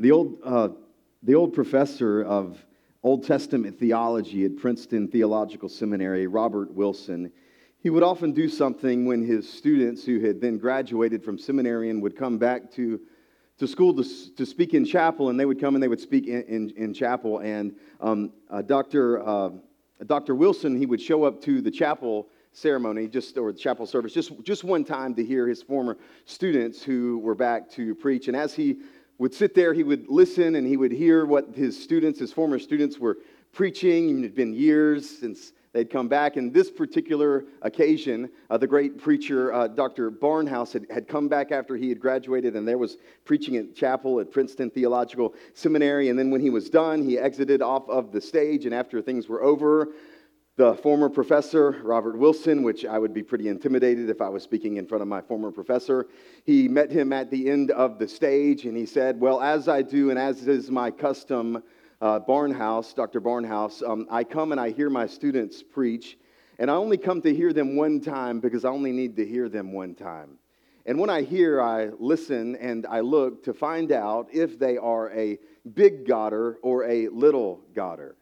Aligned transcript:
The 0.00 0.12
old, 0.12 0.38
uh, 0.44 0.68
the 1.24 1.34
old 1.34 1.52
professor 1.52 2.22
of 2.22 2.64
Old 3.02 3.26
Testament 3.26 3.80
theology 3.80 4.44
at 4.44 4.56
Princeton 4.56 5.08
Theological 5.08 5.68
Seminary, 5.68 6.28
Robert 6.28 6.72
Wilson, 6.72 7.32
he 7.80 7.90
would 7.90 8.04
often 8.04 8.32
do 8.32 8.48
something 8.48 9.06
when 9.06 9.24
his 9.24 9.52
students 9.52 10.04
who 10.04 10.20
had 10.20 10.40
then 10.40 10.56
graduated 10.56 11.24
from 11.24 11.36
seminary 11.36 11.90
and 11.90 12.00
would 12.00 12.16
come 12.16 12.38
back 12.38 12.70
to, 12.72 13.00
to 13.58 13.66
school 13.66 13.92
to, 13.94 14.04
to 14.36 14.46
speak 14.46 14.72
in 14.72 14.84
chapel, 14.84 15.30
and 15.30 15.40
they 15.40 15.46
would 15.46 15.60
come 15.60 15.74
and 15.74 15.82
they 15.82 15.88
would 15.88 16.00
speak 16.00 16.28
in, 16.28 16.42
in, 16.42 16.70
in 16.76 16.94
chapel. 16.94 17.40
And 17.40 17.74
um, 18.00 18.32
uh, 18.50 18.62
Dr. 18.62 19.26
Uh, 19.26 19.50
Dr. 20.06 20.36
Wilson, 20.36 20.76
he 20.76 20.86
would 20.86 21.00
show 21.00 21.24
up 21.24 21.40
to 21.42 21.60
the 21.60 21.72
chapel 21.72 22.28
ceremony, 22.52 23.08
just 23.08 23.36
or 23.36 23.52
the 23.52 23.58
chapel 23.58 23.84
service, 23.86 24.12
just, 24.12 24.32
just 24.42 24.62
one 24.62 24.84
time 24.84 25.14
to 25.14 25.24
hear 25.24 25.48
his 25.48 25.60
former 25.62 25.98
students 26.24 26.82
who 26.82 27.18
were 27.18 27.34
back 27.34 27.68
to 27.70 27.94
preach. 27.96 28.28
And 28.28 28.36
as 28.36 28.54
he 28.54 28.78
would 29.18 29.34
sit 29.34 29.54
there, 29.54 29.74
he 29.74 29.82
would 29.82 30.08
listen 30.08 30.54
and 30.54 30.66
he 30.66 30.76
would 30.76 30.92
hear 30.92 31.26
what 31.26 31.54
his 31.54 31.80
students, 31.80 32.20
his 32.20 32.32
former 32.32 32.58
students, 32.58 32.98
were 32.98 33.18
preaching. 33.52 34.20
It 34.20 34.22
had 34.22 34.34
been 34.34 34.54
years 34.54 35.18
since 35.18 35.52
they'd 35.72 35.90
come 35.90 36.08
back. 36.08 36.36
And 36.36 36.52
this 36.52 36.70
particular 36.70 37.44
occasion, 37.62 38.30
uh, 38.48 38.56
the 38.58 38.66
great 38.66 38.98
preacher, 38.98 39.52
uh, 39.52 39.68
Dr. 39.68 40.10
Barnhouse, 40.10 40.72
had, 40.72 40.86
had 40.90 41.08
come 41.08 41.28
back 41.28 41.52
after 41.52 41.76
he 41.76 41.88
had 41.88 42.00
graduated 42.00 42.54
and 42.56 42.66
there 42.66 42.78
was 42.78 42.96
preaching 43.24 43.56
at 43.56 43.74
chapel 43.74 44.20
at 44.20 44.30
Princeton 44.30 44.70
Theological 44.70 45.34
Seminary. 45.54 46.08
And 46.08 46.18
then 46.18 46.30
when 46.30 46.40
he 46.40 46.50
was 46.50 46.70
done, 46.70 47.02
he 47.02 47.18
exited 47.18 47.60
off 47.60 47.88
of 47.88 48.12
the 48.12 48.20
stage. 48.20 48.66
And 48.66 48.74
after 48.74 49.02
things 49.02 49.28
were 49.28 49.42
over, 49.42 49.88
the 50.58 50.74
former 50.74 51.08
professor, 51.08 51.76
Robert 51.84 52.18
Wilson, 52.18 52.64
which 52.64 52.84
I 52.84 52.98
would 52.98 53.14
be 53.14 53.22
pretty 53.22 53.46
intimidated 53.46 54.10
if 54.10 54.20
I 54.20 54.28
was 54.28 54.42
speaking 54.42 54.76
in 54.76 54.88
front 54.88 55.02
of 55.02 55.06
my 55.06 55.20
former 55.20 55.52
professor, 55.52 56.08
he 56.44 56.66
met 56.66 56.90
him 56.90 57.12
at 57.12 57.30
the 57.30 57.48
end 57.48 57.70
of 57.70 58.00
the 58.00 58.08
stage 58.08 58.64
and 58.64 58.76
he 58.76 58.84
said, 58.84 59.20
Well, 59.20 59.40
as 59.40 59.68
I 59.68 59.82
do 59.82 60.10
and 60.10 60.18
as 60.18 60.48
is 60.48 60.68
my 60.68 60.90
custom, 60.90 61.62
uh, 62.00 62.18
Barnhouse, 62.18 62.92
Dr. 62.92 63.20
Barnhouse, 63.20 63.88
um, 63.88 64.08
I 64.10 64.24
come 64.24 64.50
and 64.50 64.60
I 64.60 64.70
hear 64.70 64.90
my 64.90 65.06
students 65.06 65.62
preach, 65.62 66.18
and 66.58 66.72
I 66.72 66.74
only 66.74 66.98
come 66.98 67.22
to 67.22 67.32
hear 67.32 67.52
them 67.52 67.76
one 67.76 68.00
time 68.00 68.40
because 68.40 68.64
I 68.64 68.70
only 68.70 68.90
need 68.90 69.14
to 69.14 69.24
hear 69.24 69.48
them 69.48 69.72
one 69.72 69.94
time. 69.94 70.38
And 70.86 70.98
when 70.98 71.08
I 71.08 71.22
hear, 71.22 71.62
I 71.62 71.90
listen 72.00 72.56
and 72.56 72.84
I 72.84 72.98
look 72.98 73.44
to 73.44 73.54
find 73.54 73.92
out 73.92 74.26
if 74.32 74.58
they 74.58 74.76
are 74.76 75.12
a 75.12 75.38
big 75.74 76.04
Godder 76.04 76.56
or 76.62 76.84
a 76.84 77.06
little 77.10 77.60
Godder. 77.76 78.14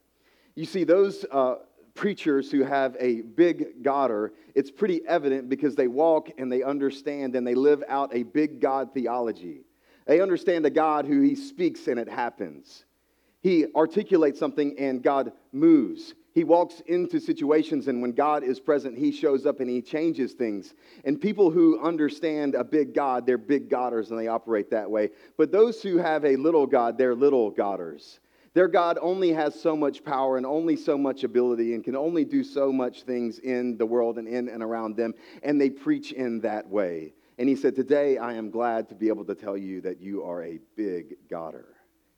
You 0.55 0.67
see, 0.67 0.85
those. 0.85 1.25
Uh, 1.33 1.55
preachers 1.97 2.51
who 2.51 2.63
have 2.63 2.97
a 3.01 3.23
big 3.23 3.83
Godder, 3.83 4.31
it's 4.55 4.71
pretty 4.71 5.01
evident 5.09 5.49
because 5.49 5.75
they 5.75 5.89
walk 5.89 6.31
and 6.39 6.53
they 6.53 6.63
understand 6.63 7.35
and 7.35 7.47
they 7.47 7.55
live 7.55 7.83
out 7.89 8.15
a 8.15 8.23
big 8.23 8.61
God 8.61 8.95
theology. 8.95 9.63
They 10.07 10.21
understand 10.21 10.65
a 10.67 10.71
God 10.71 11.07
who 11.07 11.21
he 11.23 11.35
speaks 11.35 11.89
and 11.89 11.99
it 11.99 12.09
happens. 12.09 12.85
He 13.43 13.67
articulates 13.75 14.39
something 14.39 14.79
and 14.79 15.03
God 15.03 15.33
moves. 15.53 16.15
He 16.37 16.45
walks 16.45 16.83
into 16.87 17.19
situations, 17.19 17.89
and 17.89 18.03
when 18.03 18.13
God 18.13 18.45
is 18.45 18.61
present, 18.61 18.99
He 18.99 19.11
shows 19.11 19.47
up 19.47 19.61
and 19.61 19.71
He 19.71 19.81
changes 19.81 20.35
things. 20.35 20.75
And 21.07 21.19
people 21.19 21.51
who 21.51 21.81
understand 21.83 22.55
a 22.55 22.63
big 22.63 22.93
God, 22.93 23.25
they're 23.25 23.39
big 23.39 23.71
Godders 23.71 24.11
and 24.11 24.21
they 24.21 24.29
operate 24.29 24.71
that 24.71 24.91
way. 24.91 25.09
But 25.39 25.51
those 25.51 25.81
who 25.81 25.97
have 25.97 26.27
a 26.27 26.37
little 26.37 26.67
God, 26.67 26.99
they're 26.99 27.15
little 27.15 27.51
Godders. 27.51 28.21
Their 28.57 28.69
God 28.69 28.99
only 29.03 29.35
has 29.35 29.55
so 29.55 29.77
much 29.77 30.03
power 30.03 30.39
and 30.39 30.47
only 30.47 30.77
so 30.77 30.97
much 30.97 31.25
ability 31.25 31.75
and 31.75 31.85
can 31.85 31.95
only 31.95 32.25
do 32.25 32.43
so 32.43 32.73
much 32.73 33.03
things 33.03 33.39
in 33.39 33.77
the 33.77 33.85
world 33.85 34.17
and 34.17 34.27
in 34.27 34.49
and 34.49 34.63
around 34.63 34.97
them, 34.97 35.13
and 35.43 35.61
they 35.61 35.69
preach 35.69 36.13
in 36.13 36.41
that 36.41 36.67
way. 36.67 37.13
And 37.37 37.51
he 37.51 37.55
said, 37.55 37.77
Today 37.77 38.17
I 38.17 38.33
am 38.33 38.49
glad 38.49 38.89
to 38.89 38.95
be 38.95 39.09
able 39.09 39.27
to 39.27 39.35
tell 39.35 39.59
you 39.59 39.83
that 39.83 40.01
you 40.01 40.25
are 40.25 40.43
a 40.43 40.59
big 40.75 41.17
Godder. 41.31 41.67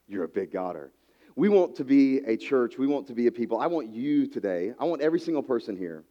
You're 0.06 0.22
a 0.22 0.28
big 0.28 0.53
Godder. 0.53 0.91
We 1.34 1.48
want 1.48 1.75
to 1.75 1.84
be 1.84 2.19
a 2.19 2.36
church. 2.36 2.78
We 2.78 2.86
want 2.86 3.09
to 3.09 3.14
be 3.14 3.27
a 3.27 3.33
people. 3.33 3.59
I 3.59 3.66
want 3.66 3.92
you 3.92 4.28
today, 4.28 4.75
I 4.78 4.84
want 4.84 5.03
every 5.03 5.19
single 5.19 5.42
person 5.42 5.77
here, 5.77 6.05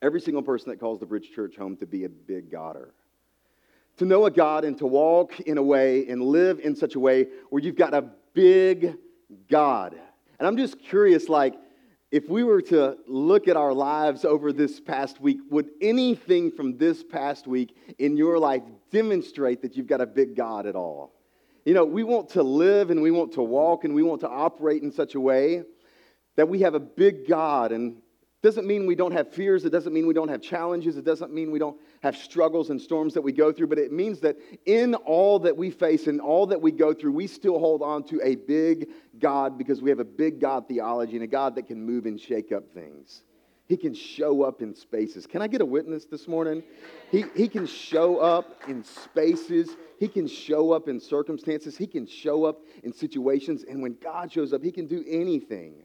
every 0.00 0.22
single 0.22 0.42
person 0.42 0.70
that 0.70 0.80
calls 0.80 0.98
the 0.98 1.04
Bridge 1.04 1.30
Church 1.34 1.58
home 1.58 1.76
to 1.76 1.86
be 1.86 2.04
a 2.04 2.08
big 2.08 2.50
Godder. 2.50 2.88
To 3.98 4.06
know 4.06 4.24
a 4.24 4.30
God 4.30 4.64
and 4.64 4.78
to 4.78 4.86
walk 4.86 5.40
in 5.40 5.58
a 5.58 5.62
way 5.62 6.08
and 6.08 6.22
live 6.22 6.58
in 6.58 6.74
such 6.74 6.94
a 6.94 7.00
way 7.00 7.26
where 7.50 7.62
you've 7.62 7.76
got 7.76 7.92
a 7.92 8.12
big 8.32 8.96
God. 9.48 9.96
And 10.38 10.46
I'm 10.46 10.56
just 10.56 10.78
curious, 10.80 11.28
like, 11.28 11.54
if 12.10 12.28
we 12.28 12.44
were 12.44 12.62
to 12.62 12.96
look 13.06 13.48
at 13.48 13.56
our 13.56 13.72
lives 13.72 14.24
over 14.24 14.52
this 14.52 14.80
past 14.80 15.20
week, 15.20 15.38
would 15.50 15.68
anything 15.80 16.50
from 16.50 16.78
this 16.78 17.02
past 17.02 17.46
week 17.46 17.76
in 17.98 18.16
your 18.16 18.38
life 18.38 18.62
demonstrate 18.92 19.62
that 19.62 19.76
you've 19.76 19.88
got 19.88 20.00
a 20.00 20.06
big 20.06 20.36
God 20.36 20.66
at 20.66 20.76
all? 20.76 21.12
You 21.64 21.74
know, 21.74 21.84
we 21.84 22.04
want 22.04 22.28
to 22.30 22.42
live 22.42 22.90
and 22.90 23.02
we 23.02 23.10
want 23.10 23.32
to 23.32 23.42
walk 23.42 23.84
and 23.84 23.94
we 23.94 24.02
want 24.02 24.20
to 24.20 24.28
operate 24.28 24.82
in 24.82 24.92
such 24.92 25.16
a 25.16 25.20
way 25.20 25.62
that 26.36 26.48
we 26.48 26.60
have 26.60 26.74
a 26.74 26.80
big 26.80 27.26
God. 27.26 27.72
And 27.72 27.96
doesn't 28.42 28.66
mean 28.66 28.86
we 28.86 28.94
don't 28.94 29.12
have 29.12 29.32
fears. 29.32 29.64
It 29.64 29.70
doesn't 29.70 29.92
mean 29.92 30.06
we 30.06 30.14
don't 30.14 30.28
have 30.28 30.40
challenges. 30.40 30.96
It 30.96 31.04
doesn't 31.04 31.32
mean 31.32 31.50
we 31.50 31.58
don't 31.58 31.76
have 32.02 32.16
struggles 32.16 32.70
and 32.70 32.80
storms 32.80 33.14
that 33.14 33.22
we 33.22 33.32
go 33.32 33.52
through. 33.52 33.68
But 33.68 33.78
it 33.78 33.92
means 33.92 34.20
that 34.20 34.36
in 34.64 34.94
all 34.94 35.38
that 35.40 35.56
we 35.56 35.70
face 35.70 36.06
and 36.06 36.20
all 36.20 36.46
that 36.46 36.60
we 36.60 36.72
go 36.72 36.92
through, 36.92 37.12
we 37.12 37.26
still 37.26 37.58
hold 37.58 37.82
on 37.82 38.04
to 38.04 38.20
a 38.22 38.36
big 38.36 38.88
God 39.18 39.58
because 39.58 39.82
we 39.82 39.90
have 39.90 40.00
a 40.00 40.04
big 40.04 40.40
God 40.40 40.68
theology 40.68 41.14
and 41.14 41.24
a 41.24 41.28
God 41.28 41.54
that 41.56 41.66
can 41.66 41.84
move 41.84 42.06
and 42.06 42.20
shake 42.20 42.52
up 42.52 42.72
things. 42.74 43.22
He 43.68 43.76
can 43.76 43.94
show 43.94 44.42
up 44.42 44.62
in 44.62 44.74
spaces. 44.74 45.26
Can 45.26 45.42
I 45.42 45.48
get 45.48 45.60
a 45.60 45.64
witness 45.64 46.04
this 46.04 46.28
morning? 46.28 46.62
He, 47.10 47.24
he 47.34 47.48
can 47.48 47.66
show 47.66 48.18
up 48.18 48.62
in 48.68 48.84
spaces. 48.84 49.70
He 49.98 50.06
can 50.06 50.28
show 50.28 50.70
up 50.70 50.88
in 50.88 51.00
circumstances. 51.00 51.76
He 51.76 51.88
can 51.88 52.06
show 52.06 52.44
up 52.44 52.60
in 52.84 52.92
situations. 52.92 53.64
And 53.68 53.82
when 53.82 53.96
God 54.00 54.30
shows 54.30 54.52
up, 54.52 54.62
He 54.62 54.70
can 54.70 54.86
do 54.86 55.04
anything. 55.08 55.82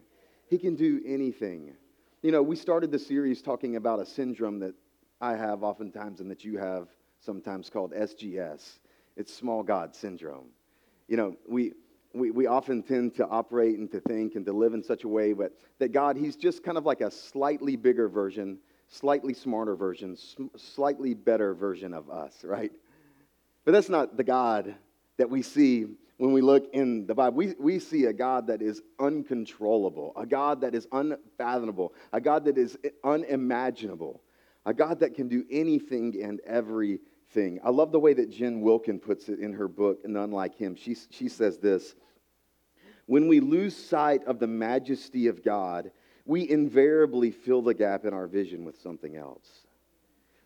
He 0.48 0.60
can 0.60 0.76
do 0.76 1.02
anything. 1.06 1.74
You 2.22 2.32
know, 2.32 2.44
we 2.44 2.56
started 2.56 2.92
the 2.92 3.00
series 3.00 3.42
talking 3.42 3.78
about 3.78 4.00
a 4.00 4.06
syndrome 4.06 4.60
that 4.60 4.76
I 5.22 5.36
have 5.36 5.64
oftentimes 5.64 6.20
and 6.20 6.30
that 6.32 6.44
you 6.44 6.58
have 6.58 6.88
sometimes 7.20 7.70
called 7.70 7.94
SGS. 7.94 8.80
It's 9.16 9.34
small 9.34 9.62
God 9.62 9.96
syndrome. 9.96 10.48
You 11.08 11.18
know, 11.18 11.36
we, 11.48 11.74
we, 12.14 12.32
we 12.32 12.48
often 12.48 12.82
tend 12.82 13.16
to 13.16 13.28
operate 13.28 13.78
and 13.78 13.92
to 13.92 14.00
think 14.00 14.36
and 14.36 14.46
to 14.48 14.54
live 14.54 14.74
in 14.74 14.84
such 14.84 15.04
a 15.04 15.08
way 15.08 15.34
but 15.34 15.54
that 15.80 15.92
God, 15.92 16.18
He's 16.18 16.36
just 16.36 16.64
kind 16.64 16.78
of 16.78 16.86
like 16.86 17.02
a 17.02 17.12
slightly 17.12 17.76
bigger 17.76 18.10
version, 18.10 18.58
slightly 18.88 19.34
smarter 19.34 19.76
version, 19.76 20.18
slightly 20.58 21.14
better 21.14 21.54
version 21.54 21.94
of 21.94 22.10
us, 22.10 22.44
right? 22.44 22.72
But 23.64 23.74
that's 23.74 23.90
not 23.90 24.18
the 24.18 24.24
God 24.24 24.76
that 25.18 25.30
we 25.30 25.44
see 25.44 25.86
when 26.18 26.34
we 26.34 26.42
look 26.42 26.70
in 26.74 27.08
the 27.08 27.16
Bible, 27.16 27.36
we, 27.36 27.56
we 27.58 27.80
see 27.80 28.06
a 28.06 28.14
God 28.14 28.46
that 28.46 28.62
is 28.62 28.84
uncontrollable, 29.00 30.14
a 30.16 30.24
God 30.24 30.62
that 30.62 30.76
is 30.76 30.88
unfathomable, 30.92 31.96
a 32.14 32.22
God 32.22 32.46
that 32.46 32.60
is 32.60 32.78
unimaginable, 33.04 34.22
a 34.66 34.74
God 34.74 35.00
that 35.00 35.16
can 35.16 35.28
do 35.28 35.44
anything 35.50 36.22
and 36.22 36.40
everything. 36.42 37.60
I 37.64 37.70
love 37.70 37.92
the 37.92 38.00
way 38.00 38.14
that 38.14 38.30
Jen 38.30 38.62
Wilkin 38.62 39.00
puts 39.00 39.30
it 39.30 39.40
in 39.40 39.54
her 39.54 39.68
book, 39.68 40.00
None 40.06 40.32
Like 40.32 40.56
Him. 40.56 40.76
She, 40.76 40.96
she 41.10 41.28
says 41.28 41.58
this 41.58 41.96
When 43.06 43.28
we 43.28 43.40
lose 43.40 43.76
sight 43.76 44.24
of 44.26 44.40
the 44.40 44.48
majesty 44.48 45.28
of 45.28 45.44
God, 45.44 45.92
we 46.26 46.50
invariably 46.50 47.32
fill 47.32 47.62
the 47.62 47.74
gap 47.74 48.06
in 48.06 48.14
our 48.14 48.28
vision 48.28 48.64
with 48.64 48.80
something 48.80 49.16
else. 49.16 49.48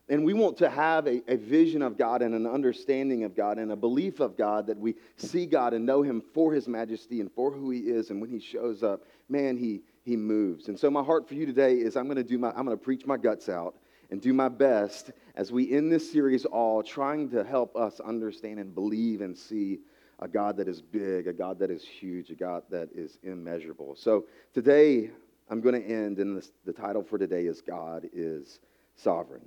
And 0.07 0.23
we 0.23 0.33
want 0.33 0.57
to 0.57 0.69
have 0.69 1.07
a, 1.07 1.23
a 1.27 1.35
vision 1.35 1.81
of 1.81 1.97
God 1.97 2.21
and 2.21 2.35
an 2.35 2.45
understanding 2.45 3.23
of 3.23 3.35
God 3.35 3.57
and 3.57 3.71
a 3.71 3.75
belief 3.75 4.19
of 4.19 4.37
God 4.37 4.67
that 4.67 4.77
we 4.77 4.93
see 5.17 5.47
God 5.47 5.73
and 5.73 5.83
know 5.83 6.03
Him 6.03 6.21
for 6.33 6.53
His 6.53 6.67
majesty 6.67 7.21
and 7.21 7.31
for 7.31 7.51
who 7.51 7.71
He 7.71 7.79
is. 7.79 8.11
And 8.11 8.21
when 8.21 8.29
He 8.29 8.39
shows 8.39 8.83
up, 8.83 9.03
man, 9.29 9.57
He, 9.57 9.81
he 10.03 10.15
moves. 10.15 10.67
And 10.67 10.79
so, 10.79 10.91
my 10.91 11.03
heart 11.03 11.27
for 11.27 11.33
you 11.33 11.47
today 11.47 11.73
is 11.73 11.97
I'm 11.97 12.05
going 12.05 12.17
to 12.17 12.23
do 12.23 12.37
my, 12.37 12.49
I'm 12.49 12.65
going 12.65 12.77
to 12.77 12.83
preach 12.83 13.07
my 13.07 13.17
guts 13.17 13.49
out 13.49 13.75
and 14.11 14.21
do 14.21 14.33
my 14.33 14.49
best 14.49 15.11
as 15.35 15.51
we 15.51 15.71
end 15.71 15.91
this 15.91 16.11
series 16.11 16.45
all 16.45 16.83
trying 16.83 17.29
to 17.29 17.43
help 17.43 17.75
us 17.75 17.99
understand 17.99 18.59
and 18.59 18.73
believe 18.73 19.21
and 19.21 19.37
see 19.37 19.79
a 20.19 20.27
God 20.27 20.57
that 20.57 20.67
is 20.67 20.81
big, 20.81 21.27
a 21.27 21.33
God 21.33 21.59
that 21.59 21.69
is 21.69 21.83
huge, 21.83 22.29
a 22.29 22.35
God 22.35 22.63
that 22.69 22.89
is 22.93 23.17
immeasurable. 23.23 23.95
So, 23.95 24.25
today 24.53 25.09
I'm 25.49 25.61
going 25.61 25.79
to 25.81 25.87
end, 25.87 26.19
and 26.19 26.41
the 26.65 26.73
title 26.73 27.03
for 27.03 27.17
today 27.17 27.45
is 27.45 27.61
God 27.61 28.07
is 28.13 28.59
Sovereign. 28.95 29.45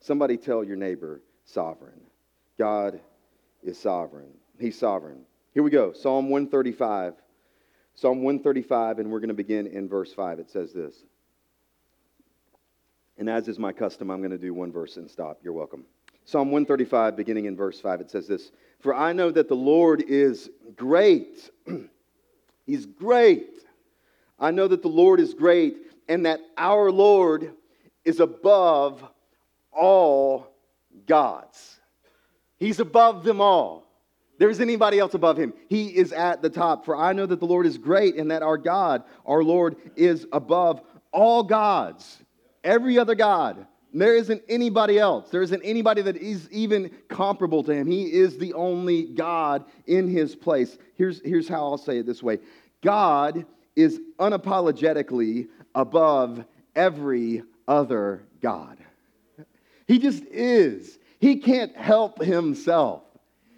Somebody 0.00 0.36
tell 0.36 0.64
your 0.64 0.76
neighbor, 0.76 1.20
sovereign. 1.44 2.00
God 2.58 3.00
is 3.62 3.78
sovereign. 3.78 4.30
He's 4.58 4.78
sovereign. 4.78 5.22
Here 5.52 5.62
we 5.62 5.70
go 5.70 5.92
Psalm 5.92 6.30
135. 6.30 7.14
Psalm 7.94 8.22
135, 8.22 8.98
and 8.98 9.10
we're 9.10 9.20
going 9.20 9.28
to 9.28 9.34
begin 9.34 9.66
in 9.66 9.88
verse 9.88 10.12
5. 10.12 10.38
It 10.38 10.50
says 10.50 10.70
this. 10.74 11.04
And 13.18 13.30
as 13.30 13.48
is 13.48 13.58
my 13.58 13.72
custom, 13.72 14.10
I'm 14.10 14.18
going 14.18 14.30
to 14.30 14.38
do 14.38 14.52
one 14.52 14.72
verse 14.72 14.96
and 14.96 15.10
stop. 15.10 15.38
You're 15.42 15.52
welcome. 15.52 15.84
Psalm 16.24 16.50
135, 16.50 17.16
beginning 17.16 17.44
in 17.44 17.56
verse 17.56 17.80
5, 17.80 18.00
it 18.00 18.10
says 18.10 18.26
this 18.26 18.50
For 18.80 18.94
I 18.94 19.12
know 19.12 19.30
that 19.30 19.48
the 19.48 19.54
Lord 19.54 20.02
is 20.02 20.50
great. 20.76 21.50
He's 22.66 22.84
great. 22.84 23.62
I 24.38 24.50
know 24.50 24.68
that 24.68 24.82
the 24.82 24.88
Lord 24.88 25.20
is 25.20 25.34
great 25.34 25.76
and 26.08 26.26
that 26.26 26.40
our 26.56 26.90
Lord 26.90 27.52
is 28.04 28.20
above 28.20 29.04
all 29.72 30.48
gods. 31.06 31.80
He's 32.58 32.80
above 32.80 33.24
them 33.24 33.40
all. 33.40 33.86
There 34.38 34.50
is 34.50 34.60
anybody 34.60 34.98
else 34.98 35.14
above 35.14 35.38
him. 35.38 35.54
He 35.68 35.88
is 35.96 36.12
at 36.12 36.42
the 36.42 36.50
top. 36.50 36.84
For 36.84 36.96
I 36.96 37.12
know 37.12 37.26
that 37.26 37.40
the 37.40 37.46
Lord 37.46 37.66
is 37.66 37.78
great 37.78 38.16
and 38.16 38.30
that 38.30 38.42
our 38.42 38.58
God, 38.58 39.02
our 39.24 39.42
Lord, 39.42 39.76
is 39.96 40.26
above 40.32 40.82
all 41.12 41.42
gods, 41.42 42.18
every 42.66 42.98
other 42.98 43.14
God. 43.14 43.66
There 43.94 44.14
isn't 44.14 44.42
anybody 44.48 44.98
else. 44.98 45.30
There 45.30 45.40
isn't 45.40 45.62
anybody 45.62 46.02
that 46.02 46.16
is 46.18 46.50
even 46.50 46.90
comparable 47.08 47.62
to 47.64 47.72
him. 47.72 47.86
He 47.86 48.12
is 48.12 48.36
the 48.36 48.52
only 48.52 49.04
God 49.04 49.64
in 49.86 50.08
his 50.08 50.36
place. 50.36 50.76
Here's, 50.96 51.22
here's 51.24 51.48
how 51.48 51.64
I'll 51.64 51.78
say 51.78 51.98
it 51.98 52.06
this 52.06 52.22
way 52.22 52.40
God 52.82 53.46
is 53.74 54.00
unapologetically 54.18 55.48
above 55.74 56.44
every 56.74 57.42
other 57.66 58.22
God. 58.42 58.78
He 59.86 59.98
just 59.98 60.24
is. 60.24 60.98
He 61.18 61.36
can't 61.36 61.74
help 61.74 62.22
himself. 62.22 63.02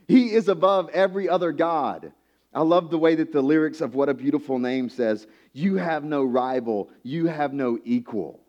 He 0.06 0.32
is 0.32 0.48
above 0.48 0.88
every 0.90 1.28
other 1.28 1.52
God. 1.52 2.12
I 2.54 2.62
love 2.62 2.90
the 2.90 2.98
way 2.98 3.14
that 3.16 3.32
the 3.32 3.42
lyrics 3.42 3.80
of 3.80 3.94
What 3.94 4.08
a 4.08 4.14
Beautiful 4.14 4.58
Name 4.58 4.88
says, 4.88 5.26
You 5.52 5.76
have 5.76 6.04
no 6.04 6.24
rival, 6.24 6.90
you 7.02 7.26
have 7.26 7.52
no 7.52 7.78
equal. 7.84 8.40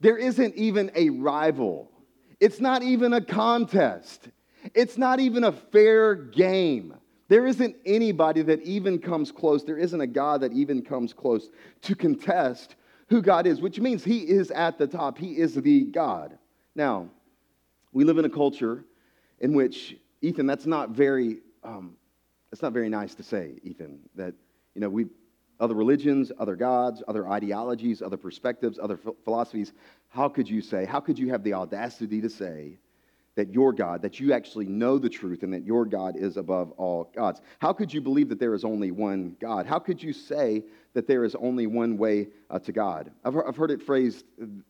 There 0.00 0.16
isn't 0.16 0.54
even 0.54 0.90
a 0.94 1.10
rival. 1.10 1.90
It's 2.40 2.60
not 2.60 2.82
even 2.82 3.12
a 3.12 3.20
contest. 3.20 4.28
It's 4.74 4.98
not 4.98 5.20
even 5.20 5.44
a 5.44 5.52
fair 5.52 6.14
game. 6.14 6.94
There 7.28 7.46
isn't 7.46 7.76
anybody 7.84 8.42
that 8.42 8.62
even 8.62 8.98
comes 8.98 9.30
close. 9.32 9.64
There 9.64 9.78
isn't 9.78 10.00
a 10.00 10.06
God 10.06 10.40
that 10.40 10.52
even 10.52 10.82
comes 10.82 11.12
close 11.12 11.50
to 11.82 11.94
contest 11.94 12.76
who 13.08 13.22
God 13.22 13.46
is, 13.46 13.60
which 13.60 13.80
means 13.80 14.04
He 14.04 14.20
is 14.20 14.50
at 14.50 14.78
the 14.78 14.86
top. 14.86 15.18
He 15.18 15.38
is 15.38 15.54
the 15.54 15.84
God. 15.84 16.38
Now, 16.74 17.08
we 17.92 18.04
live 18.04 18.18
in 18.18 18.24
a 18.24 18.30
culture 18.30 18.84
in 19.40 19.54
which 19.54 19.96
Ethan, 20.20 20.46
that's 20.46 20.66
not 20.66 20.90
very, 20.90 21.38
um, 21.64 21.96
that's 22.50 22.62
not 22.62 22.72
very 22.72 22.88
nice 22.88 23.14
to 23.16 23.22
say, 23.22 23.58
Ethan, 23.62 24.00
that, 24.14 24.34
you 24.74 24.80
know, 24.80 24.88
we, 24.88 25.06
other 25.60 25.74
religions, 25.74 26.30
other 26.38 26.56
gods, 26.56 27.02
other 27.08 27.28
ideologies, 27.28 28.02
other 28.02 28.16
perspectives, 28.16 28.78
other 28.78 28.98
philosophies, 29.24 29.72
how 30.08 30.28
could 30.28 30.48
you 30.48 30.60
say, 30.60 30.84
how 30.84 31.00
could 31.00 31.18
you 31.18 31.28
have 31.30 31.42
the 31.42 31.54
audacity 31.54 32.20
to 32.20 32.30
say 32.30 32.78
that 33.34 33.52
your 33.52 33.72
God, 33.72 34.02
that 34.02 34.18
you 34.18 34.32
actually 34.32 34.66
know 34.66 34.98
the 34.98 35.08
truth 35.08 35.42
and 35.42 35.52
that 35.52 35.64
your 35.64 35.84
God 35.84 36.16
is 36.16 36.36
above 36.36 36.72
all 36.72 37.10
gods? 37.14 37.40
How 37.58 37.72
could 37.72 37.92
you 37.92 38.00
believe 38.00 38.28
that 38.28 38.40
there 38.40 38.54
is 38.54 38.64
only 38.64 38.90
one 38.90 39.36
God? 39.40 39.66
How 39.66 39.78
could 39.78 40.02
you 40.02 40.12
say 40.12 40.64
that 40.94 41.06
there 41.06 41.24
is 41.24 41.34
only 41.34 41.66
one 41.66 41.98
way 41.98 42.28
uh, 42.50 42.58
to 42.60 42.72
God? 42.72 43.10
I've, 43.24 43.36
I've 43.36 43.56
heard 43.56 43.70
it 43.70 43.82
phrased 43.82 44.24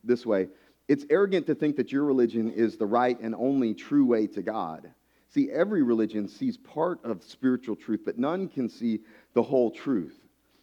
this 0.04 0.26
way 0.26 0.48
it's 0.88 1.04
arrogant 1.10 1.46
to 1.46 1.54
think 1.54 1.76
that 1.76 1.92
your 1.92 2.04
religion 2.04 2.50
is 2.50 2.78
the 2.78 2.86
right 2.86 3.20
and 3.20 3.34
only 3.34 3.74
true 3.74 4.06
way 4.06 4.26
to 4.28 4.42
God. 4.42 4.90
See, 5.28 5.50
every 5.50 5.82
religion 5.82 6.26
sees 6.26 6.56
part 6.56 7.04
of 7.04 7.22
spiritual 7.22 7.76
truth, 7.76 8.00
but 8.06 8.18
none 8.18 8.48
can 8.48 8.70
see 8.70 9.00
the 9.34 9.42
whole 9.42 9.70
truth. 9.70 10.18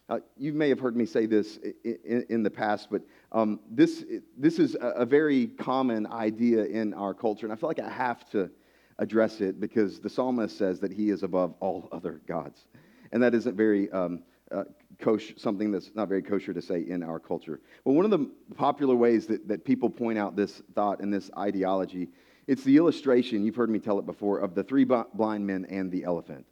Uh, 0.07 0.19
you 0.37 0.53
may 0.53 0.69
have 0.69 0.79
heard 0.79 0.95
me 0.95 1.05
say 1.05 1.25
this 1.25 1.57
in, 1.83 2.25
in 2.29 2.43
the 2.43 2.49
past, 2.49 2.89
but 2.91 3.01
um, 3.31 3.59
this, 3.69 4.05
this 4.37 4.59
is 4.59 4.75
a, 4.75 4.87
a, 4.87 5.05
very 5.05 5.47
common 5.47 6.05
idea 6.07 6.63
in 6.65 6.93
our 6.93 7.13
culture, 7.13 7.47
and 7.47 7.51
I 7.51 7.55
feel 7.55 7.69
like 7.69 7.79
I 7.79 7.89
have 7.89 8.29
to 8.29 8.51
address 8.99 9.41
it 9.41 9.59
because 9.59 9.99
the 9.99 10.09
psalmist 10.09 10.57
says 10.57 10.79
that 10.81 10.91
he 10.91 11.09
is 11.09 11.23
above 11.23 11.55
all 11.59 11.89
other 11.91 12.21
gods. 12.27 12.67
And 13.11 13.23
that 13.23 13.33
isn't 13.33 13.57
very 13.57 13.91
um, 13.91 14.21
uh, 14.51 14.65
kosher, 14.99 15.33
something 15.37 15.71
that's 15.71 15.89
not 15.95 16.07
very 16.07 16.21
kosher 16.21 16.53
to 16.53 16.61
say 16.61 16.81
in 16.87 17.01
our 17.01 17.19
culture. 17.19 17.59
Well, 17.83 17.95
one 17.95 18.05
of 18.05 18.11
the 18.11 18.29
popular 18.55 18.95
ways 18.95 19.25
that, 19.27 19.47
that 19.47 19.65
people 19.65 19.89
point 19.89 20.19
out 20.19 20.35
this 20.35 20.61
thought 20.75 20.99
and 20.99 21.11
this 21.11 21.31
ideology 21.35 22.09
it's 22.47 22.63
the 22.63 22.77
illustration, 22.77 23.43
you've 23.43 23.55
heard 23.55 23.69
me 23.69 23.79
tell 23.79 23.97
it 23.97 24.05
before, 24.05 24.39
of 24.39 24.53
the 24.53 24.63
three 24.63 24.83
blind 24.83 25.47
men 25.47 25.65
and 25.69 25.91
the 25.91 26.03
elephant. 26.03 26.45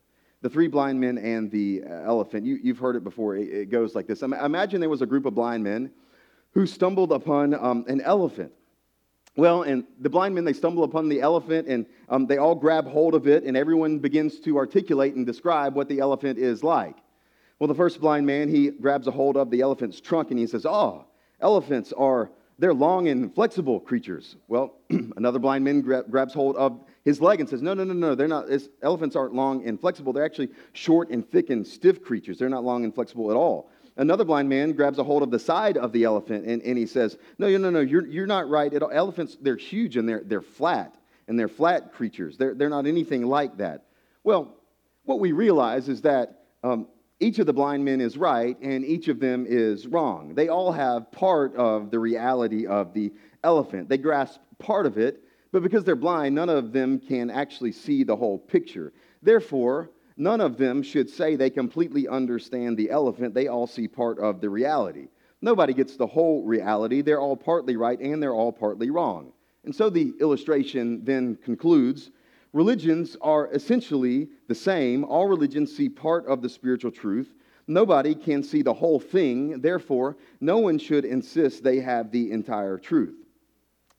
The 0.44 0.50
three 0.50 0.68
blind 0.68 1.00
men 1.00 1.18
and 1.18 1.50
the 1.50 1.84
uh, 1.90 1.94
elephant. 2.04 2.46
You, 2.46 2.60
have 2.68 2.78
heard 2.78 2.98
it 2.98 3.04
before. 3.06 3.38
It, 3.38 3.48
it, 3.48 3.70
goes 3.72 3.96
like 3.96 4.08
this 4.08 4.22
Imagine 4.22 4.82
there 4.82 4.90
was 4.90 5.02
a 5.02 5.06
group 5.06 5.26
of 5.26 5.34
blind 5.34 5.64
men 5.64 5.90
who 6.52 6.68
stumbled 6.68 7.14
upon 7.14 7.54
um, 7.54 7.86
an 7.88 8.02
elephant. 8.02 8.52
Well, 9.38 9.64
and 9.64 9.86
the 10.02 10.10
blind 10.10 10.36
men, 10.36 10.44
they 10.44 10.52
stumble 10.52 10.84
upon 10.84 11.08
the 11.08 11.22
elephant 11.22 11.70
and 11.70 11.86
um, 12.10 12.28
they 12.28 12.38
all 12.38 12.56
grab 12.56 12.86
hold 12.86 13.16
of 13.16 13.26
it, 13.26 13.46
and 13.46 13.56
everyone 13.56 14.00
begins 14.00 14.42
to 14.42 14.58
articulate 14.58 15.16
and 15.16 15.26
describe 15.26 15.76
what 15.76 15.88
the 15.88 16.00
elephant 16.00 16.38
is 16.38 16.62
like. 16.62 16.98
Well, 17.58 17.70
the 17.70 17.74
first 17.74 18.02
blind 18.02 18.26
man, 18.26 18.50
he 18.50 18.70
grabs 18.70 19.08
a 19.08 19.12
hold 19.12 19.38
of 19.38 19.50
the 19.50 19.62
elephant's 19.62 20.02
trunk 20.02 20.30
and 20.30 20.38
he 20.38 20.46
says, 20.46 20.66
Oh, 20.66 21.06
elephants 21.40 21.94
are 21.94 22.30
they're 22.64 22.74
long 22.74 23.10
and 23.10 23.36
flexible 23.36 23.78
creatures. 23.78 24.38
Well, 24.48 24.78
another 25.18 25.38
blind 25.38 25.66
man 25.66 25.82
gra- 25.82 26.06
grabs 26.10 26.34
hold 26.34 26.56
of 26.56 26.80
his 27.04 27.20
leg 27.20 27.42
and 27.42 27.50
says, 27.50 27.62
No, 27.62 27.74
no, 27.74 27.84
no, 27.84 27.94
no, 27.94 28.16
they're 28.16 28.26
not. 28.26 28.46
elephants 28.82 29.18
aren't 29.18 29.34
long 29.34 29.68
and 29.68 29.78
flexible. 29.78 30.14
They're 30.14 30.24
actually 30.24 30.48
short 30.72 31.10
and 31.10 31.30
thick 31.30 31.50
and 31.50 31.68
stiff 31.68 32.02
creatures. 32.02 32.40
They're 32.40 32.48
not 32.48 32.64
long 32.64 32.86
and 32.86 32.96
flexible 32.96 33.30
at 33.32 33.36
all. 33.36 33.70
Another 33.98 34.24
blind 34.24 34.48
man 34.48 34.72
grabs 34.72 34.98
a 34.98 35.04
hold 35.04 35.24
of 35.24 35.30
the 35.30 35.40
side 35.40 35.76
of 35.76 35.92
the 35.92 36.06
elephant 36.06 36.46
and, 36.46 36.62
and 36.62 36.78
he 36.78 36.86
says, 36.86 37.18
No, 37.38 37.50
no, 37.50 37.58
no, 37.58 37.70
no, 37.70 37.82
you're, 37.82 38.08
you're 38.08 38.26
not 38.26 38.48
right. 38.48 38.74
All. 38.82 38.90
Elephants, 38.94 39.38
they're 39.42 39.58
huge 39.58 39.98
and 39.98 40.08
they're, 40.08 40.24
they're 40.24 40.42
flat, 40.42 40.96
and 41.28 41.38
they're 41.38 41.50
flat 41.50 41.92
creatures. 41.92 42.38
They're, 42.38 42.54
they're 42.54 42.70
not 42.70 42.88
anything 42.88 43.26
like 43.26 43.58
that. 43.58 43.88
Well, 44.24 44.56
what 45.04 45.20
we 45.20 45.34
realize 45.34 45.90
is 45.90 46.04
that 46.04 46.46
um, 46.64 46.88
each 47.24 47.40
of 47.40 47.46
the 47.46 47.54
blind 47.54 47.86
men 47.86 48.02
is 48.02 48.18
right 48.18 48.58
and 48.62 48.84
each 48.84 49.08
of 49.08 49.20
them 49.20 49.46
is 49.48 49.88
wrong. 49.88 50.36
They 50.36 50.50
all 50.50 50.72
have 50.72 51.12
part 51.12 51.56
of 51.56 51.90
the 51.90 52.00
reality 52.00 52.68
of 52.68 52.94
the 52.94 53.14
elephant. 53.44 53.88
They 53.88 53.98
grasp 53.98 54.42
part 54.60 54.86
of 54.86 54.98
it, 54.98 55.24
but 55.52 55.64
because 55.64 55.86
they're 55.86 55.96
blind, 55.96 56.36
none 56.36 56.50
of 56.50 56.74
them 56.74 57.00
can 57.00 57.30
actually 57.30 57.72
see 57.72 58.04
the 58.04 58.16
whole 58.16 58.38
picture. 58.38 58.92
Therefore, 59.22 59.92
none 60.18 60.42
of 60.42 60.58
them 60.58 60.84
should 60.84 61.10
say 61.10 61.36
they 61.36 61.50
completely 61.50 62.10
understand 62.10 62.76
the 62.78 62.90
elephant. 62.90 63.34
They 63.34 63.48
all 63.48 63.68
see 63.68 63.88
part 63.88 64.20
of 64.20 64.42
the 64.42 64.50
reality. 64.50 65.08
Nobody 65.42 65.74
gets 65.74 65.96
the 65.96 66.08
whole 66.08 66.44
reality. 66.44 67.02
They're 67.02 67.22
all 67.22 67.38
partly 67.38 67.78
right 67.78 68.00
and 68.00 68.22
they're 68.22 68.34
all 68.34 68.52
partly 68.52 68.90
wrong. 68.90 69.32
And 69.64 69.74
so 69.74 69.90
the 69.90 70.14
illustration 70.20 71.06
then 71.06 71.38
concludes 71.38 72.12
Religions 72.54 73.18
are 73.22 73.52
essentially 73.52 74.30
the 74.48 74.56
same. 74.56 75.04
All 75.04 75.28
religions 75.28 75.76
see 75.76 75.90
part 75.90 76.26
of 76.28 76.42
the 76.42 76.50
spiritual 76.50 76.92
truth. 76.92 77.34
Nobody 77.68 78.14
can 78.14 78.44
see 78.44 78.62
the 78.62 78.74
whole 78.74 79.00
thing. 79.00 79.60
Therefore, 79.60 80.18
no 80.40 80.60
one 80.60 80.78
should 80.78 81.04
insist 81.04 81.64
they 81.64 81.80
have 81.80 82.12
the 82.12 82.32
entire 82.32 82.78
truth. 82.78 83.16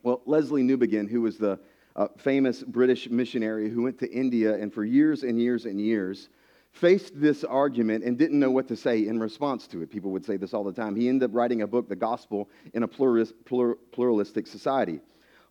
Well, 0.03 0.23
Lesslie 0.27 0.63
Newbigin, 0.63 1.11
who 1.11 1.23
was 1.23 1.39
the 1.39 1.59
uh, 1.97 2.09
famous 2.17 2.63
British 2.63 3.09
missionary 3.09 3.71
who 3.71 3.83
went 3.83 3.99
to 3.99 4.13
India 4.13 4.55
and 4.55 4.73
for 4.73 4.85
years 4.85 5.23
and 5.23 5.41
years 5.41 5.65
and 5.65 5.81
years 5.81 6.29
faced 6.73 7.21
this 7.21 7.45
argument 7.45 8.05
and 8.05 8.19
didn't 8.19 8.39
know 8.39 8.51
what 8.51 8.69
to 8.69 8.77
say 8.77 9.07
in 9.07 9.19
response 9.21 9.67
to 9.69 9.81
it. 9.81 9.91
People 9.91 10.11
would 10.11 10.25
say 10.25 10.37
this 10.37 10.53
all 10.53 10.65
the 10.65 10.73
time. 10.73 10.97
He 10.97 11.09
ended 11.09 11.31
up 11.31 11.35
writing 11.35 11.63
a 11.63 11.67
book, 11.67 11.89
The 11.89 11.97
Gospel 11.97 12.49
in 12.75 12.83
a 12.83 12.89
Pluralistic 12.89 14.47
Society. 14.47 15.01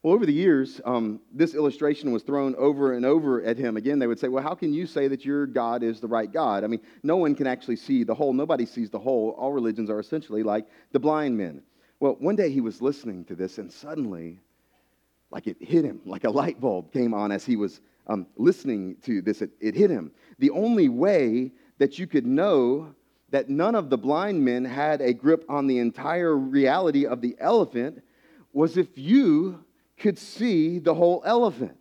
Well, 0.04 0.14
over 0.14 0.26
the 0.26 0.34
years, 0.34 0.82
um, 0.84 1.22
this 1.32 1.56
illustration 1.56 2.12
was 2.12 2.24
thrown 2.24 2.56
over 2.58 2.92
and 2.92 3.06
over 3.06 3.42
at 3.42 3.58
him. 3.58 3.78
Again, 3.78 4.00
they 4.00 4.08
would 4.08 4.20
say, 4.20 4.28
Well, 4.28 4.44
how 4.44 4.54
can 4.54 4.74
you 4.74 4.86
say 4.86 5.08
that 5.08 5.24
your 5.24 5.48
God 5.48 5.82
is 5.82 6.02
the 6.02 6.10
right 6.10 6.30
God? 6.30 6.66
I 6.66 6.68
mean, 6.68 6.82
no 7.04 7.16
one 7.16 7.34
can 7.36 7.48
actually 7.48 7.78
see 7.78 8.04
the 8.04 8.14
whole. 8.14 8.34
Nobody 8.34 8.66
sees 8.66 8.90
the 8.90 9.00
whole. 9.00 9.30
All 9.40 9.54
religions 9.54 9.90
are 9.90 10.02
essentially 10.02 10.44
like 10.44 10.66
the 10.92 11.00
blind 11.00 11.38
men. 11.38 11.64
Well, 12.02 12.18
one 12.20 12.36
day 12.36 12.52
he 12.52 12.60
was 12.60 12.82
listening 12.82 13.24
to 13.26 13.36
this, 13.36 13.60
and 13.60 13.72
suddenly, 13.72 14.42
like 15.32 15.48
it 15.48 15.56
hit 15.62 15.86
him, 15.86 16.02
like 16.06 16.26
a 16.26 16.30
light 16.30 16.60
bulb 16.60 16.92
came 16.92 17.14
on 17.14 17.32
as 17.32 17.46
he 17.46 17.56
was 17.56 17.80
um, 18.08 18.28
listening 18.36 18.98
to 19.06 19.22
this. 19.22 19.42
It, 19.42 19.52
it 19.62 19.74
hit 19.74 19.90
him. 19.90 20.12
The 20.38 20.50
only 20.50 20.90
way 20.90 21.54
that 21.78 21.98
you 21.98 22.08
could 22.08 22.26
know 22.26 22.94
that 23.30 23.48
none 23.48 23.74
of 23.74 23.90
the 23.90 23.98
blind 23.98 24.44
men 24.44 24.66
had 24.66 25.00
a 25.00 25.14
grip 25.14 25.46
on 25.48 25.66
the 25.66 25.80
entire 25.80 26.36
reality 26.36 27.06
of 27.06 27.22
the 27.22 27.38
elephant 27.40 28.04
was 28.52 28.76
if 28.76 28.98
you 28.98 29.63
could 29.98 30.18
see 30.18 30.80
the 30.80 30.94
whole 30.94 31.22
elephant. 31.26 31.78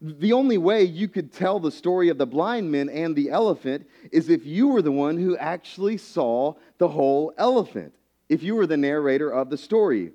The 0.00 0.32
only 0.32 0.58
way 0.58 0.84
you 0.84 1.08
could 1.08 1.32
tell 1.32 1.58
the 1.58 1.72
story 1.72 2.08
of 2.08 2.18
the 2.18 2.26
blind 2.26 2.70
men 2.70 2.88
and 2.88 3.16
the 3.16 3.30
elephant 3.30 3.88
is 4.12 4.28
if 4.28 4.46
you 4.46 4.68
were 4.68 4.82
the 4.82 4.92
one 4.92 5.16
who 5.16 5.36
actually 5.36 5.96
saw 5.96 6.54
the 6.78 6.88
whole 6.88 7.32
elephant, 7.36 7.92
if 8.28 8.42
you 8.42 8.54
were 8.54 8.66
the 8.66 8.76
narrator 8.76 9.30
of 9.30 9.50
the 9.50 9.58
story. 9.58 10.12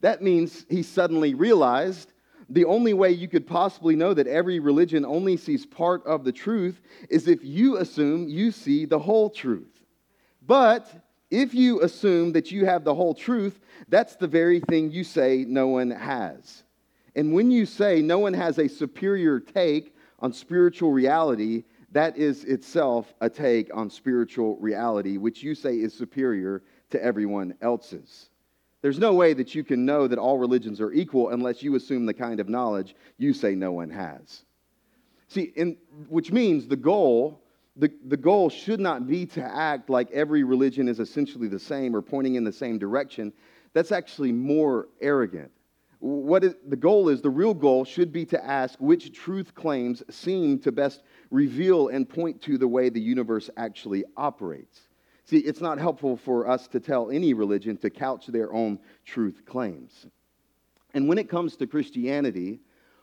That 0.00 0.20
means 0.20 0.66
he 0.68 0.82
suddenly 0.82 1.34
realized 1.34 2.12
the 2.50 2.66
only 2.66 2.92
way 2.92 3.10
you 3.10 3.28
could 3.28 3.46
possibly 3.46 3.96
know 3.96 4.12
that 4.12 4.26
every 4.26 4.58
religion 4.58 5.06
only 5.06 5.38
sees 5.38 5.64
part 5.64 6.04
of 6.04 6.24
the 6.24 6.32
truth 6.32 6.82
is 7.08 7.26
if 7.26 7.42
you 7.42 7.78
assume 7.78 8.28
you 8.28 8.50
see 8.50 8.84
the 8.84 8.98
whole 8.98 9.30
truth. 9.30 9.82
But 10.46 10.92
if 11.32 11.54
you 11.54 11.80
assume 11.80 12.32
that 12.32 12.52
you 12.52 12.66
have 12.66 12.84
the 12.84 12.94
whole 12.94 13.14
truth, 13.14 13.58
that's 13.88 14.16
the 14.16 14.28
very 14.28 14.60
thing 14.60 14.92
you 14.92 15.02
say 15.02 15.46
no 15.48 15.66
one 15.66 15.90
has. 15.90 16.62
And 17.16 17.32
when 17.32 17.50
you 17.50 17.64
say 17.64 18.02
no 18.02 18.18
one 18.18 18.34
has 18.34 18.58
a 18.58 18.68
superior 18.68 19.40
take 19.40 19.96
on 20.20 20.32
spiritual 20.34 20.92
reality, 20.92 21.64
that 21.92 22.18
is 22.18 22.44
itself 22.44 23.14
a 23.22 23.30
take 23.30 23.74
on 23.74 23.88
spiritual 23.88 24.56
reality, 24.58 25.16
which 25.16 25.42
you 25.42 25.54
say 25.54 25.76
is 25.76 25.94
superior 25.94 26.62
to 26.90 27.02
everyone 27.02 27.54
else's. 27.62 28.28
There's 28.82 28.98
no 28.98 29.14
way 29.14 29.32
that 29.32 29.54
you 29.54 29.64
can 29.64 29.86
know 29.86 30.06
that 30.08 30.18
all 30.18 30.38
religions 30.38 30.80
are 30.82 30.92
equal 30.92 31.30
unless 31.30 31.62
you 31.62 31.76
assume 31.76 32.04
the 32.04 32.14
kind 32.14 32.40
of 32.40 32.48
knowledge 32.50 32.94
you 33.16 33.32
say 33.32 33.54
no 33.54 33.72
one 33.72 33.90
has. 33.90 34.44
See, 35.28 35.52
in, 35.56 35.78
which 36.08 36.30
means 36.30 36.66
the 36.66 36.76
goal, 36.76 37.41
the, 37.76 37.90
the 38.06 38.16
goal 38.16 38.50
should 38.50 38.80
not 38.80 39.06
be 39.06 39.24
to 39.26 39.42
act 39.42 39.88
like 39.88 40.10
every 40.10 40.44
religion 40.44 40.88
is 40.88 41.00
essentially 41.00 41.48
the 41.48 41.58
same 41.58 41.96
or 41.96 42.02
pointing 42.02 42.34
in 42.34 42.44
the 42.44 42.52
same 42.52 42.78
direction. 42.78 43.32
That's 43.72 43.92
actually 43.92 44.32
more 44.32 44.88
arrogant. 45.00 45.50
What 46.00 46.42
is, 46.44 46.54
the 46.66 46.76
goal 46.76 47.08
is, 47.08 47.22
the 47.22 47.30
real 47.30 47.54
goal 47.54 47.84
should 47.84 48.12
be 48.12 48.24
to 48.26 48.44
ask 48.44 48.78
which 48.80 49.12
truth 49.12 49.54
claims 49.54 50.02
seem 50.10 50.58
to 50.60 50.72
best 50.72 51.02
reveal 51.30 51.88
and 51.88 52.08
point 52.08 52.42
to 52.42 52.58
the 52.58 52.68
way 52.68 52.88
the 52.88 53.00
universe 53.00 53.48
actually 53.56 54.04
operates. 54.16 54.80
See, 55.24 55.38
it's 55.38 55.60
not 55.60 55.78
helpful 55.78 56.16
for 56.16 56.48
us 56.48 56.66
to 56.68 56.80
tell 56.80 57.10
any 57.10 57.32
religion 57.32 57.76
to 57.78 57.88
couch 57.88 58.26
their 58.26 58.52
own 58.52 58.80
truth 59.06 59.42
claims. 59.46 60.06
And 60.92 61.08
when 61.08 61.18
it 61.18 61.30
comes 61.30 61.56
to 61.56 61.66
Christianity, 61.66 62.60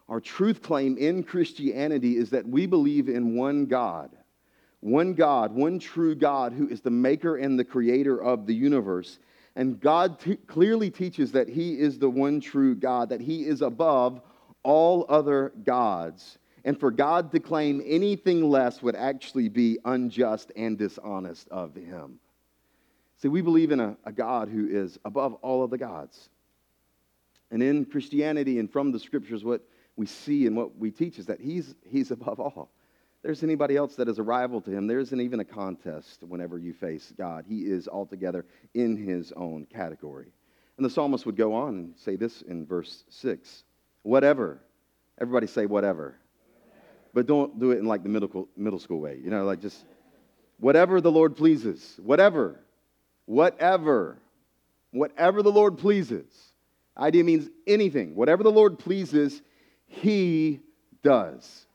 our 0.10 0.20
truth 0.20 0.62
claim 0.62 0.98
in 0.98 1.24
Christianity 1.24 2.18
is 2.18 2.30
that 2.32 2.48
we 2.48 2.66
believe 2.66 3.08
in 3.08 3.36
one 3.36 3.66
God, 3.66 4.12
one 4.82 5.14
God, 5.14 5.54
one 5.54 5.80
true 5.80 6.16
God 6.16 6.54
who 6.54 6.68
is 6.68 6.82
the 6.82 6.90
maker 6.90 7.38
and 7.38 7.60
the 7.60 7.66
creator 7.66 8.22
of 8.22 8.46
the 8.46 8.54
universe. 8.54 9.20
And 9.56 9.80
God 9.80 10.20
t- 10.20 10.36
clearly 10.36 10.90
teaches 10.90 11.32
that 11.34 11.50
He 11.50 11.80
is 11.80 12.00
the 12.00 12.10
one 12.10 12.40
true 12.40 12.76
God, 12.76 13.10
that 13.10 13.22
He 13.22 13.46
is 13.46 13.62
above 13.62 14.22
all 14.64 15.06
other 15.10 15.52
gods. 15.64 16.38
And 16.66 16.80
for 16.80 16.92
God 16.92 17.32
to 17.32 17.40
claim 17.40 17.82
anything 17.86 18.50
less 18.50 18.82
would 18.82 18.96
actually 18.96 19.50
be 19.50 19.80
unjust 19.86 20.52
and 20.56 20.78
dishonest 20.78 21.48
of 21.50 21.76
Him. 21.76 22.20
See, 23.18 23.28
we 23.28 23.42
believe 23.42 23.72
in 23.72 23.82
a, 23.82 23.98
a 24.06 24.12
God 24.14 24.48
who 24.48 24.68
is 24.70 24.98
above 25.04 25.34
all 25.36 25.64
of 25.64 25.72
the 25.72 25.78
gods. 25.78 26.30
And 27.52 27.62
in 27.62 27.86
Christianity 27.86 28.60
and 28.60 28.72
from 28.72 28.92
the 28.92 29.00
scriptures, 29.00 29.44
what 29.44 29.62
we 29.96 30.06
see 30.06 30.48
and 30.48 30.56
what 30.56 30.78
we 30.78 30.92
teach 30.92 31.20
is 31.20 31.26
that 31.26 31.42
he's, 31.42 31.76
he's 31.86 32.12
above 32.12 32.40
all. 32.40 32.72
There's 33.22 33.44
anybody 33.44 33.76
else 33.76 33.96
that 33.96 34.08
is 34.08 34.18
a 34.18 34.24
rival 34.24 34.62
to 34.62 34.72
him. 34.72 34.88
There 34.88 35.00
isn't 35.00 35.20
even 35.20 35.42
a 35.42 35.46
contest 35.46 36.24
whenever 36.24 36.58
you 36.58 36.74
face 36.74 37.12
God. 37.18 37.46
He 37.48 37.60
is 37.60 37.88
altogether 37.88 38.46
in 38.74 38.96
his 38.96 39.34
own 39.34 39.66
category. 39.66 40.32
And 40.78 40.86
the 40.86 40.90
psalmist 40.90 41.26
would 41.26 41.36
go 41.36 41.54
on 41.54 41.70
and 41.70 41.94
say 41.98 42.16
this 42.16 42.42
in 42.42 42.66
verse 42.66 43.04
6 43.10 43.64
Whatever. 44.04 44.62
Everybody 45.20 45.48
say 45.48 45.66
whatever. 45.66 46.16
But 47.14 47.28
don't 47.28 47.60
do 47.60 47.72
it 47.72 47.80
in 47.80 47.86
like 47.86 48.04
the 48.04 48.10
middle, 48.10 48.48
middle 48.56 48.80
school 48.80 49.02
way. 49.02 49.20
You 49.22 49.30
know, 49.30 49.44
like 49.44 49.60
just 49.60 49.84
whatever 50.60 51.02
the 51.02 51.12
Lord 51.12 51.36
pleases. 51.36 52.00
Whatever. 52.02 52.62
Whatever. 53.26 54.20
Whatever 54.92 55.44
the 55.44 55.52
Lord 55.52 55.78
pleases. 55.78 56.26
Idea 56.98 57.26
means 57.26 57.50
anything. 57.68 58.16
Whatever 58.16 58.44
the 58.44 58.52
Lord 58.52 58.80
pleases, 58.80 59.42
he 59.88 60.62
does. 61.04 61.66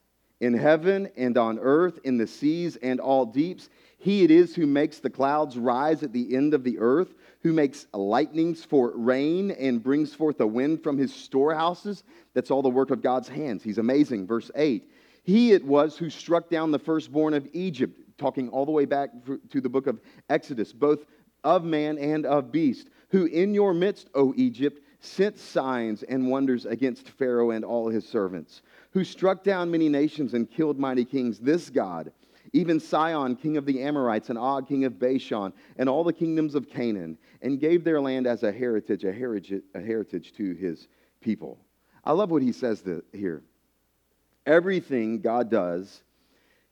In 0.41 0.53
heaven 0.53 1.09
and 1.15 1.37
on 1.37 1.59
earth, 1.59 1.99
in 2.03 2.17
the 2.17 2.27
seas 2.27 2.75
and 2.77 2.99
all 2.99 3.25
deeps, 3.25 3.69
he 3.97 4.23
it 4.23 4.31
is 4.31 4.53
who 4.53 4.67
makes 4.67 4.99
the 4.99 5.09
clouds 5.09 5.57
rise 5.57 6.03
at 6.03 6.13
the 6.13 6.35
end 6.35 6.53
of 6.53 6.63
the 6.63 6.77
earth, 6.77 7.15
who 7.41 7.53
makes 7.53 7.87
lightnings 7.93 8.63
for 8.63 8.91
rain 8.95 9.51
and 9.51 9.81
brings 9.81 10.13
forth 10.13 10.39
a 10.41 10.47
wind 10.47 10.83
from 10.83 10.97
his 10.97 11.13
storehouses. 11.13 12.03
That's 12.33 12.51
all 12.51 12.61
the 12.61 12.69
work 12.69 12.91
of 12.91 13.01
God's 13.01 13.29
hands. 13.29 13.63
He's 13.63 13.77
amazing. 13.77 14.27
Verse 14.27 14.51
8 14.55 14.91
He 15.23 15.53
it 15.53 15.63
was 15.63 15.97
who 15.97 16.09
struck 16.09 16.49
down 16.49 16.71
the 16.71 16.79
firstborn 16.79 17.33
of 17.33 17.47
Egypt, 17.53 17.99
talking 18.17 18.49
all 18.49 18.65
the 18.65 18.71
way 18.71 18.85
back 18.85 19.09
to 19.49 19.61
the 19.61 19.69
book 19.69 19.87
of 19.87 19.99
Exodus, 20.29 20.73
both 20.73 21.05
of 21.43 21.63
man 21.63 21.97
and 21.97 22.25
of 22.25 22.51
beast, 22.51 22.89
who 23.09 23.25
in 23.25 23.53
your 23.53 23.73
midst, 23.73 24.09
O 24.13 24.33
Egypt, 24.35 24.81
sent 24.99 25.37
signs 25.37 26.03
and 26.03 26.29
wonders 26.29 26.65
against 26.65 27.09
Pharaoh 27.09 27.51
and 27.51 27.63
all 27.63 27.89
his 27.89 28.07
servants, 28.07 28.61
who 28.95 29.03
struck 29.03 29.43
down 29.43 29.69
many 29.69 29.89
nations 29.89 30.33
and 30.33 30.49
killed 30.49 30.79
mighty 30.79 31.03
kings. 31.03 31.37
This 31.37 31.69
God, 31.69 32.13
even 32.53 32.79
Sihon, 32.79 33.35
king 33.35 33.57
of 33.57 33.65
the 33.65 33.81
Amorites, 33.81 34.29
and 34.29 34.39
Og, 34.39 34.69
king 34.69 34.85
of 34.85 34.97
Bashan, 34.97 35.51
and 35.77 35.89
all 35.89 36.05
the 36.05 36.13
kingdoms 36.13 36.55
of 36.55 36.69
Canaan, 36.69 37.17
and 37.41 37.59
gave 37.59 37.83
their 37.83 37.99
land 37.99 38.25
as 38.25 38.43
a 38.43 38.53
heritage, 38.53 39.03
a 39.03 39.11
heritage, 39.11 39.61
a 39.73 39.81
heritage 39.81 40.31
to 40.37 40.53
his 40.53 40.87
people. 41.19 41.59
I 42.05 42.13
love 42.13 42.31
what 42.31 42.41
he 42.41 42.53
says 42.53 42.85
here. 43.11 43.43
Everything 44.45 45.19
God 45.19 45.51
does 45.51 46.01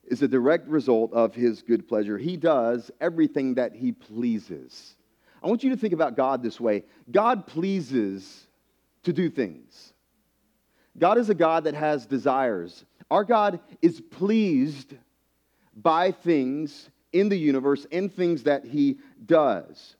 is 0.04 0.22
a 0.22 0.28
direct 0.28 0.66
result 0.66 1.12
of 1.12 1.34
his 1.34 1.60
good 1.60 1.86
pleasure. 1.86 2.16
He 2.16 2.38
does 2.38 2.90
everything 3.02 3.56
that 3.56 3.74
he 3.74 3.92
pleases. 3.92 4.96
I 5.42 5.48
want 5.48 5.62
you 5.62 5.68
to 5.70 5.76
think 5.76 5.92
about 5.92 6.16
God 6.16 6.42
this 6.42 6.58
way 6.58 6.84
God 7.10 7.46
pleases 7.46 8.46
to 9.02 9.12
do 9.12 9.28
things. 9.28 9.93
God 10.98 11.18
is 11.18 11.30
a 11.30 11.34
God 11.34 11.64
that 11.64 11.74
has 11.74 12.06
desires. 12.06 12.84
Our 13.10 13.24
God 13.24 13.60
is 13.82 14.00
pleased 14.00 14.94
by 15.76 16.12
things 16.12 16.88
in 17.12 17.28
the 17.28 17.36
universe 17.36 17.86
and 17.92 18.12
things 18.12 18.44
that 18.44 18.64
he 18.64 18.98
does. 19.26 19.96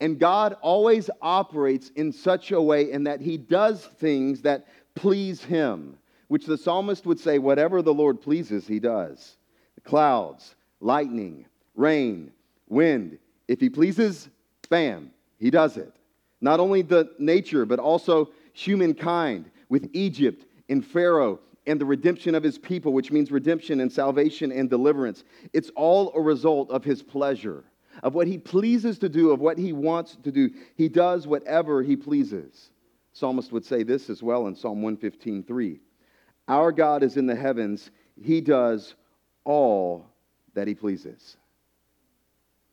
And 0.00 0.18
God 0.18 0.56
always 0.60 1.10
operates 1.20 1.90
in 1.90 2.12
such 2.12 2.52
a 2.52 2.60
way 2.60 2.90
in 2.90 3.04
that 3.04 3.20
he 3.20 3.36
does 3.36 3.84
things 3.84 4.42
that 4.42 4.66
please 4.94 5.42
him, 5.44 5.96
which 6.28 6.46
the 6.46 6.58
psalmist 6.58 7.06
would 7.06 7.20
say, 7.20 7.38
whatever 7.38 7.82
the 7.82 7.94
Lord 7.94 8.20
pleases, 8.20 8.66
he 8.66 8.78
does. 8.78 9.36
The 9.74 9.82
clouds, 9.82 10.56
lightning, 10.80 11.46
rain, 11.74 12.32
wind. 12.68 13.18
If 13.48 13.60
he 13.60 13.68
pleases, 13.68 14.28
Bam, 14.70 15.10
he 15.38 15.50
does 15.50 15.76
it. 15.76 15.92
Not 16.40 16.60
only 16.60 16.82
the 16.82 17.10
nature, 17.18 17.66
but 17.66 17.78
also 17.78 18.30
humankind 18.52 19.50
with 19.68 19.90
Egypt 19.92 20.46
and 20.68 20.84
Pharaoh 20.84 21.40
and 21.66 21.80
the 21.80 21.86
redemption 21.86 22.34
of 22.34 22.42
his 22.42 22.58
people, 22.58 22.92
which 22.92 23.10
means 23.10 23.30
redemption 23.30 23.80
and 23.80 23.90
salvation 23.90 24.52
and 24.52 24.68
deliverance. 24.68 25.24
It's 25.52 25.70
all 25.76 26.12
a 26.14 26.20
result 26.20 26.70
of 26.70 26.84
his 26.84 27.02
pleasure, 27.02 27.64
of 28.02 28.14
what 28.14 28.26
he 28.26 28.38
pleases 28.38 28.98
to 28.98 29.08
do, 29.08 29.30
of 29.30 29.40
what 29.40 29.58
he 29.58 29.72
wants 29.72 30.16
to 30.22 30.30
do. 30.30 30.50
He 30.76 30.88
does 30.88 31.26
whatever 31.26 31.82
he 31.82 31.96
pleases. 31.96 32.70
Psalmist 33.12 33.52
would 33.52 33.64
say 33.64 33.82
this 33.82 34.10
as 34.10 34.22
well 34.22 34.46
in 34.46 34.54
Psalm 34.54 34.82
115:3. 34.82 35.80
Our 36.48 36.72
God 36.72 37.02
is 37.02 37.16
in 37.16 37.26
the 37.26 37.34
heavens, 37.34 37.90
he 38.20 38.40
does 38.40 38.94
all 39.44 40.06
that 40.54 40.68
he 40.68 40.74
pleases. 40.74 41.36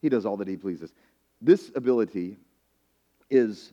He 0.02 0.10
does 0.10 0.26
all 0.26 0.38
that 0.38 0.48
he 0.48 0.58
pleases. 0.58 0.94
This 1.42 1.72
ability 1.76 2.38
is 3.30 3.72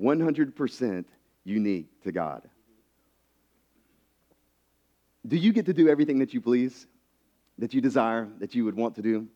100% 0.00 1.04
unique 1.46 2.02
to 2.02 2.12
God. 2.12 2.42
Do 5.26 5.36
you 5.36 5.52
get 5.52 5.66
to 5.66 5.72
do 5.72 5.88
everything 5.88 6.18
that 6.18 6.34
you 6.34 6.40
please, 6.40 6.86
that 7.58 7.72
you 7.72 7.80
desire, 7.80 8.28
that 8.38 8.54
you 8.54 8.64
would 8.64 8.76
want 8.76 8.96
to 8.96 9.02
do? 9.02 9.28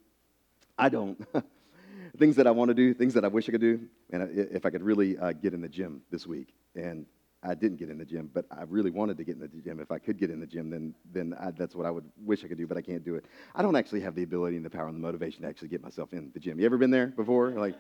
I 0.78 0.88
don't. 0.88 1.26
things 2.18 2.36
that 2.36 2.46
I 2.46 2.50
want 2.50 2.68
to 2.68 2.74
do, 2.74 2.94
things 2.94 3.14
that 3.14 3.24
I 3.24 3.28
wish 3.28 3.48
I 3.48 3.52
could 3.52 3.60
do, 3.60 3.80
and 4.10 4.28
if 4.34 4.66
I 4.66 4.70
could 4.70 4.82
really 4.82 5.16
uh, 5.18 5.32
get 5.32 5.54
in 5.54 5.60
the 5.60 5.68
gym 5.68 6.02
this 6.10 6.26
week, 6.26 6.54
and 6.74 7.06
I 7.42 7.54
didn't 7.54 7.78
get 7.78 7.88
in 7.88 7.98
the 7.98 8.04
gym, 8.04 8.30
but 8.32 8.44
I 8.50 8.64
really 8.64 8.90
wanted 8.90 9.16
to 9.16 9.24
get 9.24 9.36
in 9.36 9.40
the 9.40 9.48
gym. 9.48 9.80
If 9.80 9.90
I 9.90 9.98
could 9.98 10.18
get 10.18 10.30
in 10.30 10.40
the 10.40 10.46
gym, 10.46 10.68
then, 10.68 10.94
then 11.12 11.34
I, 11.40 11.50
that's 11.52 11.74
what 11.74 11.86
I 11.86 11.90
would 11.90 12.04
wish 12.22 12.44
I 12.44 12.48
could 12.48 12.58
do, 12.58 12.66
but 12.66 12.76
I 12.76 12.82
can't 12.82 13.04
do 13.04 13.14
it. 13.14 13.24
I 13.54 13.62
don't 13.62 13.76
actually 13.76 14.00
have 14.00 14.14
the 14.14 14.22
ability 14.22 14.56
and 14.56 14.64
the 14.64 14.70
power 14.70 14.88
and 14.88 14.96
the 14.96 15.00
motivation 15.00 15.42
to 15.42 15.48
actually 15.48 15.68
get 15.68 15.82
myself 15.82 16.12
in 16.12 16.30
the 16.34 16.40
gym. 16.40 16.58
You 16.58 16.66
ever 16.66 16.76
been 16.76 16.90
there 16.90 17.06
before? 17.06 17.50
Like, 17.50 17.76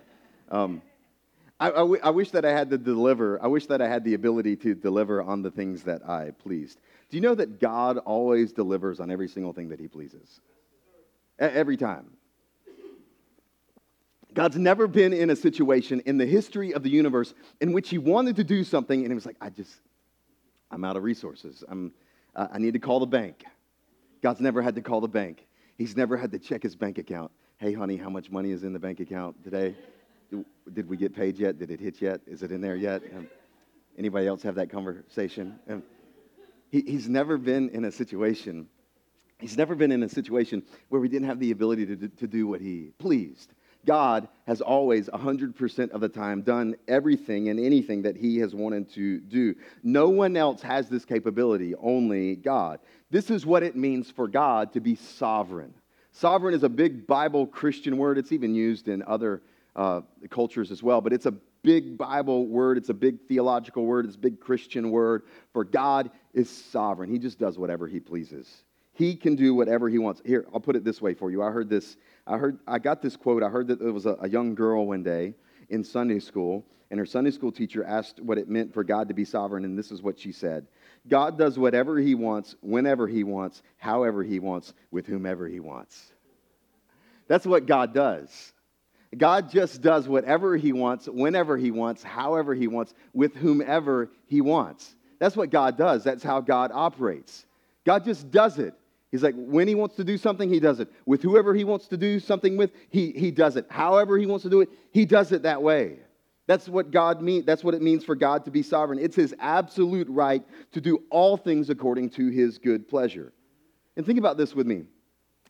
um, 0.50 0.80
I, 1.60 1.68
I, 1.68 1.70
w- 1.70 2.00
I 2.02 2.10
wish 2.10 2.30
that 2.30 2.44
I 2.44 2.52
had 2.52 2.70
to 2.70 2.78
deliver. 2.78 3.40
I 3.42 3.46
wish 3.46 3.66
that 3.66 3.82
I 3.82 3.88
had 3.88 4.02
the 4.02 4.14
ability 4.14 4.56
to 4.56 4.74
deliver 4.74 5.22
on 5.22 5.42
the 5.42 5.50
things 5.50 5.82
that 5.84 6.08
I 6.08 6.30
pleased. 6.30 6.80
Do 7.10 7.16
you 7.16 7.20
know 7.20 7.34
that 7.34 7.60
God 7.60 7.98
always 7.98 8.52
delivers 8.52 8.98
on 8.98 9.10
every 9.10 9.28
single 9.28 9.52
thing 9.52 9.68
that 9.68 9.78
He 9.78 9.86
pleases? 9.86 10.40
Every 11.38 11.76
time. 11.76 12.10
God's 14.32 14.56
never 14.56 14.86
been 14.86 15.12
in 15.12 15.30
a 15.30 15.36
situation 15.36 16.00
in 16.06 16.16
the 16.16 16.26
history 16.26 16.72
of 16.72 16.82
the 16.82 16.90
universe 16.90 17.34
in 17.60 17.72
which 17.72 17.90
he 17.90 17.98
wanted 17.98 18.36
to 18.36 18.44
do 18.44 18.62
something 18.62 19.00
and 19.00 19.08
he 19.08 19.14
was 19.14 19.26
like, 19.26 19.36
I 19.40 19.50
just, 19.50 19.80
I'm 20.70 20.84
out 20.84 20.96
of 20.96 21.02
resources. 21.02 21.64
I'm, 21.68 21.92
uh, 22.36 22.46
I 22.52 22.58
need 22.58 22.74
to 22.74 22.78
call 22.78 23.00
the 23.00 23.06
bank. 23.06 23.44
God's 24.22 24.40
never 24.40 24.62
had 24.62 24.76
to 24.76 24.82
call 24.82 25.00
the 25.00 25.08
bank. 25.08 25.46
He's 25.78 25.96
never 25.96 26.16
had 26.16 26.30
to 26.32 26.38
check 26.38 26.62
his 26.62 26.76
bank 26.76 26.98
account. 26.98 27.32
Hey, 27.56 27.72
honey, 27.72 27.96
how 27.96 28.08
much 28.08 28.30
money 28.30 28.52
is 28.52 28.62
in 28.62 28.72
the 28.72 28.78
bank 28.78 29.00
account 29.00 29.42
today? 29.42 29.74
Did 30.72 30.88
we 30.88 30.96
get 30.96 31.14
paid 31.14 31.38
yet? 31.38 31.58
Did 31.58 31.70
it 31.70 31.80
hit 31.80 32.00
yet? 32.00 32.20
Is 32.26 32.42
it 32.42 32.52
in 32.52 32.60
there 32.60 32.76
yet? 32.76 33.02
Um, 33.16 33.28
anybody 33.98 34.26
else 34.26 34.42
have 34.42 34.54
that 34.56 34.70
conversation? 34.70 35.58
Um, 35.68 35.82
he, 36.70 36.82
he's 36.82 37.08
never 37.08 37.36
been 37.36 37.68
in 37.70 37.84
a 37.84 37.92
situation, 37.92 38.68
he's 39.38 39.56
never 39.56 39.74
been 39.74 39.92
in 39.92 40.02
a 40.02 40.08
situation 40.08 40.62
where 40.88 41.00
we 41.00 41.08
didn't 41.08 41.28
have 41.28 41.40
the 41.40 41.50
ability 41.50 41.86
to, 41.86 42.08
to 42.08 42.26
do 42.26 42.46
what 42.46 42.60
he 42.60 42.92
pleased. 42.98 43.52
God 43.86 44.28
has 44.46 44.60
always, 44.60 45.08
100% 45.08 45.90
of 45.90 46.00
the 46.00 46.08
time, 46.08 46.42
done 46.42 46.76
everything 46.86 47.48
and 47.48 47.58
anything 47.58 48.02
that 48.02 48.16
He 48.16 48.38
has 48.38 48.54
wanted 48.54 48.90
to 48.90 49.20
do. 49.20 49.54
No 49.82 50.10
one 50.10 50.36
else 50.36 50.60
has 50.62 50.88
this 50.88 51.04
capability, 51.04 51.74
only 51.76 52.36
God. 52.36 52.80
This 53.10 53.30
is 53.30 53.46
what 53.46 53.62
it 53.62 53.76
means 53.76 54.10
for 54.10 54.28
God 54.28 54.72
to 54.74 54.80
be 54.80 54.96
sovereign. 54.96 55.72
Sovereign 56.12 56.54
is 56.54 56.62
a 56.62 56.68
big 56.68 57.06
Bible 57.06 57.46
Christian 57.46 57.96
word. 57.96 58.18
It's 58.18 58.32
even 58.32 58.54
used 58.54 58.88
in 58.88 59.02
other 59.04 59.42
uh, 59.80 60.02
cultures 60.28 60.70
as 60.70 60.82
well, 60.82 61.00
but 61.00 61.10
it's 61.10 61.24
a 61.24 61.32
big 61.62 61.96
Bible 61.96 62.46
word. 62.46 62.76
It's 62.76 62.90
a 62.90 62.94
big 62.94 63.18
theological 63.28 63.86
word. 63.86 64.04
It's 64.04 64.16
a 64.16 64.18
big 64.18 64.38
Christian 64.38 64.90
word. 64.90 65.22
For 65.54 65.64
God 65.64 66.10
is 66.34 66.50
sovereign, 66.50 67.10
He 67.10 67.18
just 67.18 67.38
does 67.38 67.58
whatever 67.58 67.88
He 67.88 67.98
pleases. 67.98 68.64
He 68.92 69.16
can 69.16 69.36
do 69.36 69.54
whatever 69.54 69.88
he 69.88 69.96
wants. 69.96 70.20
Here, 70.26 70.44
I'll 70.52 70.60
put 70.60 70.76
it 70.76 70.84
this 70.84 71.00
way 71.00 71.14
for 71.14 71.30
you. 71.30 71.42
I 71.42 71.50
heard 71.50 71.70
this, 71.70 71.96
I 72.26 72.36
heard, 72.36 72.58
I 72.66 72.78
got 72.78 73.00
this 73.00 73.16
quote. 73.16 73.42
I 73.42 73.48
heard 73.48 73.68
that 73.68 73.78
there 73.78 73.92
was 73.94 74.04
a, 74.04 74.16
a 74.20 74.28
young 74.28 74.54
girl 74.54 74.86
one 74.86 75.02
day 75.02 75.32
in 75.70 75.82
Sunday 75.82 76.18
school, 76.18 76.66
and 76.90 77.00
her 77.00 77.06
Sunday 77.06 77.30
school 77.30 77.50
teacher 77.50 77.82
asked 77.82 78.20
what 78.20 78.36
it 78.36 78.50
meant 78.50 78.74
for 78.74 78.84
God 78.84 79.08
to 79.08 79.14
be 79.14 79.24
sovereign, 79.24 79.64
and 79.64 79.78
this 79.78 79.90
is 79.90 80.02
what 80.02 80.18
she 80.18 80.32
said 80.32 80.66
God 81.08 81.38
does 81.38 81.58
whatever 81.58 81.98
he 81.98 82.14
wants, 82.14 82.56
whenever 82.60 83.08
he 83.08 83.24
wants, 83.24 83.62
however 83.78 84.22
he 84.22 84.40
wants, 84.40 84.74
with 84.90 85.06
whomever 85.06 85.48
he 85.48 85.60
wants. 85.60 86.12
That's 87.28 87.46
what 87.46 87.64
God 87.64 87.94
does. 87.94 88.52
God 89.16 89.50
just 89.50 89.82
does 89.82 90.06
whatever 90.06 90.56
he 90.56 90.72
wants, 90.72 91.08
whenever 91.08 91.56
he 91.56 91.70
wants, 91.70 92.02
however 92.02 92.54
he 92.54 92.68
wants, 92.68 92.94
with 93.12 93.34
whomever 93.34 94.08
he 94.26 94.40
wants. 94.40 94.94
That's 95.18 95.36
what 95.36 95.50
God 95.50 95.76
does. 95.76 96.04
That's 96.04 96.22
how 96.22 96.40
God 96.40 96.70
operates. 96.72 97.44
God 97.84 98.04
just 98.04 98.30
does 98.30 98.58
it. 98.58 98.74
He's 99.10 99.22
like, 99.24 99.34
when 99.36 99.66
he 99.66 99.74
wants 99.74 99.96
to 99.96 100.04
do 100.04 100.16
something, 100.16 100.48
he 100.48 100.60
does 100.60 100.78
it. 100.78 100.88
With 101.04 101.22
whoever 101.22 101.52
he 101.54 101.64
wants 101.64 101.88
to 101.88 101.96
do 101.96 102.20
something 102.20 102.56
with, 102.56 102.70
he, 102.90 103.10
he 103.10 103.32
does 103.32 103.56
it. 103.56 103.66
However 103.68 104.16
he 104.16 104.26
wants 104.26 104.44
to 104.44 104.50
do 104.50 104.60
it, 104.60 104.68
he 104.92 105.04
does 105.04 105.32
it 105.32 105.42
that 105.42 105.60
way. 105.60 105.98
That's 106.46 106.68
what 106.68 106.90
God 106.90 107.20
mean, 107.20 107.44
that's 107.44 107.64
what 107.64 107.74
it 107.74 107.82
means 107.82 108.04
for 108.04 108.14
God 108.14 108.44
to 108.44 108.50
be 108.50 108.62
sovereign. 108.62 108.98
It's 108.98 109.16
his 109.16 109.34
absolute 109.40 110.08
right 110.08 110.44
to 110.72 110.80
do 110.80 111.02
all 111.10 111.36
things 111.36 111.70
according 111.70 112.10
to 112.10 112.28
his 112.28 112.58
good 112.58 112.88
pleasure. 112.88 113.32
And 113.96 114.06
think 114.06 114.18
about 114.18 114.36
this 114.36 114.54
with 114.54 114.66
me. 114.66 114.84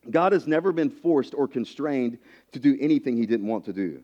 God 0.08 0.32
has 0.32 0.46
never 0.46 0.72
been 0.72 0.90
forced 0.90 1.34
or 1.34 1.46
constrained 1.46 2.18
to 2.52 2.58
do 2.58 2.76
anything 2.80 3.16
he 3.16 3.26
didn't 3.26 3.46
want 3.46 3.66
to 3.66 3.72
do. 3.72 4.02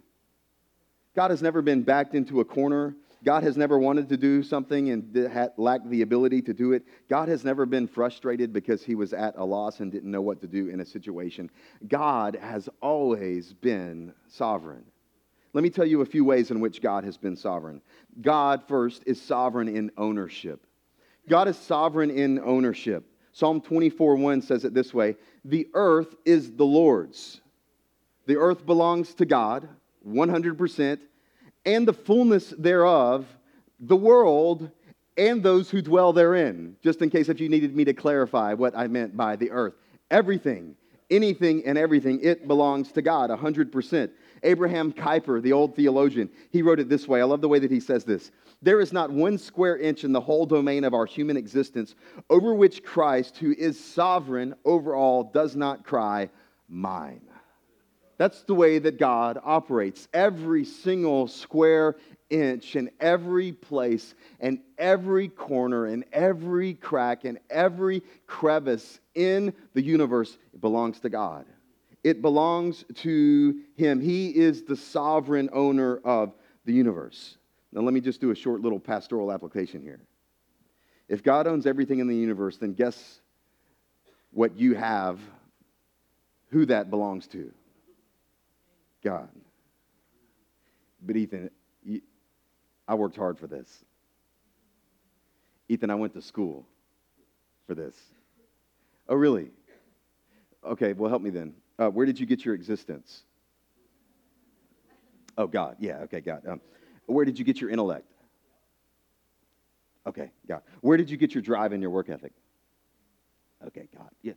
God 1.15 1.31
has 1.31 1.41
never 1.41 1.63
been 1.63 1.83
backed 1.83 2.15
into 2.15 2.41
a 2.41 2.45
corner. 2.45 2.95
God 3.25 3.43
has 3.43 3.57
never 3.57 3.79
wanted 3.79 4.11
to 4.11 4.19
do 4.19 4.43
something 4.43 4.91
and 4.91 5.31
lacked 5.57 5.89
the 5.89 6.03
ability 6.03 6.43
to 6.43 6.53
do 6.53 6.73
it. 6.73 6.85
God 7.09 7.29
has 7.29 7.45
never 7.45 7.65
been 7.65 7.89
frustrated 7.89 8.53
because 8.53 8.85
he 8.85 8.95
was 8.95 9.15
at 9.15 9.35
a 9.37 9.45
loss 9.45 9.81
and 9.81 9.91
didn't 9.91 10.11
know 10.11 10.21
what 10.21 10.41
to 10.43 10.47
do 10.47 10.69
in 10.69 10.81
a 10.81 10.85
situation. 10.85 11.51
God 11.89 12.37
has 12.37 12.69
always 12.83 13.55
been 13.55 14.13
sovereign. 14.29 14.85
Let 15.55 15.63
me 15.63 15.71
tell 15.71 15.87
you 15.87 16.03
a 16.03 16.07
few 16.07 16.25
ways 16.25 16.51
in 16.51 16.61
which 16.61 16.83
God 16.83 17.05
has 17.05 17.17
been 17.17 17.35
sovereign. 17.35 17.81
God, 18.21 18.63
first, 18.69 19.03
is 19.07 19.21
sovereign 19.21 19.75
in 19.75 19.91
ownership. 19.97 20.67
God 21.27 21.49
is 21.49 21.57
sovereign 21.57 22.11
in 22.11 22.39
ownership. 22.39 23.05
Psalm 23.37 23.61
24 23.61 24.17
1 24.17 24.41
says 24.41 24.65
it 24.65 24.73
this 24.73 24.95
way 24.95 25.15
The 25.45 25.69
earth 25.75 26.15
is 26.25 26.53
the 26.53 26.65
Lord's. 26.65 27.43
The 28.25 28.39
earth 28.39 28.65
belongs 28.65 29.13
to 29.17 29.27
God 29.27 29.69
100%, 30.09 30.99
and 31.67 31.87
the 31.87 31.93
fullness 31.93 32.55
thereof, 32.57 33.27
the 33.79 33.95
world, 33.95 34.71
and 35.19 35.43
those 35.43 35.69
who 35.69 35.83
dwell 35.83 36.15
therein. 36.15 36.77
Just 36.83 37.03
in 37.03 37.11
case 37.11 37.29
if 37.29 37.39
you 37.39 37.51
needed 37.51 37.77
me 37.77 37.85
to 37.85 37.93
clarify 37.93 38.55
what 38.55 38.75
I 38.75 38.87
meant 38.87 39.15
by 39.15 39.37
the 39.37 39.51
earth. 39.51 39.75
Everything, 40.11 40.75
anything, 41.11 41.63
and 41.67 41.77
everything, 41.77 42.21
it 42.23 42.49
belongs 42.49 42.91
to 42.93 43.03
God 43.03 43.29
100%. 43.29 44.11
Abraham 44.43 44.93
Kuyper, 44.93 45.43
the 45.43 45.53
old 45.53 45.75
theologian, 45.75 46.31
he 46.51 46.63
wrote 46.63 46.81
it 46.81 46.89
this 46.89 47.09
way. 47.09 47.21
I 47.21 47.25
love 47.25 47.41
the 47.41 47.49
way 47.49 47.59
that 47.59 47.71
he 47.71 47.81
says 47.81 48.05
this. 48.05 48.31
There 48.63 48.81
is 48.81 48.93
not 48.93 49.11
one 49.11 49.39
square 49.39 49.79
inch 49.79 50.05
in 50.05 50.13
the 50.13 50.21
whole 50.21 50.47
domain 50.47 50.85
of 50.85 50.95
our 50.95 51.07
human 51.07 51.37
existence 51.37 51.95
over 52.31 52.55
which 52.55 52.83
Christ, 52.83 53.37
who 53.39 53.53
is 53.53 53.83
sovereign 53.83 54.55
over 54.65 54.95
all, 54.95 55.25
does 55.25 55.57
not 55.57 55.85
cry, 55.85 56.31
Mine. 56.69 57.21
That's 58.19 58.43
the 58.43 58.55
way 58.55 58.79
that 58.79 58.99
God 58.99 59.39
operates. 59.45 60.09
Every 60.13 60.65
single 60.65 61.29
square 61.29 61.97
inch 62.31 62.75
and 62.75 62.91
every 62.99 63.53
place 63.53 64.15
and 64.41 64.61
every 64.79 65.29
corner 65.29 65.87
and 65.87 66.05
every 66.13 66.75
crack 66.75 67.25
and 67.25 67.39
every 67.51 68.03
crevice 68.27 69.01
in 69.15 69.53
the 69.75 69.83
universe 69.83 70.39
belongs 70.61 70.99
to 71.01 71.09
God. 71.09 71.45
It 72.07 72.23
belongs 72.23 72.85
to 72.99 73.63
Him. 73.75 74.01
He 74.01 74.29
is 74.31 74.63
the 74.63 74.77
sovereign 74.77 75.51
owner 75.53 75.97
of 76.05 76.35
the 76.65 76.73
universe. 76.73 77.37
Now, 77.73 77.81
let 77.81 77.93
me 77.93 78.01
just 78.01 78.21
do 78.21 78.31
a 78.31 78.35
short 78.37 78.61
little 78.61 78.79
pastoral 78.79 79.33
application 79.33 79.83
here. 79.83 79.99
If 81.09 81.25
God 81.25 81.49
owns 81.49 81.67
everything 81.67 81.99
in 81.99 82.07
the 82.07 82.15
universe, 82.15 82.59
then 82.59 82.75
guess 82.75 83.21
what 84.31 84.57
you 84.57 84.77
have, 84.77 85.19
who 86.51 86.65
that 86.67 86.91
belongs 86.91 87.27
to? 87.27 87.53
God. 89.03 89.29
But, 91.03 91.17
Ethan, 91.17 91.51
I 92.87 92.95
worked 92.95 93.17
hard 93.17 93.37
for 93.37 93.49
this. 93.49 93.85
Ethan, 95.69 95.91
I 95.91 95.97
went 95.97 96.15
to 96.15 96.23
school 96.23 96.69
for 97.67 97.75
this. 97.75 97.97
Oh, 99.09 99.17
really? 99.17 99.49
Okay, 100.65 100.93
well, 100.93 101.11
help 101.11 101.23
me 101.23 101.31
then. 101.31 101.53
Uh, 101.79 101.89
where 101.89 102.07
did 102.07 102.19
you 102.19 102.27
get 102.27 102.45
your 102.45 102.55
existence? 102.55 103.23
Oh, 105.37 105.47
God. 105.47 105.77
Yeah, 105.79 105.99
okay, 106.05 106.21
God. 106.21 106.43
Um, 106.49 106.61
where 107.07 107.25
did 107.25 107.39
you 107.39 107.45
get 107.45 107.61
your 107.61 107.71
intellect? 107.71 108.07
Okay, 110.07 110.31
God. 110.49 110.63
Where 110.81 110.97
did 110.97 111.11
you 111.11 111.17
get 111.17 111.35
your 111.35 111.43
drive 111.43 111.73
and 111.73 111.83
your 111.83 111.91
work 111.91 112.09
ethic? 112.09 112.33
Okay, 113.67 113.89
God. 113.97 114.09
Yeah. 114.23 114.35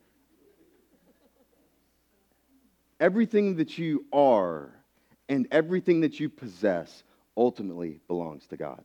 Everything 2.99 3.56
that 3.58 3.78
you 3.78 4.06
are 4.12 4.71
and 5.30 5.47
everything 5.52 6.02
that 6.02 6.19
you 6.19 6.28
possess 6.28 7.04
ultimately 7.38 8.02
belongs 8.08 8.45
to 8.47 8.58
God. 8.58 8.84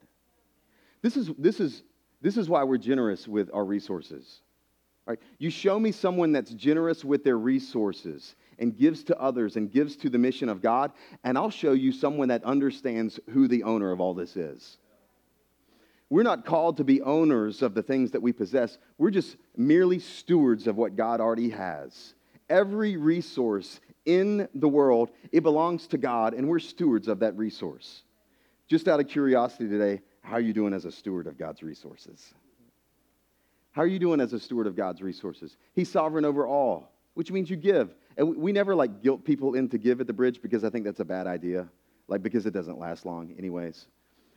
This 1.02 1.16
is, 1.16 1.30
this 1.38 1.58
is, 1.58 1.82
this 2.20 2.36
is 2.36 2.48
why 2.48 2.62
we're 2.62 2.78
generous 2.78 3.26
with 3.26 3.50
our 3.52 3.64
resources. 3.64 4.40
Right? 5.06 5.18
You 5.38 5.50
show 5.50 5.78
me 5.78 5.90
someone 5.92 6.32
that's 6.32 6.50
generous 6.52 7.04
with 7.04 7.24
their 7.24 7.38
resources 7.38 8.36
and 8.58 8.76
gives 8.76 9.04
to 9.04 9.20
others 9.20 9.56
and 9.56 9.70
gives 9.70 9.96
to 9.96 10.10
the 10.10 10.18
mission 10.18 10.48
of 10.48 10.62
God, 10.62 10.92
and 11.22 11.36
I'll 11.36 11.50
show 11.50 11.72
you 11.72 11.92
someone 11.92 12.28
that 12.28 12.44
understands 12.44 13.20
who 13.30 13.48
the 13.48 13.62
owner 13.62 13.92
of 13.92 14.00
all 14.00 14.14
this 14.14 14.36
is. 14.36 14.78
We're 16.10 16.22
not 16.22 16.44
called 16.44 16.76
to 16.76 16.84
be 16.84 17.00
owners 17.02 17.62
of 17.62 17.74
the 17.74 17.82
things 17.82 18.12
that 18.12 18.22
we 18.22 18.32
possess. 18.32 18.78
We're 18.98 19.10
just 19.10 19.36
merely 19.56 19.98
stewards 19.98 20.66
of 20.66 20.76
what 20.76 20.96
God 20.96 21.20
already 21.20 21.50
has. 21.50 22.14
Every 22.48 22.96
resource 22.96 23.80
in 24.04 24.48
the 24.54 24.68
world, 24.68 25.10
it 25.32 25.42
belongs 25.42 25.86
to 25.88 25.98
God, 25.98 26.34
and 26.34 26.48
we're 26.48 26.58
stewards 26.58 27.08
of 27.08 27.20
that 27.20 27.36
resource. 27.36 28.02
Just 28.68 28.86
out 28.86 29.00
of 29.00 29.08
curiosity 29.08 29.68
today, 29.68 30.02
how 30.20 30.34
are 30.34 30.40
you 30.40 30.52
doing 30.52 30.72
as 30.72 30.84
a 30.84 30.92
steward 30.92 31.26
of 31.26 31.38
God's 31.38 31.62
resources? 31.62 32.32
How 33.72 33.82
are 33.82 33.86
you 33.86 33.98
doing 33.98 34.20
as 34.20 34.32
a 34.32 34.38
steward 34.38 34.66
of 34.66 34.76
God's 34.76 35.02
resources? 35.02 35.56
He's 35.74 35.90
sovereign 35.90 36.24
over 36.24 36.46
all, 36.46 36.92
which 37.14 37.30
means 37.30 37.48
you 37.48 37.56
give. 37.56 37.94
And 38.16 38.36
we 38.36 38.52
never 38.52 38.74
like 38.74 39.02
guilt 39.02 39.24
people 39.24 39.54
into 39.54 39.78
give 39.78 40.00
at 40.00 40.06
the 40.06 40.12
bridge 40.12 40.40
because 40.42 40.64
I 40.64 40.70
think 40.70 40.84
that's 40.84 41.00
a 41.00 41.04
bad 41.04 41.26
idea, 41.26 41.68
like 42.06 42.22
because 42.22 42.46
it 42.46 42.52
doesn't 42.52 42.78
last 42.78 43.06
long, 43.06 43.34
anyways. 43.38 43.86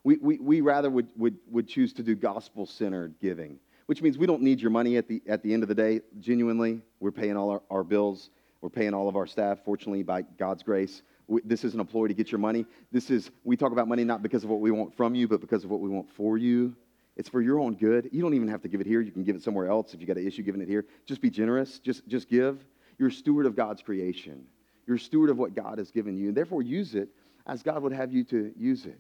We, 0.03 0.17
we, 0.17 0.37
we 0.39 0.61
rather 0.61 0.89
would, 0.89 1.09
would, 1.17 1.37
would 1.49 1.67
choose 1.67 1.91
to 1.93 2.03
do 2.03 2.15
gospel 2.15 2.65
centered 2.65 3.15
giving, 3.19 3.59
which 3.87 4.01
means 4.01 4.17
we 4.17 4.25
don't 4.25 4.41
need 4.41 4.61
your 4.61 4.71
money 4.71 4.97
at 4.97 5.07
the, 5.07 5.21
at 5.27 5.43
the 5.43 5.53
end 5.53 5.63
of 5.63 5.69
the 5.69 5.75
day, 5.75 6.01
genuinely. 6.19 6.81
We're 6.99 7.11
paying 7.11 7.35
all 7.35 7.49
our, 7.49 7.61
our 7.69 7.83
bills, 7.83 8.29
we're 8.61 8.69
paying 8.69 8.93
all 8.93 9.09
of 9.09 9.15
our 9.15 9.27
staff, 9.27 9.59
fortunately, 9.65 10.03
by 10.03 10.21
God's 10.21 10.63
grace. 10.63 11.01
We, 11.27 11.41
this 11.43 11.63
isn't 11.65 11.79
a 11.79 11.85
ploy 11.85 12.07
to 12.07 12.13
get 12.13 12.31
your 12.31 12.39
money. 12.39 12.65
This 12.91 13.09
is, 13.09 13.29
we 13.43 13.57
talk 13.57 13.71
about 13.71 13.87
money 13.87 14.03
not 14.03 14.23
because 14.23 14.43
of 14.43 14.49
what 14.49 14.61
we 14.61 14.71
want 14.71 14.95
from 14.95 15.13
you, 15.13 15.27
but 15.27 15.41
because 15.41 15.63
of 15.63 15.69
what 15.69 15.81
we 15.81 15.89
want 15.89 16.09
for 16.09 16.37
you. 16.37 16.75
It's 17.17 17.27
for 17.27 17.41
your 17.41 17.60
own 17.60 17.75
good. 17.75 18.10
You 18.13 18.21
don't 18.21 18.36
even 18.36 18.47
have 18.47 18.62
to 18.62 18.67
give 18.67 18.80
it 18.80 18.88
here. 18.88 19.01
You 19.01 19.12
can 19.12 19.23
give 19.23 19.36
it 19.36 19.41
somewhere 19.41 19.67
else 19.67 19.93
if 19.93 19.99
you 19.99 20.06
got 20.06 20.17
an 20.17 20.27
issue 20.27 20.43
giving 20.43 20.62
it 20.62 20.69
here. 20.69 20.86
Just 21.06 21.19
be 21.19 21.32
generous. 21.32 21.80
Just, 21.80 22.08
just 22.08 22.30
give. 22.30 22.63
You're 22.99 23.10
a 23.10 23.12
steward 23.12 23.47
of 23.47 23.56
God's 23.56 23.82
creation. 23.82 24.45
You're 24.86 24.97
a 24.97 24.99
steward 24.99 25.32
of 25.32 25.38
what 25.38 25.56
God 25.56 25.80
has 25.80 25.91
given 25.91 26.15
you, 26.15 26.27
and 26.27 26.38
therefore 26.38 26.62
use 26.62 26.95
it 26.95 27.10
as 27.47 27.63
God 27.63 27.82
would 27.82 27.91
have 27.91 28.13
you 28.13 28.23
to 28.25 28.53
use 28.56 28.86
it. 28.86 28.99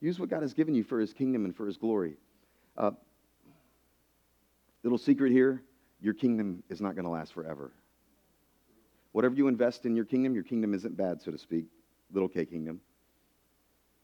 Use 0.00 0.18
what 0.18 0.28
God 0.28 0.42
has 0.42 0.52
given 0.52 0.74
you 0.74 0.82
for 0.82 0.98
His 0.98 1.14
kingdom 1.14 1.44
and 1.44 1.56
for 1.56 1.66
His 1.66 1.76
glory. 1.76 2.16
Uh, 2.76 2.90
little 4.82 4.98
secret 4.98 5.32
here 5.32 5.62
your 6.00 6.12
kingdom 6.12 6.62
is 6.68 6.82
not 6.82 6.94
going 6.94 7.04
to 7.04 7.10
last 7.10 7.32
forever. 7.32 7.72
Whatever 9.12 9.36
you 9.36 9.48
invest 9.48 9.86
in 9.86 9.96
your 9.96 10.04
kingdom, 10.04 10.34
your 10.34 10.44
kingdom 10.44 10.74
isn't 10.74 10.96
bad, 10.96 11.22
so 11.22 11.30
to 11.30 11.38
speak. 11.38 11.66
Little 12.12 12.28
K 12.28 12.44
kingdom. 12.44 12.80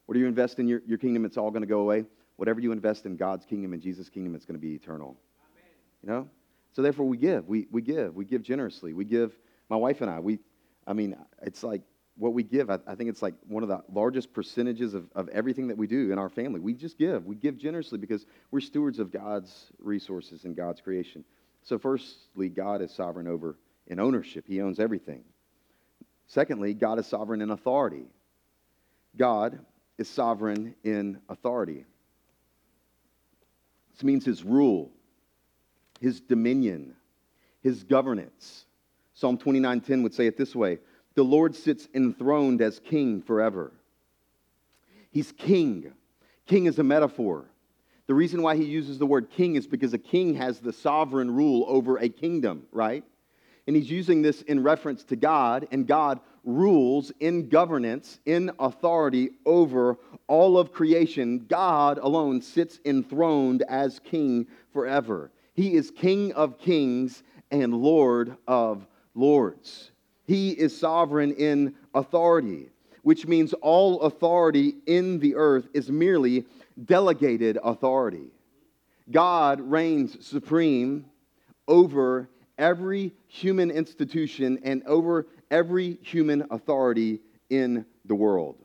What 0.07 0.15
do 0.15 0.21
you 0.21 0.27
invest 0.27 0.59
in 0.59 0.67
your, 0.67 0.81
your 0.87 0.99
kingdom? 0.99 1.25
It's 1.25 1.37
all 1.37 1.51
going 1.51 1.63
to 1.63 1.69
go 1.69 1.81
away. 1.81 2.07
Whatever 2.41 2.61
you 2.63 2.73
invest 2.73 3.05
in 3.05 3.17
God's 3.17 3.45
kingdom 3.45 3.75
and 3.75 3.83
Jesus' 3.83 4.09
kingdom, 4.09 4.35
it's 4.35 4.47
going 4.47 4.59
to 4.59 4.67
be 4.67 4.75
eternal. 4.75 5.15
Amen. 5.53 5.71
You 6.03 6.09
know? 6.09 6.29
So 6.73 6.81
therefore, 6.81 7.05
we 7.05 7.19
give. 7.19 7.47
We, 7.47 7.67
we 7.71 7.83
give. 7.83 8.15
We 8.15 8.25
give 8.25 8.43
generously. 8.43 8.95
We 8.95 9.05
give. 9.05 9.39
My 9.69 9.77
wife 9.77 10.01
and 10.01 10.11
I, 10.11 10.21
we, 10.21 10.39
I 10.87 10.95
mean, 10.95 11.19
it's 11.43 11.63
like 11.63 11.83
what 12.17 12.33
we 12.33 12.43
give. 12.43 12.71
I, 12.71 12.79
I 12.87 12.95
think 12.95 13.11
it's 13.11 13.21
like 13.21 13.35
one 13.47 13.63
of 13.63 13.69
the 13.69 13.83
largest 13.93 14.33
percentages 14.33 14.95
of, 14.95 15.05
of 15.15 15.29
everything 15.29 15.69
that 15.69 15.77
we 15.77 15.87
do 15.87 16.13
in 16.13 16.19
our 16.19 16.31
family. 16.31 16.61
We 16.61 16.73
just 16.73 16.97
give. 16.97 17.27
We 17.27 17.35
give 17.35 17.59
generously 17.59 17.99
because 17.99 18.25
we're 18.51 18.61
stewards 18.61 19.01
of 19.01 19.13
God's 19.13 19.67
resources 19.79 20.45
and 20.45 20.57
God's 20.57 20.81
creation. 20.81 21.27
So, 21.63 21.79
firstly, 21.79 22.49
God 22.49 22.81
is 22.81 22.91
sovereign 22.91 23.29
over 23.29 23.59
in 23.87 24.01
ownership, 24.01 24.47
He 24.47 24.63
owns 24.63 24.81
everything. 24.81 25.25
Secondly, 26.27 26.73
God 26.73 26.99
is 26.99 27.07
sovereign 27.07 27.43
in 27.43 27.51
authority. 27.51 28.07
God 29.15 29.59
is 29.99 30.09
sovereign 30.09 30.75
in 30.85 31.19
authority. 31.29 31.85
This 34.01 34.05
means 34.05 34.25
His 34.25 34.43
rule 34.43 34.91
his 36.01 36.21
dominion, 36.21 36.97
his 37.61 37.85
governance. 37.85 38.65
Psalm 39.13 39.37
29:10 39.37 40.03
would 40.03 40.15
say 40.15 40.27
it 40.27 40.39
this 40.39 40.57
way: 40.57 40.79
"The 41.15 41.23
Lord 41.23 41.55
sits 41.55 41.87
enthroned 41.95 42.63
as 42.63 42.81
king 42.81 43.21
forever." 43.21 43.73
He's 45.11 45.33
king. 45.33 45.93
King 46.47 46.65
is 46.65 46.79
a 46.79 46.83
metaphor. 46.83 47.51
The 48.07 48.15
reason 48.15 48.43
why 48.43 48.57
he 48.57 48.65
uses 48.65 48.99
the 48.99 49.07
word 49.07 49.29
king 49.31 49.57
is 49.57 49.67
because 49.67 49.93
a 49.93 49.99
king 49.99 50.35
has 50.35 50.61
the 50.61 50.73
sovereign 50.73 51.31
rule 51.31 51.65
over 51.69 51.99
a 51.99 52.09
kingdom, 52.09 52.67
right? 52.73 53.05
And 53.67 53.77
he's 53.77 53.91
using 53.91 54.23
this 54.23 54.41
in 54.43 54.63
reference 54.63 55.05
to 55.05 55.17
God, 55.17 55.69
and 55.71 55.87
God 55.87 56.21
rules 56.45 57.13
in 57.21 57.49
governance, 57.49 58.21
in 58.27 58.51
authority 58.59 59.31
over 59.45 59.97
all 60.27 60.59
of 60.59 60.73
creation. 60.73 61.47
God 61.49 61.99
alone 61.99 62.41
sits 62.41 62.81
enthroned 62.85 63.63
as 63.69 63.99
king 64.01 64.47
forever. 64.73 65.31
He 65.55 65.75
is 65.75 65.91
King 65.91 66.33
of 66.33 66.59
kings 66.59 67.23
and 67.51 67.75
Lord 67.75 68.37
of 68.47 68.87
lords. 69.15 69.91
He 70.27 70.51
is 70.51 70.77
sovereign 70.77 71.33
in 71.33 71.75
authority, 71.95 72.69
which 73.03 73.27
means 73.27 73.53
all 73.55 74.01
authority 74.03 74.77
in 74.87 75.19
the 75.19 75.35
earth 75.35 75.69
is 75.75 75.91
merely 75.91 76.45
delegated 76.85 77.59
authority. 77.63 78.31
God 79.11 79.61
reigns 79.61 80.25
supreme 80.25 81.05
over 81.67 82.29
every 82.57 83.13
human 83.27 83.71
institution 83.71 84.61
and 84.63 84.83
over 84.85 85.27
every 85.51 85.99
human 86.03 86.45
authority 86.51 87.21
in 87.49 87.85
the 88.05 88.15
world. 88.15 88.57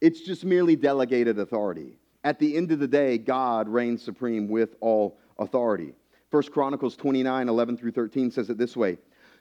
It's 0.00 0.20
just 0.20 0.44
merely 0.44 0.76
delegated 0.76 1.38
authority. 1.38 1.98
At 2.24 2.38
the 2.38 2.56
end 2.56 2.72
of 2.72 2.78
the 2.78 2.88
day, 2.88 3.18
God 3.18 3.68
reigns 3.68 4.02
supreme 4.02 4.48
with 4.48 4.76
all 4.80 5.18
authority. 5.38 5.94
1 6.30 6.42
Chronicles 6.44 6.96
29 6.96 7.48
11 7.48 7.76
through 7.76 7.92
13 7.92 8.30
says 8.30 8.50
it 8.50 8.58
this 8.58 8.76
way 8.76 8.98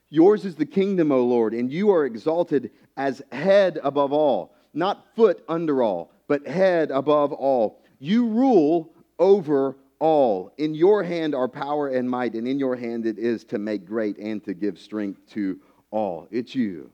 Yours 0.09 0.45
is 0.45 0.55
the 0.55 0.65
kingdom, 0.65 1.11
O 1.11 1.23
Lord, 1.23 1.53
and 1.53 1.71
you 1.71 1.89
are 1.91 2.05
exalted 2.05 2.71
as 2.95 3.21
head 3.31 3.79
above 3.83 4.13
all, 4.13 4.55
not 4.73 5.05
foot 5.15 5.43
under 5.49 5.83
all, 5.83 6.11
but 6.27 6.47
head 6.47 6.91
above 6.91 7.33
all. 7.33 7.81
You 7.99 8.27
rule 8.27 8.93
over 9.19 9.75
all. 9.99 10.53
In 10.57 10.75
your 10.75 11.03
hand 11.03 11.35
are 11.35 11.47
power 11.47 11.89
and 11.89 12.09
might, 12.09 12.35
and 12.35 12.47
in 12.47 12.59
your 12.59 12.75
hand 12.75 13.05
it 13.05 13.17
is 13.17 13.43
to 13.45 13.57
make 13.57 13.85
great 13.85 14.17
and 14.17 14.43
to 14.45 14.53
give 14.53 14.79
strength 14.79 15.19
to 15.31 15.59
all. 15.91 16.27
It's 16.31 16.55
you. 16.55 16.91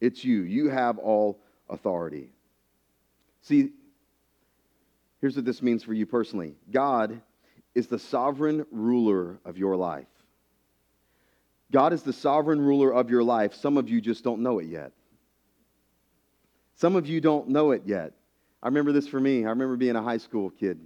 It's 0.00 0.24
you. 0.24 0.42
You 0.42 0.68
have 0.68 0.98
all 0.98 1.40
authority. 1.68 2.30
See, 3.42 3.70
here's 5.20 5.36
what 5.36 5.44
this 5.44 5.62
means 5.62 5.82
for 5.82 5.94
you 5.94 6.06
personally 6.06 6.54
God 6.70 7.20
is 7.74 7.86
the 7.86 7.98
sovereign 7.98 8.66
ruler 8.70 9.38
of 9.44 9.58
your 9.58 9.76
life. 9.76 10.06
God 11.72 11.92
is 11.92 12.02
the 12.02 12.12
sovereign 12.12 12.60
ruler 12.60 12.92
of 12.92 13.10
your 13.10 13.22
life. 13.22 13.54
Some 13.54 13.76
of 13.76 13.88
you 13.88 14.00
just 14.00 14.22
don't 14.24 14.40
know 14.40 14.60
it 14.60 14.66
yet. 14.66 14.92
Some 16.76 16.94
of 16.94 17.06
you 17.06 17.20
don't 17.20 17.48
know 17.48 17.72
it 17.72 17.82
yet. 17.84 18.12
I 18.62 18.68
remember 18.68 18.92
this 18.92 19.08
for 19.08 19.20
me. 19.20 19.44
I 19.44 19.50
remember 19.50 19.76
being 19.76 19.96
a 19.96 20.02
high 20.02 20.16
school 20.18 20.50
kid. 20.50 20.78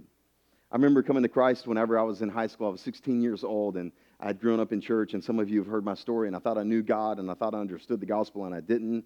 I 0.71 0.75
remember 0.75 1.03
coming 1.03 1.23
to 1.23 1.29
Christ 1.29 1.67
whenever 1.67 1.99
I 1.99 2.03
was 2.03 2.21
in 2.21 2.29
high 2.29 2.47
school. 2.47 2.67
I 2.67 2.71
was 2.71 2.81
16 2.81 3.21
years 3.21 3.43
old 3.43 3.77
and 3.77 3.91
I 4.21 4.27
had 4.27 4.39
grown 4.39 4.59
up 4.59 4.71
in 4.71 4.79
church, 4.79 5.13
and 5.13 5.23
some 5.23 5.39
of 5.39 5.49
you 5.49 5.59
have 5.59 5.67
heard 5.67 5.83
my 5.83 5.95
story, 5.95 6.27
and 6.27 6.35
I 6.35 6.39
thought 6.39 6.57
I 6.57 6.63
knew 6.63 6.83
God 6.83 7.17
and 7.17 7.29
I 7.29 7.33
thought 7.33 7.55
I 7.55 7.59
understood 7.59 7.99
the 7.99 8.05
gospel, 8.05 8.45
and 8.45 8.53
I 8.53 8.59
didn't. 8.59 9.03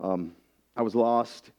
Um, 0.00 0.34
I 0.76 0.82
was 0.82 0.94
lost. 0.94 1.52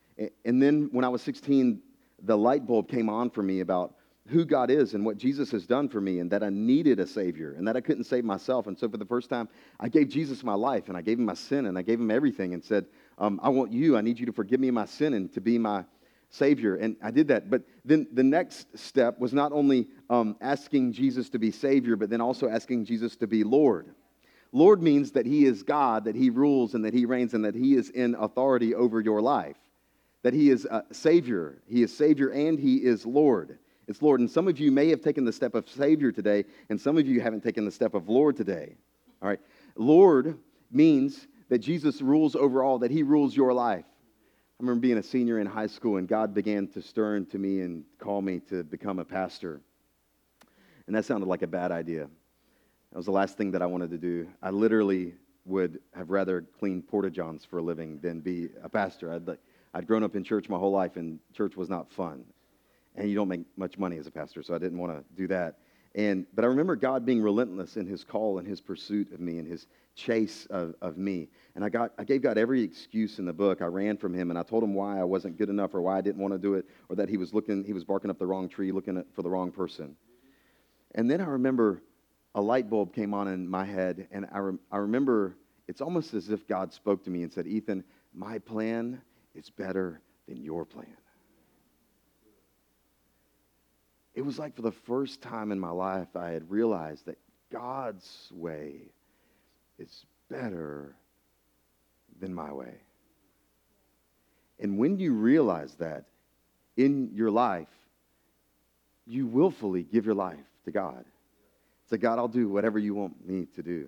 And 0.45 0.61
then 0.61 0.89
when 0.91 1.05
I 1.05 1.09
was 1.09 1.21
16, 1.21 1.81
the 2.23 2.37
light 2.37 2.67
bulb 2.67 2.89
came 2.89 3.09
on 3.09 3.29
for 3.29 3.41
me 3.41 3.61
about 3.61 3.95
who 4.27 4.43
God 4.43 4.69
is 4.69 4.93
and 4.93 5.05
what 5.05 5.17
Jesus 5.17 5.49
has 5.51 5.65
done 5.65 5.87
for 5.87 6.01
me, 6.01 6.19
and 6.19 6.29
that 6.31 6.43
I 6.43 6.49
needed 6.49 6.99
a 6.99 7.07
Savior, 7.07 7.55
and 7.57 7.65
that 7.67 7.77
I 7.77 7.81
couldn't 7.81 8.03
save 8.03 8.25
myself. 8.25 8.67
And 8.67 8.77
so, 8.77 8.89
for 8.89 8.97
the 8.97 9.05
first 9.05 9.29
time, 9.29 9.47
I 9.79 9.87
gave 9.87 10.09
Jesus 10.09 10.43
my 10.43 10.55
life, 10.55 10.89
and 10.89 10.97
I 10.97 11.01
gave 11.01 11.17
him 11.19 11.25
my 11.25 11.35
sin, 11.35 11.67
and 11.67 11.77
I 11.77 11.81
gave 11.81 11.99
him 11.99 12.11
everything, 12.11 12.53
and 12.53 12.63
said, 12.63 12.85
um, 13.17 13.39
I 13.41 13.49
want 13.49 13.71
you. 13.71 13.95
I 13.97 14.01
need 14.01 14.19
you 14.19 14.25
to 14.25 14.33
forgive 14.33 14.59
me 14.59 14.69
my 14.71 14.85
sin 14.85 15.13
and 15.13 15.31
to 15.33 15.41
be 15.41 15.57
my 15.57 15.85
Savior. 16.29 16.75
And 16.75 16.97
I 17.01 17.11
did 17.11 17.29
that. 17.29 17.49
But 17.49 17.63
then 17.85 18.07
the 18.11 18.23
next 18.23 18.77
step 18.77 19.19
was 19.19 19.33
not 19.33 19.51
only 19.51 19.87
um, 20.09 20.35
asking 20.41 20.93
Jesus 20.93 21.29
to 21.29 21.39
be 21.39 21.51
Savior, 21.51 21.95
but 21.95 22.09
then 22.09 22.21
also 22.21 22.49
asking 22.49 22.85
Jesus 22.85 23.15
to 23.17 23.27
be 23.27 23.43
Lord. 23.43 23.93
Lord 24.51 24.81
means 24.81 25.11
that 25.11 25.25
He 25.25 25.45
is 25.45 25.63
God, 25.63 26.05
that 26.05 26.15
He 26.15 26.29
rules 26.29 26.73
and 26.73 26.83
that 26.85 26.93
He 26.93 27.05
reigns 27.05 27.33
and 27.33 27.45
that 27.45 27.55
He 27.55 27.75
is 27.75 27.89
in 27.89 28.15
authority 28.15 28.75
over 28.75 29.01
your 29.01 29.21
life. 29.21 29.57
That 30.23 30.33
He 30.33 30.49
is 30.49 30.65
a 30.65 30.83
Savior. 30.91 31.61
He 31.67 31.83
is 31.83 31.95
Savior 31.95 32.29
and 32.29 32.59
He 32.59 32.77
is 32.77 33.05
Lord. 33.05 33.59
It's 33.87 34.01
Lord. 34.01 34.19
And 34.19 34.29
some 34.29 34.47
of 34.47 34.59
you 34.59 34.71
may 34.71 34.89
have 34.89 35.01
taken 35.01 35.25
the 35.25 35.31
step 35.31 35.55
of 35.55 35.69
Savior 35.69 36.11
today, 36.11 36.45
and 36.69 36.79
some 36.79 36.97
of 36.97 37.07
you 37.07 37.21
haven't 37.21 37.43
taken 37.43 37.65
the 37.65 37.71
step 37.71 37.93
of 37.93 38.09
Lord 38.09 38.35
today. 38.35 38.75
All 39.21 39.29
right? 39.29 39.39
Lord 39.75 40.37
means 40.71 41.27
that 41.49 41.59
Jesus 41.59 42.01
rules 42.01 42.35
over 42.35 42.63
all, 42.63 42.79
that 42.79 42.91
He 42.91 43.03
rules 43.03 43.35
your 43.35 43.53
life. 43.53 43.85
I 44.59 44.63
remember 44.63 44.81
being 44.81 44.97
a 44.97 45.03
senior 45.03 45.39
in 45.39 45.45
high 45.45 45.67
school, 45.67 45.97
and 45.97 46.07
God 46.07 46.33
began 46.33 46.67
to 46.69 46.81
stir 46.81 47.15
into 47.17 47.37
me 47.37 47.61
and 47.61 47.83
call 47.99 48.23
me 48.23 48.39
to 48.49 48.63
become 48.63 48.97
a 48.97 49.05
pastor. 49.05 49.61
And 50.87 50.95
that 50.95 51.05
sounded 51.05 51.27
like 51.27 51.43
a 51.43 51.47
bad 51.47 51.71
idea. 51.71 52.07
That 52.91 52.97
was 52.97 53.05
the 53.05 53.11
last 53.11 53.37
thing 53.37 53.51
that 53.51 53.61
I 53.61 53.67
wanted 53.67 53.91
to 53.91 53.99
do. 53.99 54.27
I 54.41 54.49
literally 54.49 55.13
would 55.45 55.79
have 55.93 56.09
rather 56.09 56.41
cleaned 56.57 56.87
porta 56.87 57.11
johns 57.11 57.45
for 57.45 57.59
a 57.59 57.61
living 57.61 57.99
than 57.99 58.19
be 58.19 58.49
a 58.63 58.67
pastor. 58.67 59.13
I'd, 59.13 59.37
I'd 59.75 59.85
grown 59.85 60.03
up 60.03 60.15
in 60.15 60.23
church 60.23 60.49
my 60.49 60.57
whole 60.57 60.71
life, 60.71 60.95
and 60.95 61.19
church 61.33 61.55
was 61.55 61.69
not 61.69 61.91
fun. 61.91 62.25
And 62.95 63.07
you 63.07 63.13
don't 63.13 63.27
make 63.27 63.45
much 63.57 63.77
money 63.77 63.99
as 63.99 64.07
a 64.07 64.11
pastor, 64.11 64.41
so 64.41 64.55
I 64.55 64.57
didn't 64.57 64.79
want 64.79 64.91
to 64.91 65.03
do 65.15 65.27
that. 65.27 65.59
And, 65.97 66.27
but 66.35 66.45
I 66.45 66.47
remember 66.47 66.75
God 66.75 67.07
being 67.07 67.23
relentless 67.23 67.75
in 67.75 67.87
his 67.87 68.03
call 68.03 68.37
and 68.37 68.47
his 68.47 68.61
pursuit 68.61 69.11
of 69.11 69.19
me 69.19 69.39
and 69.39 69.47
his 69.47 69.65
chase 69.95 70.45
of, 70.51 70.75
of 70.79 70.95
me. 70.95 71.27
And 71.55 71.65
I, 71.65 71.69
got, 71.69 71.91
I 71.97 72.03
gave 72.03 72.21
God 72.21 72.37
every 72.37 72.61
excuse 72.61 73.17
in 73.17 73.25
the 73.25 73.33
book. 73.33 73.63
I 73.63 73.65
ran 73.65 73.97
from 73.97 74.13
him 74.13 74.29
and 74.29 74.37
I 74.37 74.43
told 74.43 74.63
him 74.63 74.75
why 74.75 74.99
I 74.99 75.03
wasn't 75.03 75.39
good 75.39 75.49
enough 75.49 75.73
or 75.73 75.81
why 75.81 75.97
I 75.97 76.01
didn't 76.01 76.21
want 76.21 76.35
to 76.35 76.37
do 76.37 76.53
it 76.53 76.67
or 76.89 76.95
that 76.97 77.09
he 77.09 77.17
was 77.17 77.33
looking, 77.33 77.63
he 77.63 77.73
was 77.73 77.83
barking 77.83 78.11
up 78.11 78.19
the 78.19 78.27
wrong 78.27 78.47
tree 78.47 78.71
looking 78.71 79.03
for 79.11 79.23
the 79.23 79.29
wrong 79.29 79.51
person. 79.51 79.95
And 80.93 81.09
then 81.09 81.19
I 81.19 81.25
remember 81.25 81.81
a 82.35 82.41
light 82.41 82.69
bulb 82.69 82.93
came 82.93 83.15
on 83.15 83.27
in 83.27 83.49
my 83.49 83.65
head 83.65 84.07
and 84.11 84.27
I, 84.31 84.37
re- 84.37 84.59
I 84.71 84.77
remember 84.77 85.35
it's 85.67 85.81
almost 85.81 86.13
as 86.13 86.29
if 86.29 86.47
God 86.47 86.71
spoke 86.71 87.03
to 87.05 87.09
me 87.09 87.23
and 87.23 87.33
said, 87.33 87.47
Ethan, 87.47 87.83
my 88.13 88.37
plan 88.37 89.01
is 89.33 89.49
better 89.49 89.99
than 90.27 90.43
your 90.43 90.63
plan. 90.63 90.95
It 94.17 94.25
was 94.25 94.39
like 94.39 94.55
for 94.55 94.63
the 94.63 94.71
first 94.71 95.21
time 95.21 95.51
in 95.51 95.59
my 95.59 95.69
life, 95.69 96.07
I 96.15 96.31
had 96.31 96.49
realized 96.49 97.05
that 97.05 97.19
God's 97.51 98.29
way 98.33 98.77
is 99.77 100.07
better 100.27 100.95
than 102.19 102.33
my 102.33 102.51
way. 102.51 102.73
And 104.59 104.79
when 104.79 104.97
you 104.97 105.13
realize 105.13 105.75
that 105.75 106.05
in 106.77 107.11
your 107.13 107.29
life, 107.29 107.67
you 109.05 109.27
willfully 109.27 109.83
give 109.83 110.07
your 110.07 110.15
life 110.15 110.39
to 110.65 110.71
God. 110.71 111.05
Say, 111.87 111.97
God, 111.97 112.17
I'll 112.17 112.27
do 112.27 112.49
whatever 112.49 112.79
you 112.79 112.95
want 112.95 113.23
me 113.23 113.45
to 113.55 113.61
do. 113.61 113.87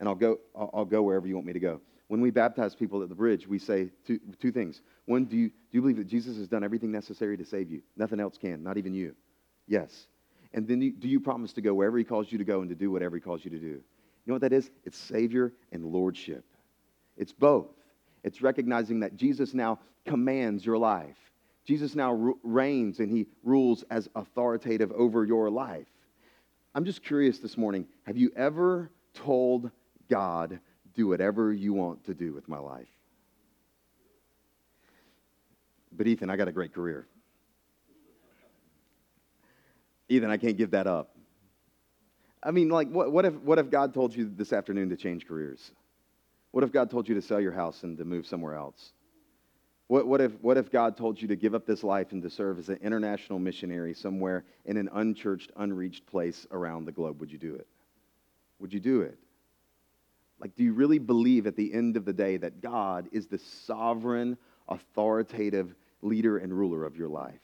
And 0.00 0.08
I'll 0.08 0.16
go, 0.16 0.40
I'll, 0.52 0.70
I'll 0.74 0.84
go 0.84 1.04
wherever 1.04 1.28
you 1.28 1.36
want 1.36 1.46
me 1.46 1.52
to 1.52 1.60
go. 1.60 1.80
When 2.08 2.20
we 2.20 2.32
baptize 2.32 2.74
people 2.74 3.04
at 3.04 3.08
the 3.08 3.14
bridge, 3.14 3.46
we 3.46 3.60
say 3.60 3.90
two, 4.04 4.18
two 4.40 4.50
things. 4.50 4.80
One, 5.06 5.26
do 5.26 5.36
you, 5.36 5.48
do 5.48 5.54
you 5.70 5.80
believe 5.80 5.98
that 5.98 6.08
Jesus 6.08 6.38
has 6.38 6.48
done 6.48 6.64
everything 6.64 6.90
necessary 6.90 7.36
to 7.36 7.44
save 7.44 7.70
you? 7.70 7.82
Nothing 7.96 8.18
else 8.18 8.36
can, 8.36 8.64
not 8.64 8.76
even 8.76 8.94
you. 8.94 9.14
Yes. 9.70 10.08
And 10.52 10.66
then 10.66 10.80
do 10.98 11.06
you 11.08 11.20
promise 11.20 11.52
to 11.52 11.60
go 11.60 11.72
wherever 11.72 11.96
he 11.96 12.02
calls 12.02 12.32
you 12.32 12.38
to 12.38 12.44
go 12.44 12.60
and 12.60 12.68
to 12.70 12.74
do 12.74 12.90
whatever 12.90 13.14
he 13.14 13.20
calls 13.20 13.44
you 13.44 13.52
to 13.52 13.58
do? 13.58 13.66
You 13.66 13.82
know 14.26 14.34
what 14.34 14.40
that 14.42 14.52
is? 14.52 14.68
It's 14.84 14.98
Savior 14.98 15.52
and 15.70 15.86
Lordship. 15.86 16.44
It's 17.16 17.32
both. 17.32 17.68
It's 18.24 18.42
recognizing 18.42 18.98
that 19.00 19.16
Jesus 19.16 19.54
now 19.54 19.78
commands 20.04 20.66
your 20.66 20.76
life. 20.76 21.16
Jesus 21.64 21.94
now 21.94 22.34
reigns 22.42 22.98
and 22.98 23.08
he 23.08 23.28
rules 23.44 23.84
as 23.90 24.08
authoritative 24.16 24.90
over 24.90 25.24
your 25.24 25.48
life. 25.48 25.86
I'm 26.74 26.84
just 26.84 27.04
curious 27.04 27.38
this 27.38 27.56
morning 27.56 27.86
have 28.02 28.16
you 28.16 28.32
ever 28.34 28.90
told 29.14 29.70
God, 30.08 30.58
do 30.94 31.06
whatever 31.06 31.52
you 31.52 31.72
want 31.72 32.04
to 32.06 32.14
do 32.14 32.32
with 32.32 32.48
my 32.48 32.58
life? 32.58 32.88
But 35.92 36.08
Ethan, 36.08 36.28
I 36.28 36.34
got 36.34 36.48
a 36.48 36.52
great 36.52 36.74
career. 36.74 37.06
Ethan, 40.10 40.28
I 40.28 40.36
can't 40.36 40.58
give 40.58 40.72
that 40.72 40.86
up. 40.86 41.16
I 42.42 42.50
mean, 42.50 42.68
like, 42.68 42.90
what, 42.90 43.12
what, 43.12 43.24
if, 43.24 43.34
what 43.34 43.58
if 43.58 43.70
God 43.70 43.94
told 43.94 44.14
you 44.14 44.30
this 44.34 44.52
afternoon 44.52 44.88
to 44.90 44.96
change 44.96 45.26
careers? 45.26 45.70
What 46.50 46.64
if 46.64 46.72
God 46.72 46.90
told 46.90 47.08
you 47.08 47.14
to 47.14 47.22
sell 47.22 47.40
your 47.40 47.52
house 47.52 47.84
and 47.84 47.96
to 47.98 48.04
move 48.04 48.26
somewhere 48.26 48.56
else? 48.56 48.92
What, 49.86 50.06
what, 50.06 50.20
if, 50.20 50.32
what 50.40 50.56
if 50.56 50.70
God 50.70 50.96
told 50.96 51.20
you 51.20 51.28
to 51.28 51.36
give 51.36 51.54
up 51.54 51.64
this 51.64 51.84
life 51.84 52.12
and 52.12 52.22
to 52.22 52.30
serve 52.30 52.58
as 52.58 52.68
an 52.68 52.78
international 52.82 53.38
missionary 53.38 53.94
somewhere 53.94 54.44
in 54.64 54.76
an 54.76 54.88
unchurched, 54.92 55.52
unreached 55.56 56.06
place 56.06 56.46
around 56.50 56.86
the 56.86 56.92
globe? 56.92 57.20
Would 57.20 57.30
you 57.30 57.38
do 57.38 57.54
it? 57.54 57.68
Would 58.58 58.72
you 58.72 58.80
do 58.80 59.02
it? 59.02 59.18
Like, 60.40 60.56
do 60.56 60.64
you 60.64 60.72
really 60.72 60.98
believe 60.98 61.46
at 61.46 61.54
the 61.54 61.72
end 61.72 61.96
of 61.96 62.04
the 62.04 62.12
day 62.12 62.36
that 62.38 62.60
God 62.60 63.08
is 63.12 63.26
the 63.26 63.38
sovereign, 63.38 64.38
authoritative 64.68 65.74
leader 66.02 66.38
and 66.38 66.52
ruler 66.52 66.84
of 66.84 66.96
your 66.96 67.08
life? 67.08 67.40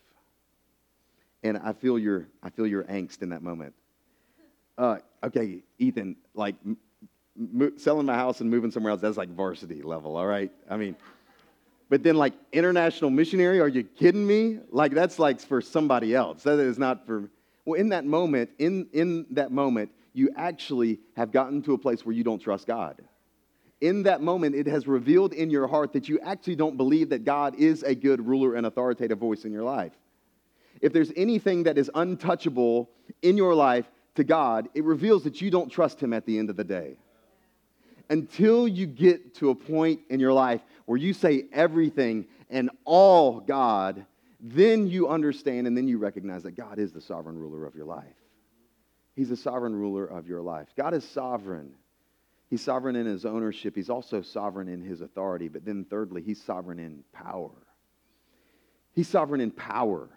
And 1.46 1.58
I 1.58 1.72
feel 1.72 1.98
your 1.98 2.26
I 2.42 2.50
feel 2.50 2.66
your 2.66 2.84
angst 2.84 3.22
in 3.22 3.30
that 3.30 3.42
moment. 3.42 3.74
Uh, 4.78 4.98
okay, 5.24 5.62
Ethan, 5.78 6.16
like 6.34 6.56
selling 7.76 8.06
my 8.06 8.14
house 8.14 8.40
and 8.40 8.50
moving 8.50 8.70
somewhere 8.70 8.90
else, 8.90 9.00
that's 9.00 9.16
like 9.16 9.30
varsity 9.30 9.82
level, 9.82 10.16
all 10.16 10.26
right? 10.26 10.50
I 10.68 10.76
mean, 10.76 10.96
but 11.88 12.02
then 12.02 12.16
like 12.16 12.34
international 12.52 13.10
missionary, 13.10 13.60
are 13.60 13.68
you 13.68 13.84
kidding 13.84 14.26
me? 14.26 14.58
Like 14.70 14.92
that's 14.92 15.18
like 15.18 15.40
for 15.40 15.60
somebody 15.60 16.14
else. 16.14 16.42
That 16.42 16.58
is 16.58 16.78
not 16.78 17.06
for, 17.06 17.30
well, 17.64 17.78
in 17.78 17.90
that 17.90 18.04
moment, 18.04 18.50
in, 18.58 18.88
in 18.92 19.26
that 19.30 19.52
moment, 19.52 19.90
you 20.12 20.30
actually 20.36 20.98
have 21.16 21.30
gotten 21.30 21.62
to 21.62 21.74
a 21.74 21.78
place 21.78 22.04
where 22.04 22.14
you 22.14 22.24
don't 22.24 22.38
trust 22.40 22.66
God. 22.66 23.00
In 23.80 24.04
that 24.04 24.22
moment, 24.22 24.54
it 24.54 24.66
has 24.66 24.86
revealed 24.86 25.34
in 25.34 25.50
your 25.50 25.66
heart 25.66 25.92
that 25.92 26.08
you 26.08 26.18
actually 26.20 26.56
don't 26.56 26.76
believe 26.78 27.10
that 27.10 27.24
God 27.24 27.54
is 27.56 27.82
a 27.82 27.94
good 27.94 28.26
ruler 28.26 28.54
and 28.54 28.66
authoritative 28.66 29.18
voice 29.18 29.44
in 29.44 29.52
your 29.52 29.64
life. 29.64 29.92
If 30.80 30.92
there's 30.92 31.12
anything 31.16 31.64
that 31.64 31.78
is 31.78 31.90
untouchable 31.94 32.90
in 33.22 33.36
your 33.36 33.54
life 33.54 33.86
to 34.16 34.24
God, 34.24 34.68
it 34.74 34.84
reveals 34.84 35.24
that 35.24 35.40
you 35.40 35.50
don't 35.50 35.70
trust 35.70 36.02
Him 36.02 36.12
at 36.12 36.26
the 36.26 36.38
end 36.38 36.50
of 36.50 36.56
the 36.56 36.64
day. 36.64 36.96
Until 38.08 38.68
you 38.68 38.86
get 38.86 39.34
to 39.36 39.50
a 39.50 39.54
point 39.54 40.00
in 40.10 40.20
your 40.20 40.32
life 40.32 40.60
where 40.84 40.98
you 40.98 41.12
say 41.12 41.46
everything 41.52 42.26
and 42.50 42.70
all 42.84 43.40
God, 43.40 44.06
then 44.40 44.86
you 44.86 45.08
understand 45.08 45.66
and 45.66 45.76
then 45.76 45.88
you 45.88 45.98
recognize 45.98 46.44
that 46.44 46.52
God 46.52 46.78
is 46.78 46.92
the 46.92 47.00
sovereign 47.00 47.38
ruler 47.38 47.66
of 47.66 47.74
your 47.74 47.86
life. 47.86 48.04
He's 49.16 49.30
the 49.30 49.36
sovereign 49.36 49.74
ruler 49.74 50.04
of 50.04 50.28
your 50.28 50.42
life. 50.42 50.68
God 50.76 50.94
is 50.94 51.02
sovereign. 51.02 51.72
He's 52.48 52.62
sovereign 52.62 52.94
in 52.94 53.06
his 53.06 53.24
ownership. 53.24 53.74
He's 53.74 53.90
also 53.90 54.22
sovereign 54.22 54.68
in 54.68 54.82
his 54.82 55.00
authority. 55.00 55.48
But 55.48 55.64
then, 55.64 55.84
thirdly, 55.88 56.22
he's 56.22 56.40
sovereign 56.40 56.78
in 56.78 57.02
power. 57.12 57.50
He's 58.94 59.08
sovereign 59.08 59.40
in 59.40 59.50
power. 59.50 60.08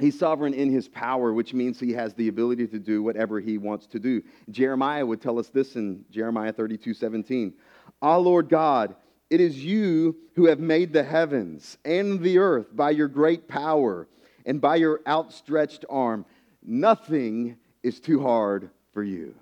He's 0.00 0.18
sovereign 0.18 0.54
in 0.54 0.72
his 0.72 0.88
power, 0.88 1.32
which 1.32 1.54
means 1.54 1.78
he 1.78 1.92
has 1.92 2.14
the 2.14 2.28
ability 2.28 2.66
to 2.68 2.78
do 2.78 3.02
whatever 3.02 3.38
he 3.38 3.58
wants 3.58 3.86
to 3.88 4.00
do. 4.00 4.22
Jeremiah 4.50 5.06
would 5.06 5.22
tell 5.22 5.38
us 5.38 5.48
this 5.48 5.76
in 5.76 6.04
Jeremiah 6.10 6.52
32 6.52 6.94
17. 6.94 7.54
Ah, 8.02 8.16
Lord 8.16 8.48
God, 8.48 8.96
it 9.30 9.40
is 9.40 9.64
you 9.64 10.16
who 10.34 10.46
have 10.46 10.58
made 10.58 10.92
the 10.92 11.04
heavens 11.04 11.78
and 11.84 12.20
the 12.20 12.38
earth 12.38 12.74
by 12.74 12.90
your 12.90 13.08
great 13.08 13.46
power 13.46 14.08
and 14.44 14.60
by 14.60 14.76
your 14.76 15.00
outstretched 15.06 15.84
arm. 15.88 16.26
Nothing 16.62 17.56
is 17.82 18.00
too 18.00 18.20
hard 18.20 18.70
for 18.92 19.04
you. 19.04 19.34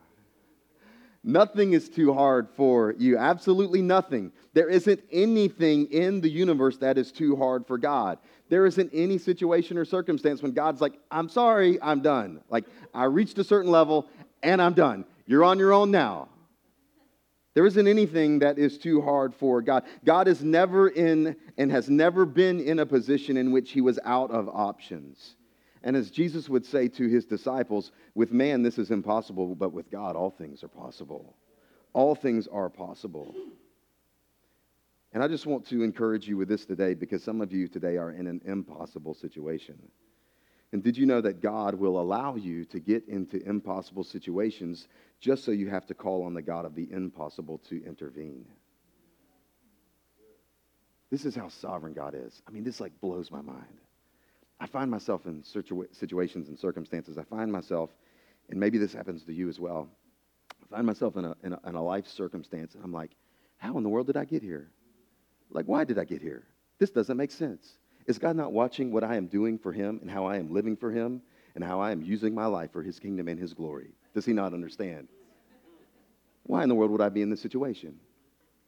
Nothing 1.25 1.73
is 1.73 1.89
too 1.89 2.13
hard 2.13 2.49
for 2.57 2.95
you. 2.99 3.17
Absolutely 3.17 3.81
nothing. 3.81 4.33
There 4.55 4.69
isn't 4.69 5.01
anything 5.13 5.87
in 5.93 6.21
the 6.21 6.29
universe 6.29 6.79
that 6.79 6.99
is 6.99 7.13
too 7.13 7.37
hard 7.37 7.65
for 7.67 7.79
God. 7.79 8.19
There 8.49 8.67
isn't 8.67 8.91
any 8.93 9.19
situation 9.19 9.79
or 9.79 9.85
circumstance 9.85 10.43
when 10.43 10.53
God's 10.53 10.81
like, 10.81 10.95
I'm 11.11 11.29
sorry, 11.29 11.81
I'm 11.81 12.03
done. 12.03 12.41
Like, 12.51 12.65
I 12.93 13.05
reached 13.05 13.39
a 13.39 13.45
certain 13.45 13.71
level 13.71 14.09
and 14.43 14.61
I'm 14.61 14.75
done. 14.75 15.05
You're 15.27 15.45
on 15.45 15.59
your 15.59 15.73
own 15.73 15.93
now. 15.93 16.29
There 17.55 17.67
isn't 17.67 17.87
anything 17.87 18.41
that 18.41 18.59
is 18.59 18.79
too 18.79 19.01
hard 19.01 19.35
for 19.35 19.63
God. 19.63 19.85
God 20.05 20.27
is 20.27 20.43
never 20.43 20.89
in 20.89 21.37
and 21.57 21.71
has 21.71 21.89
never 21.89 22.25
been 22.25 22.61
in 22.61 22.79
a 22.81 22.87
position 22.87 23.37
in 23.37 23.53
which 23.53 23.71
he 23.73 23.81
was 23.81 23.99
out 24.05 24.31
of 24.31 24.49
options. 24.49 25.37
And 25.85 25.97
as 25.97 26.11
Jesus 26.11 26.49
would 26.49 26.65
say 26.65 26.89
to 26.89 27.09
his 27.09 27.27
disciples, 27.27 27.93
with 28.15 28.33
man 28.33 28.63
this 28.63 28.79
is 28.79 28.91
impossible, 28.91 29.55
but 29.55 29.73
with 29.73 29.91
God 29.91 30.17
all 30.17 30.31
things 30.31 30.63
are 30.63 30.69
possible. 30.69 31.37
All 31.93 32.15
things 32.15 32.47
are 32.47 32.71
possible. 32.71 33.35
And 35.13 35.23
I 35.23 35.29
just 35.29 35.47
want 35.47 35.67
to 35.69 35.83
encourage 35.83 36.27
you 36.27 36.37
with 36.37 36.49
this 36.49 36.65
today 36.65 36.95
because 36.95 37.23
some 37.23 37.41
of 37.41 37.53
you 37.53 37.69
today 37.69 37.99
are 37.99 38.13
in 38.13 38.27
an 38.27 38.41
impossible 38.45 39.15
situation. 39.15 39.79
And 40.73 40.83
did 40.83 40.97
you 40.97 41.05
know 41.05 41.21
that 41.21 41.43
God 41.43 41.75
will 41.75 42.01
allow 42.01 42.35
you 42.35 42.65
to 42.67 42.81
get 42.81 43.07
into 43.09 43.47
impossible 43.47 44.05
situations 44.05 44.89
just 45.21 45.45
so 45.45 45.51
you 45.51 45.69
have 45.69 45.85
to 45.87 45.95
call 45.95 46.23
on 46.23 46.33
the 46.33 46.41
God 46.41 46.65
of 46.65 46.75
the 46.75 46.91
impossible 46.91 47.59
to 47.69 47.85
intervene? 47.85 48.47
This 51.11 51.27
is 51.27 51.37
how 51.37 51.49
sovereign 51.49 51.93
God 51.93 52.15
is. 52.17 52.41
I 52.49 52.51
mean, 52.53 52.65
this 52.65 52.81
like 52.81 52.99
blows 53.03 53.31
my 53.31 53.43
mind. 53.43 53.81
I 54.63 54.67
find 54.67 54.89
myself 54.89 55.27
in 55.27 55.43
situations 55.43 56.47
and 56.47 56.57
circumstances. 56.57 57.19
I 57.19 57.25
find 57.25 57.51
myself, 57.51 57.91
and 58.49 58.61
maybe 58.61 58.79
this 58.79 58.93
happens 58.93 59.25
to 59.25 59.33
you 59.33 59.49
as 59.49 59.59
well. 59.59 59.89
I 60.63 60.77
find 60.77 60.87
myself 60.87 61.17
in 61.17 61.25
a, 61.25 61.35
in 61.43 61.53
a, 61.53 61.61
in 61.67 61.75
a 61.75 61.83
life 61.83 62.07
circumstance, 62.07 62.77
and 62.77 62.85
I'm 62.85 62.93
like, 62.93 63.11
how 63.57 63.77
in 63.77 63.83
the 63.83 63.89
world 63.89 64.07
did 64.07 64.17
I 64.17 64.25
get 64.25 64.41
here? 64.41 64.71
Like, 65.51 65.67
why 65.67 65.83
did 65.83 65.99
I 65.99 66.05
get 66.05 66.23
here? 66.23 66.45
This 66.79 66.91
doesn't 66.91 67.17
make 67.17 67.33
sense. 67.33 67.73
Is 68.07 68.21
God 68.21 68.37
not 68.37 68.53
watching 68.53 68.93
what 68.93 69.03
I 69.03 69.17
am 69.17 69.27
doing 69.27 69.59
for 69.59 69.73
Him 69.73 69.99
and 70.01 70.09
how 70.09 70.27
I 70.27 70.37
am 70.37 70.55
living 70.55 70.77
for 70.77 70.93
Him 70.93 71.23
and 71.57 71.65
how 71.65 71.81
I 71.81 71.91
am 71.91 72.01
using 72.01 72.33
my 72.33 72.47
life 72.47 72.71
for 72.71 72.85
His 72.85 73.01
kingdom 73.01 73.27
and 73.27 73.41
His 73.41 73.55
glory? 73.55 73.91
Does 74.15 74.25
He 74.25 74.33
not 74.33 74.55
understand? 74.55 75.09
Why 76.45 76.63
in 76.63 76.69
the 76.69 76.77
world 76.77 76.93
would 76.93 77.01
I 77.01 77.09
be 77.09 77.23
in 77.23 77.31
this 77.31 77.43
situation? 77.43 77.99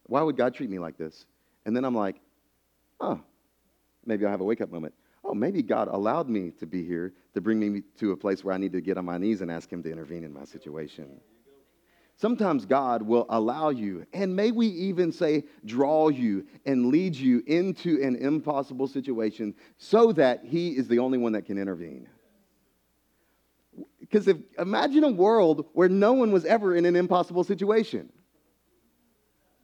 Why 0.07 0.23
would 0.23 0.37
God 0.37 0.55
treat 0.55 0.71
me 0.71 0.81
like 0.81 0.99
this? 0.99 1.25
And 1.65 1.77
then 1.77 1.85
I'm 1.85 1.95
like, 1.95 2.17
oh, 3.01 3.21
maybe 4.05 4.25
I'll 4.25 4.33
have 4.33 4.41
a 4.41 4.45
wake 4.45 4.61
up 4.61 4.73
moment 4.73 4.93
oh, 5.25 5.35
maybe 5.35 5.63
God 5.63 5.89
allowed 5.89 6.29
me 6.29 6.51
to 6.59 6.67
be 6.67 6.85
here 6.85 7.13
to 7.35 7.41
bring 7.41 7.59
me 7.59 7.83
to 7.99 8.13
a 8.13 8.17
place 8.17 8.45
where 8.45 8.55
I 8.55 8.59
need 8.59 8.73
to 8.73 8.81
get 8.81 8.99
on 8.99 9.05
my 9.05 9.19
knees 9.19 9.41
and 9.41 9.51
ask 9.51 9.73
Him 9.73 9.83
to 9.83 9.91
intervene 9.91 10.25
in 10.25 10.33
my 10.33 10.45
situation. 10.45 11.21
Sometimes 12.17 12.65
God 12.65 13.03
will 13.03 13.27
allow 13.29 13.71
you, 13.71 14.07
and 14.13 14.37
may 14.37 14.53
we 14.53 14.69
even 14.69 15.11
say, 15.11 15.45
draw 15.65 16.09
you 16.09 16.47
and 16.65 16.87
lead 16.87 17.17
you 17.17 17.43
into 17.47 18.01
an 18.01 18.15
impossible 18.17 18.87
situation 18.87 19.55
so 19.79 20.13
that 20.13 20.45
He 20.45 20.71
is 20.71 20.87
the 20.87 21.01
only 21.01 21.19
one 21.19 21.33
that 21.33 21.47
can 21.47 21.59
intervene. 21.59 22.09
Because 23.99 24.29
if 24.29 24.37
imagine 24.59 25.03
a 25.03 25.11
world 25.11 25.67
where 25.73 25.89
no 25.89 26.13
one 26.13 26.31
was 26.31 26.45
ever 26.45 26.77
in 26.77 26.85
an 26.85 26.95
impossible 26.95 27.43
situation. 27.43 28.13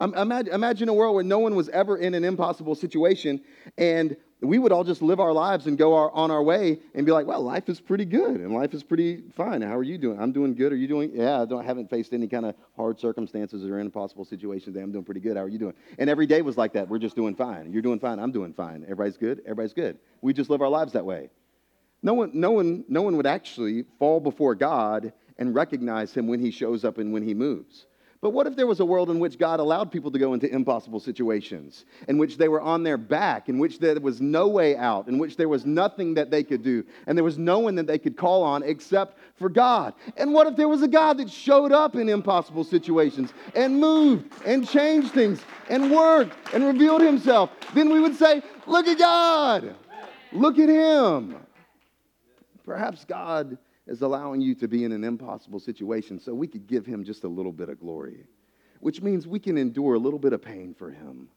Imagine, 0.00 0.52
imagine 0.52 0.88
a 0.88 0.94
world 0.94 1.14
where 1.14 1.22
no 1.22 1.38
one 1.38 1.54
was 1.54 1.68
ever 1.68 1.98
in 1.98 2.14
an 2.14 2.24
impossible 2.24 2.74
situation, 2.74 3.42
and 3.76 4.16
we 4.42 4.58
would 4.58 4.72
all 4.72 4.84
just 4.84 5.02
live 5.02 5.20
our 5.20 5.32
lives 5.32 5.66
and 5.66 5.76
go 5.76 5.94
our, 5.94 6.10
on 6.12 6.30
our 6.30 6.42
way 6.42 6.78
and 6.94 7.04
be 7.04 7.12
like, 7.12 7.26
well, 7.26 7.42
life 7.42 7.68
is 7.68 7.80
pretty 7.80 8.06
good 8.06 8.36
and 8.40 8.54
life 8.54 8.72
is 8.72 8.82
pretty 8.82 9.22
fine. 9.36 9.60
How 9.60 9.76
are 9.76 9.82
you 9.82 9.98
doing? 9.98 10.18
I'm 10.18 10.32
doing 10.32 10.54
good. 10.54 10.72
Are 10.72 10.76
you 10.76 10.88
doing? 10.88 11.10
Yeah, 11.14 11.42
I 11.42 11.44
don't, 11.44 11.64
haven't 11.64 11.90
faced 11.90 12.12
any 12.14 12.26
kind 12.26 12.46
of 12.46 12.54
hard 12.74 12.98
circumstances 12.98 13.64
or 13.64 13.78
impossible 13.78 14.24
situations. 14.24 14.76
I'm 14.76 14.92
doing 14.92 15.04
pretty 15.04 15.20
good. 15.20 15.36
How 15.36 15.42
are 15.42 15.48
you 15.48 15.58
doing? 15.58 15.74
And 15.98 16.08
every 16.08 16.26
day 16.26 16.40
was 16.40 16.56
like 16.56 16.72
that. 16.72 16.88
We're 16.88 16.98
just 16.98 17.16
doing 17.16 17.34
fine. 17.34 17.72
You're 17.72 17.82
doing 17.82 18.00
fine. 18.00 18.18
I'm 18.18 18.32
doing 18.32 18.54
fine. 18.54 18.82
Everybody's 18.84 19.18
good. 19.18 19.40
Everybody's 19.44 19.74
good. 19.74 19.98
We 20.22 20.32
just 20.32 20.48
live 20.48 20.62
our 20.62 20.68
lives 20.68 20.94
that 20.94 21.04
way. 21.04 21.28
No 22.02 22.14
one, 22.14 22.30
no 22.32 22.50
one, 22.52 22.84
no 22.88 23.02
one 23.02 23.16
would 23.18 23.26
actually 23.26 23.84
fall 23.98 24.20
before 24.20 24.54
God 24.54 25.12
and 25.36 25.54
recognize 25.54 26.14
him 26.14 26.26
when 26.26 26.40
he 26.40 26.50
shows 26.50 26.84
up 26.84 26.96
and 26.96 27.12
when 27.12 27.22
he 27.22 27.34
moves. 27.34 27.86
But 28.22 28.30
what 28.30 28.46
if 28.46 28.54
there 28.54 28.66
was 28.66 28.80
a 28.80 28.84
world 28.84 29.08
in 29.08 29.18
which 29.18 29.38
God 29.38 29.60
allowed 29.60 29.90
people 29.90 30.10
to 30.10 30.18
go 30.18 30.34
into 30.34 30.52
impossible 30.52 31.00
situations, 31.00 31.86
in 32.06 32.18
which 32.18 32.36
they 32.36 32.48
were 32.48 32.60
on 32.60 32.82
their 32.82 32.98
back, 32.98 33.48
in 33.48 33.58
which 33.58 33.78
there 33.78 33.98
was 33.98 34.20
no 34.20 34.46
way 34.46 34.76
out, 34.76 35.08
in 35.08 35.18
which 35.18 35.38
there 35.38 35.48
was 35.48 35.64
nothing 35.64 36.12
that 36.14 36.30
they 36.30 36.44
could 36.44 36.62
do, 36.62 36.84
and 37.06 37.16
there 37.16 37.24
was 37.24 37.38
no 37.38 37.60
one 37.60 37.74
that 37.76 37.86
they 37.86 37.98
could 37.98 38.18
call 38.18 38.42
on 38.42 38.62
except 38.62 39.16
for 39.36 39.48
God? 39.48 39.94
And 40.18 40.34
what 40.34 40.46
if 40.46 40.54
there 40.54 40.68
was 40.68 40.82
a 40.82 40.88
God 40.88 41.16
that 41.16 41.30
showed 41.30 41.72
up 41.72 41.96
in 41.96 42.10
impossible 42.10 42.62
situations 42.64 43.32
and 43.54 43.80
moved 43.80 44.30
and 44.44 44.68
changed 44.68 45.12
things 45.12 45.40
and 45.70 45.90
worked 45.90 46.36
and 46.52 46.62
revealed 46.66 47.00
himself? 47.00 47.50
Then 47.72 47.88
we 47.88 48.00
would 48.00 48.16
say, 48.16 48.42
Look 48.66 48.86
at 48.86 48.98
God! 48.98 49.74
Look 50.30 50.58
at 50.58 50.68
him! 50.68 51.36
Perhaps 52.66 53.06
God 53.06 53.56
is 53.90 54.02
allowing 54.02 54.40
you 54.40 54.54
to 54.54 54.68
be 54.68 54.84
in 54.84 54.92
an 54.92 55.02
impossible 55.02 55.58
situation 55.58 56.20
so 56.20 56.32
we 56.32 56.46
could 56.46 56.68
give 56.68 56.86
him 56.86 57.02
just 57.02 57.24
a 57.24 57.28
little 57.28 57.50
bit 57.50 57.68
of 57.68 57.80
glory, 57.80 58.24
which 58.78 59.02
means 59.02 59.26
we 59.26 59.40
can 59.40 59.58
endure 59.58 59.94
a 59.94 59.98
little 59.98 60.18
bit 60.18 60.32
of 60.32 60.40
pain 60.40 60.72
for 60.72 60.90
him. 60.90 61.28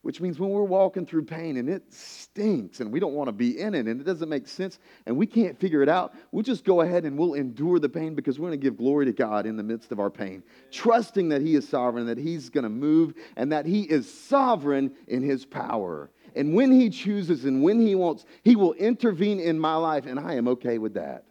Which 0.00 0.20
means 0.20 0.40
when 0.40 0.50
we're 0.50 0.64
walking 0.64 1.06
through 1.06 1.26
pain 1.26 1.58
and 1.58 1.68
it 1.68 1.92
stinks 1.92 2.80
and 2.80 2.90
we 2.90 2.98
don't 2.98 3.12
want 3.12 3.28
to 3.28 3.32
be 3.32 3.60
in 3.60 3.72
it 3.74 3.86
and 3.86 4.00
it 4.00 4.04
doesn't 4.04 4.28
make 4.28 4.48
sense 4.48 4.80
and 5.06 5.16
we 5.16 5.26
can't 5.26 5.56
figure 5.60 5.80
it 5.80 5.88
out, 5.88 6.14
we'll 6.32 6.42
just 6.42 6.64
go 6.64 6.80
ahead 6.80 7.04
and 7.04 7.16
we'll 7.16 7.34
endure 7.34 7.78
the 7.78 7.88
pain 7.88 8.16
because 8.16 8.36
we're 8.40 8.48
going 8.48 8.58
to 8.58 8.64
give 8.64 8.78
glory 8.78 9.04
to 9.04 9.12
God 9.12 9.46
in 9.46 9.56
the 9.56 9.62
midst 9.62 9.92
of 9.92 10.00
our 10.00 10.10
pain, 10.10 10.42
trusting 10.72 11.28
that 11.28 11.40
He 11.40 11.54
is 11.54 11.68
sovereign, 11.68 12.06
that 12.06 12.18
He's 12.18 12.48
going 12.48 12.64
to 12.64 12.70
move, 12.70 13.14
and 13.36 13.52
that 13.52 13.64
He 13.64 13.82
is 13.82 14.12
sovereign 14.12 14.90
in 15.06 15.22
His 15.22 15.44
power. 15.44 16.10
And 16.34 16.52
when 16.52 16.72
He 16.72 16.90
chooses 16.90 17.44
and 17.44 17.62
when 17.62 17.78
He 17.86 17.94
wants, 17.94 18.24
He 18.42 18.56
will 18.56 18.72
intervene 18.72 19.38
in 19.38 19.56
my 19.56 19.76
life, 19.76 20.06
and 20.06 20.18
I 20.18 20.34
am 20.34 20.48
okay 20.48 20.78
with 20.78 20.94
that. 20.94 21.26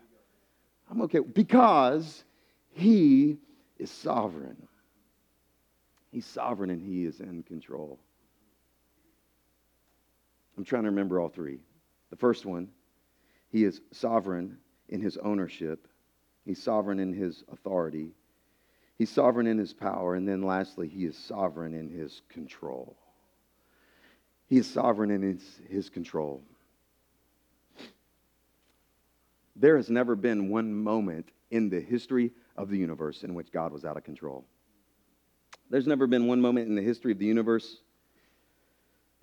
I'm 0.91 1.01
okay 1.03 1.19
because 1.19 2.25
He 2.73 3.37
is 3.79 3.89
sovereign. 3.89 4.67
He's 6.11 6.25
sovereign 6.25 6.69
and 6.69 6.81
He 6.81 7.05
is 7.05 7.21
in 7.21 7.43
control. 7.43 7.97
I'm 10.57 10.65
trying 10.65 10.83
to 10.83 10.89
remember 10.89 11.21
all 11.21 11.29
three. 11.29 11.59
The 12.09 12.17
first 12.17 12.45
one, 12.45 12.67
He 13.49 13.63
is 13.63 13.79
sovereign 13.91 14.57
in 14.89 14.99
His 14.99 15.17
ownership, 15.17 15.87
He's 16.45 16.61
sovereign 16.61 16.99
in 16.99 17.13
His 17.13 17.45
authority, 17.49 18.11
He's 18.97 19.09
sovereign 19.09 19.47
in 19.47 19.57
His 19.57 19.73
power, 19.73 20.15
and 20.15 20.27
then 20.27 20.43
lastly, 20.43 20.89
He 20.89 21.05
is 21.05 21.17
sovereign 21.17 21.73
in 21.73 21.89
His 21.89 22.21
control. 22.27 22.97
He 24.47 24.57
is 24.57 24.67
sovereign 24.67 25.09
in 25.09 25.21
His, 25.21 25.61
his 25.69 25.89
control. 25.89 26.43
There 29.55 29.77
has 29.77 29.89
never 29.89 30.15
been 30.15 30.49
one 30.49 30.73
moment 30.73 31.29
in 31.49 31.69
the 31.69 31.81
history 31.81 32.31
of 32.55 32.69
the 32.69 32.77
universe 32.77 33.23
in 33.23 33.33
which 33.33 33.51
God 33.51 33.71
was 33.73 33.85
out 33.85 33.97
of 33.97 34.03
control. 34.03 34.45
There's 35.69 35.87
never 35.87 36.07
been 36.07 36.27
one 36.27 36.41
moment 36.41 36.67
in 36.67 36.75
the 36.75 36.81
history 36.81 37.11
of 37.11 37.19
the 37.19 37.25
universe 37.25 37.77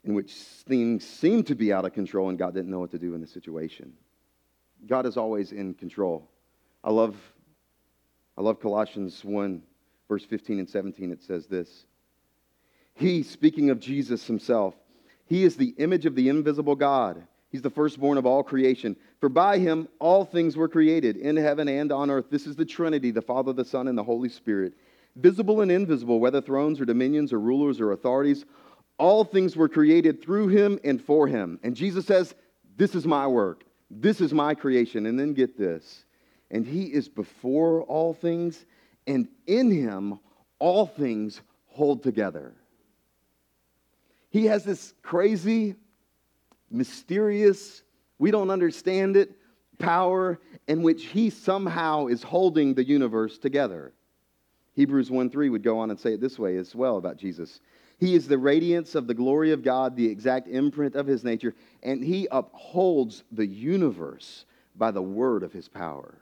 in 0.05 0.15
which 0.15 0.33
things 0.33 1.07
seemed 1.07 1.47
to 1.49 1.55
be 1.55 1.73
out 1.73 1.85
of 1.85 1.93
control 1.93 2.29
and 2.29 2.39
God 2.39 2.55
didn't 2.55 2.71
know 2.71 2.79
what 2.79 2.93
to 2.93 2.99
do 2.99 3.15
in 3.15 3.21
the 3.21 3.27
situation. 3.27 3.93
God 4.87 5.07
is 5.07 5.17
always 5.17 5.53
in 5.53 5.75
control. 5.75 6.31
I 6.85 6.91
love, 6.91 7.17
I 8.37 8.43
love 8.43 8.61
Colossians 8.61 9.25
1, 9.25 9.63
verse 10.09 10.25
15 10.25 10.61
and 10.61 10.69
17. 10.69 11.11
It 11.11 11.23
says 11.23 11.47
this 11.47 11.85
He, 12.95 13.23
speaking 13.23 13.71
of 13.71 13.81
Jesus 13.81 14.27
himself, 14.27 14.75
he 15.27 15.45
is 15.45 15.57
the 15.57 15.75
image 15.79 16.07
of 16.07 16.15
the 16.15 16.29
invisible 16.29 16.75
God. 16.75 17.23
He's 17.51 17.63
the 17.63 17.71
firstborn 17.71 18.19
of 18.19 18.27
all 18.27 18.43
creation. 18.43 18.97
For 19.21 19.29
by 19.29 19.59
him 19.59 19.89
all 19.99 20.25
things 20.25 20.57
were 20.57 20.69
created, 20.69 21.17
in 21.17 21.37
heaven 21.37 21.69
and 21.69 21.91
on 21.91 22.11
earth. 22.11 22.27
This 22.31 22.47
is 22.47 22.57
the 22.57 22.65
Trinity, 22.65 23.11
the 23.11 23.23
Father, 23.23 23.53
the 23.53 23.65
Son, 23.65 23.89
and 23.89 23.99
the 23.99 24.05
Holy 24.05 24.29
Spirit. 24.29 24.75
Visible 25.17 25.61
and 25.61 25.73
invisible, 25.73 26.21
whether 26.21 26.41
thrones 26.41 26.81
or 26.81 26.85
dominions 26.85 27.33
or 27.33 27.41
rulers 27.41 27.81
or 27.81 27.93
authorities, 27.93 28.45
all 28.99 29.25
things 29.25 29.57
were 29.57 29.69
created 29.69 30.23
through 30.23 30.49
him 30.49 30.79
and 30.85 31.03
for 31.03 31.27
him. 31.27 31.59
And 31.63 31.75
Jesus 31.75 32.07
says, 32.07 32.35
This 32.77 32.95
is 32.95 33.07
my 33.07 33.27
work. 33.27 33.65
This 33.91 34.21
is 34.21 34.33
my 34.33 34.55
creation. 34.55 35.07
And 35.07 35.19
then 35.19 35.35
get 35.35 35.59
this. 35.59 36.05
And 36.51 36.67
he 36.67 36.85
is 36.85 37.09
before 37.09 37.83
all 37.83 38.15
things, 38.15 38.65
and 39.07 39.29
in 39.47 39.71
him 39.71 40.21
all 40.59 40.87
things 40.87 41.41
hold 41.67 42.03
together. 42.03 42.55
He 44.31 44.47
has 44.47 44.65
this 44.65 44.95
crazy, 45.03 45.75
mysterious, 46.71 47.83
we 48.19 48.31
don't 48.31 48.51
understand 48.51 49.17
it, 49.17 49.31
power 49.79 50.41
in 50.67 50.83
which 50.83 51.07
he 51.07 51.31
somehow 51.31 52.07
is 52.07 52.23
holding 52.23 52.75
the 52.75 52.85
universe 52.85 53.39
together. 53.39 53.93
Hebrews 54.75 55.11
1 55.11 55.31
3 55.31 55.51
would 55.51 55.63
go 55.63 55.79
on 55.79 55.91
and 55.91 55.99
say 55.99 56.15
it 56.15 56.21
this 56.21 56.39
way 56.39 56.57
as 56.57 56.75
well 56.75 56.99
about 56.99 57.17
Jesus. 57.17 57.61
He 57.99 58.15
is 58.15 58.29
the 58.29 58.39
radiance 58.39 58.95
of 58.95 59.09
the 59.09 59.15
glory 59.15 59.51
of 59.51 59.65
God, 59.65 59.97
the 59.97 60.07
exact 60.07 60.47
imprint 60.47 60.95
of 60.95 61.07
his 61.07 61.25
nature, 61.25 61.55
and 61.83 62.05
he 62.05 62.29
upholds 62.31 63.25
the 63.33 63.47
universe 63.47 64.45
by 64.77 64.93
the 64.93 65.03
word 65.03 65.43
of 65.43 65.53
his 65.53 65.69
power. 65.69 66.15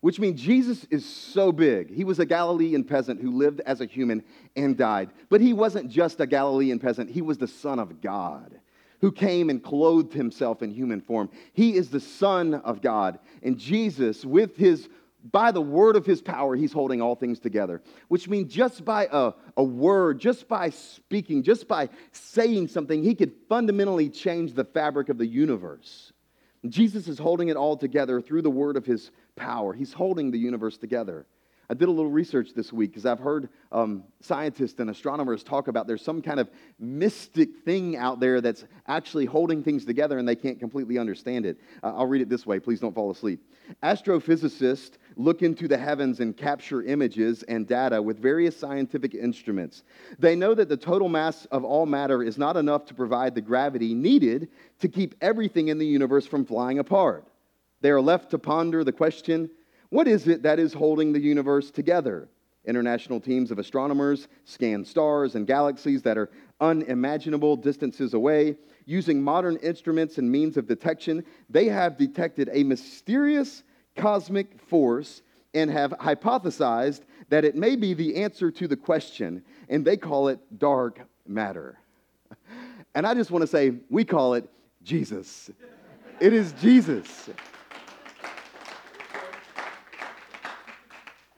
Which 0.00 0.18
means 0.18 0.40
Jesus 0.40 0.84
is 0.90 1.04
so 1.04 1.52
big. 1.52 1.94
He 1.94 2.04
was 2.04 2.18
a 2.18 2.26
Galilean 2.26 2.84
peasant 2.84 3.20
who 3.20 3.36
lived 3.36 3.60
as 3.60 3.80
a 3.80 3.86
human 3.86 4.24
and 4.56 4.76
died. 4.76 5.10
But 5.28 5.42
he 5.42 5.52
wasn't 5.52 5.90
just 5.90 6.20
a 6.20 6.26
Galilean 6.26 6.78
peasant, 6.78 7.10
he 7.10 7.22
was 7.22 7.38
the 7.38 7.46
Son 7.46 7.78
of 7.78 8.00
God 8.00 8.58
who 9.02 9.12
came 9.12 9.50
and 9.50 9.62
clothed 9.62 10.14
himself 10.14 10.62
in 10.62 10.70
human 10.70 11.02
form. 11.02 11.28
He 11.52 11.74
is 11.74 11.90
the 11.90 12.00
Son 12.00 12.54
of 12.54 12.80
God. 12.80 13.18
And 13.42 13.58
Jesus, 13.58 14.24
with 14.24 14.56
his 14.56 14.88
by 15.30 15.52
the 15.52 15.60
word 15.60 15.94
of 15.94 16.04
his 16.04 16.20
power, 16.20 16.56
he's 16.56 16.72
holding 16.72 17.00
all 17.00 17.14
things 17.14 17.38
together, 17.38 17.80
which 18.08 18.28
means 18.28 18.52
just 18.52 18.84
by 18.84 19.08
a, 19.12 19.32
a 19.56 19.62
word, 19.62 20.18
just 20.18 20.48
by 20.48 20.70
speaking, 20.70 21.44
just 21.44 21.68
by 21.68 21.88
saying 22.10 22.66
something, 22.66 23.04
he 23.04 23.14
could 23.14 23.32
fundamentally 23.48 24.08
change 24.08 24.52
the 24.52 24.64
fabric 24.64 25.08
of 25.08 25.18
the 25.18 25.26
universe. 25.26 26.12
Jesus 26.68 27.06
is 27.06 27.18
holding 27.18 27.48
it 27.48 27.56
all 27.56 27.76
together 27.76 28.20
through 28.20 28.42
the 28.42 28.50
word 28.50 28.76
of 28.76 28.84
his 28.84 29.12
power. 29.36 29.72
He's 29.72 29.92
holding 29.92 30.32
the 30.32 30.38
universe 30.38 30.76
together. 30.76 31.26
I 31.72 31.74
did 31.74 31.88
a 31.88 31.90
little 31.90 32.10
research 32.10 32.50
this 32.54 32.70
week 32.70 32.90
because 32.90 33.06
I've 33.06 33.18
heard 33.18 33.48
um, 33.72 34.04
scientists 34.20 34.78
and 34.78 34.90
astronomers 34.90 35.42
talk 35.42 35.68
about 35.68 35.86
there's 35.86 36.04
some 36.04 36.20
kind 36.20 36.38
of 36.38 36.50
mystic 36.78 37.48
thing 37.64 37.96
out 37.96 38.20
there 38.20 38.42
that's 38.42 38.66
actually 38.88 39.24
holding 39.24 39.62
things 39.62 39.86
together 39.86 40.18
and 40.18 40.28
they 40.28 40.36
can't 40.36 40.60
completely 40.60 40.98
understand 40.98 41.46
it. 41.46 41.56
Uh, 41.82 41.94
I'll 41.96 42.06
read 42.06 42.20
it 42.20 42.28
this 42.28 42.44
way. 42.44 42.60
Please 42.60 42.78
don't 42.78 42.94
fall 42.94 43.10
asleep. 43.10 43.40
Astrophysicists 43.82 44.98
look 45.16 45.40
into 45.40 45.66
the 45.66 45.78
heavens 45.78 46.20
and 46.20 46.36
capture 46.36 46.82
images 46.82 47.42
and 47.44 47.66
data 47.66 48.02
with 48.02 48.18
various 48.18 48.54
scientific 48.54 49.14
instruments. 49.14 49.82
They 50.18 50.36
know 50.36 50.52
that 50.52 50.68
the 50.68 50.76
total 50.76 51.08
mass 51.08 51.46
of 51.46 51.64
all 51.64 51.86
matter 51.86 52.22
is 52.22 52.36
not 52.36 52.58
enough 52.58 52.84
to 52.84 52.94
provide 52.94 53.34
the 53.34 53.40
gravity 53.40 53.94
needed 53.94 54.48
to 54.80 54.88
keep 54.88 55.14
everything 55.22 55.68
in 55.68 55.78
the 55.78 55.86
universe 55.86 56.26
from 56.26 56.44
flying 56.44 56.80
apart. 56.80 57.26
They 57.80 57.88
are 57.88 58.00
left 58.02 58.28
to 58.32 58.38
ponder 58.38 58.84
the 58.84 58.92
question 58.92 59.48
what 59.92 60.08
is 60.08 60.26
it 60.26 60.42
that 60.42 60.58
is 60.58 60.72
holding 60.72 61.12
the 61.12 61.20
universe 61.20 61.70
together? 61.70 62.26
International 62.64 63.20
teams 63.20 63.50
of 63.50 63.58
astronomers 63.58 64.26
scan 64.46 64.86
stars 64.86 65.34
and 65.34 65.46
galaxies 65.46 66.00
that 66.00 66.16
are 66.16 66.30
unimaginable 66.62 67.56
distances 67.56 68.14
away. 68.14 68.56
Using 68.86 69.20
modern 69.20 69.56
instruments 69.56 70.16
and 70.16 70.32
means 70.32 70.56
of 70.56 70.66
detection, 70.66 71.22
they 71.50 71.66
have 71.66 71.98
detected 71.98 72.48
a 72.54 72.64
mysterious 72.64 73.64
cosmic 73.94 74.58
force 74.62 75.20
and 75.52 75.70
have 75.70 75.90
hypothesized 75.90 77.02
that 77.28 77.44
it 77.44 77.54
may 77.54 77.76
be 77.76 77.92
the 77.92 78.16
answer 78.16 78.50
to 78.50 78.66
the 78.66 78.76
question, 78.76 79.44
and 79.68 79.84
they 79.84 79.98
call 79.98 80.28
it 80.28 80.38
dark 80.58 81.00
matter. 81.26 81.78
And 82.94 83.06
I 83.06 83.12
just 83.12 83.30
want 83.30 83.42
to 83.42 83.46
say, 83.46 83.74
we 83.90 84.06
call 84.06 84.32
it 84.32 84.48
Jesus. 84.82 85.50
It 86.18 86.32
is 86.32 86.52
Jesus. 86.62 87.28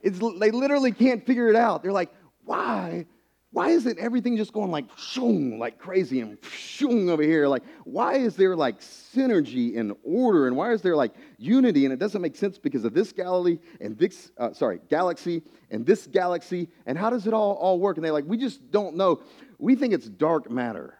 It's, 0.04 0.18
they 0.38 0.50
literally 0.50 0.92
can't 0.92 1.24
figure 1.26 1.48
it 1.48 1.56
out. 1.56 1.82
They're 1.82 1.90
like, 1.90 2.12
why? 2.44 3.06
Why 3.52 3.70
isn't 3.70 3.98
everything 3.98 4.36
just 4.36 4.52
going 4.52 4.70
like 4.70 4.86
shoong, 4.96 5.58
like 5.58 5.78
crazy 5.78 6.20
and 6.20 6.38
shoong 6.42 7.08
over 7.08 7.22
here? 7.22 7.48
Like, 7.48 7.62
why 7.84 8.16
is 8.16 8.36
there 8.36 8.54
like 8.54 8.80
synergy 8.80 9.78
and 9.78 9.94
order? 10.04 10.46
And 10.46 10.56
why 10.56 10.72
is 10.72 10.82
there 10.82 10.94
like 10.94 11.14
unity? 11.38 11.86
And 11.86 11.92
it 11.94 11.98
doesn't 11.98 12.20
make 12.20 12.36
sense 12.36 12.58
because 12.58 12.84
of 12.84 12.92
this 12.92 13.12
galaxy 13.12 13.60
and 13.80 13.96
this, 13.96 14.30
uh, 14.36 14.52
sorry, 14.52 14.80
galaxy 14.90 15.40
and 15.70 15.86
this 15.86 16.06
galaxy. 16.06 16.68
And 16.84 16.98
how 16.98 17.08
does 17.08 17.26
it 17.26 17.32
all, 17.32 17.52
all 17.54 17.78
work? 17.78 17.96
And 17.96 18.04
they're 18.04 18.12
like, 18.12 18.26
we 18.26 18.36
just 18.36 18.70
don't 18.70 18.96
know. 18.96 19.22
We 19.58 19.74
think 19.74 19.94
it's 19.94 20.08
dark 20.08 20.50
matter, 20.50 20.98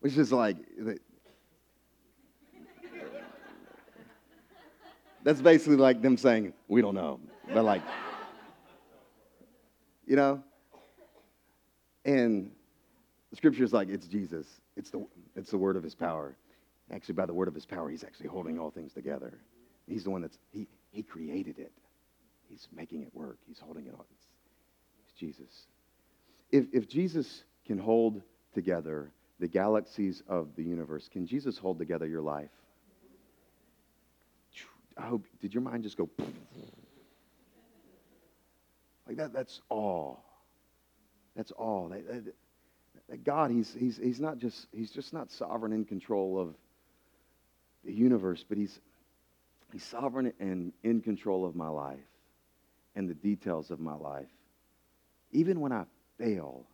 which 0.00 0.16
is 0.16 0.32
like, 0.32 0.56
that's 5.22 5.42
basically 5.42 5.76
like 5.76 6.00
them 6.00 6.16
saying, 6.16 6.54
we 6.68 6.80
don't 6.80 6.94
know. 6.94 7.20
But 7.52 7.64
like, 7.64 7.82
you 10.08 10.16
know? 10.16 10.42
And 12.04 12.50
the 13.30 13.36
scripture 13.36 13.62
is 13.62 13.72
like, 13.72 13.88
it's 13.88 14.06
Jesus. 14.06 14.46
It's 14.76 14.90
the, 14.90 15.06
it's 15.36 15.50
the 15.50 15.58
word 15.58 15.76
of 15.76 15.82
his 15.82 15.94
power. 15.94 16.36
Actually, 16.90 17.14
by 17.14 17.26
the 17.26 17.34
word 17.34 17.48
of 17.48 17.54
his 17.54 17.66
power, 17.66 17.90
he's 17.90 18.02
actually 18.02 18.28
holding 18.28 18.58
all 18.58 18.70
things 18.70 18.94
together. 18.94 19.38
He's 19.86 20.04
the 20.04 20.10
one 20.10 20.22
that's, 20.22 20.38
he, 20.50 20.66
he 20.90 21.02
created 21.02 21.58
it. 21.58 21.72
He's 22.48 22.66
making 22.74 23.02
it 23.02 23.10
work. 23.12 23.38
He's 23.46 23.58
holding 23.58 23.86
it 23.86 23.92
all. 23.94 24.06
It's, 24.10 24.26
it's 25.04 25.12
Jesus. 25.12 25.66
If, 26.50 26.64
if 26.72 26.88
Jesus 26.88 27.44
can 27.66 27.76
hold 27.76 28.22
together 28.54 29.12
the 29.38 29.48
galaxies 29.48 30.22
of 30.26 30.48
the 30.56 30.62
universe, 30.62 31.10
can 31.12 31.26
Jesus 31.26 31.58
hold 31.58 31.78
together 31.78 32.06
your 32.06 32.22
life? 32.22 32.50
I 34.96 35.02
hope, 35.02 35.26
did 35.40 35.54
your 35.54 35.62
mind 35.62 35.84
just 35.84 35.96
go? 35.96 36.08
Like 39.08 39.16
that, 39.16 39.32
that's 39.32 39.62
all. 39.70 40.22
That's 41.34 41.50
all. 41.52 41.88
That, 41.88 42.06
that, 42.06 42.34
that 43.08 43.24
God, 43.24 43.50
he's, 43.50 43.74
he's, 43.74 43.96
he's 43.96 44.20
not 44.20 44.36
just, 44.38 44.66
he's 44.70 44.90
just 44.90 45.14
not 45.14 45.30
sovereign 45.30 45.72
in 45.72 45.86
control 45.86 46.38
of 46.38 46.54
the 47.84 47.92
universe, 47.92 48.44
but 48.46 48.58
he's, 48.58 48.78
he's 49.72 49.82
sovereign 49.82 50.32
and 50.38 50.72
in 50.82 51.00
control 51.00 51.46
of 51.46 51.56
my 51.56 51.68
life 51.68 51.98
and 52.94 53.08
the 53.08 53.14
details 53.14 53.70
of 53.70 53.80
my 53.80 53.94
life. 53.94 54.28
Even 55.32 55.60
when 55.60 55.72
I 55.72 55.84
fail, 56.18 56.66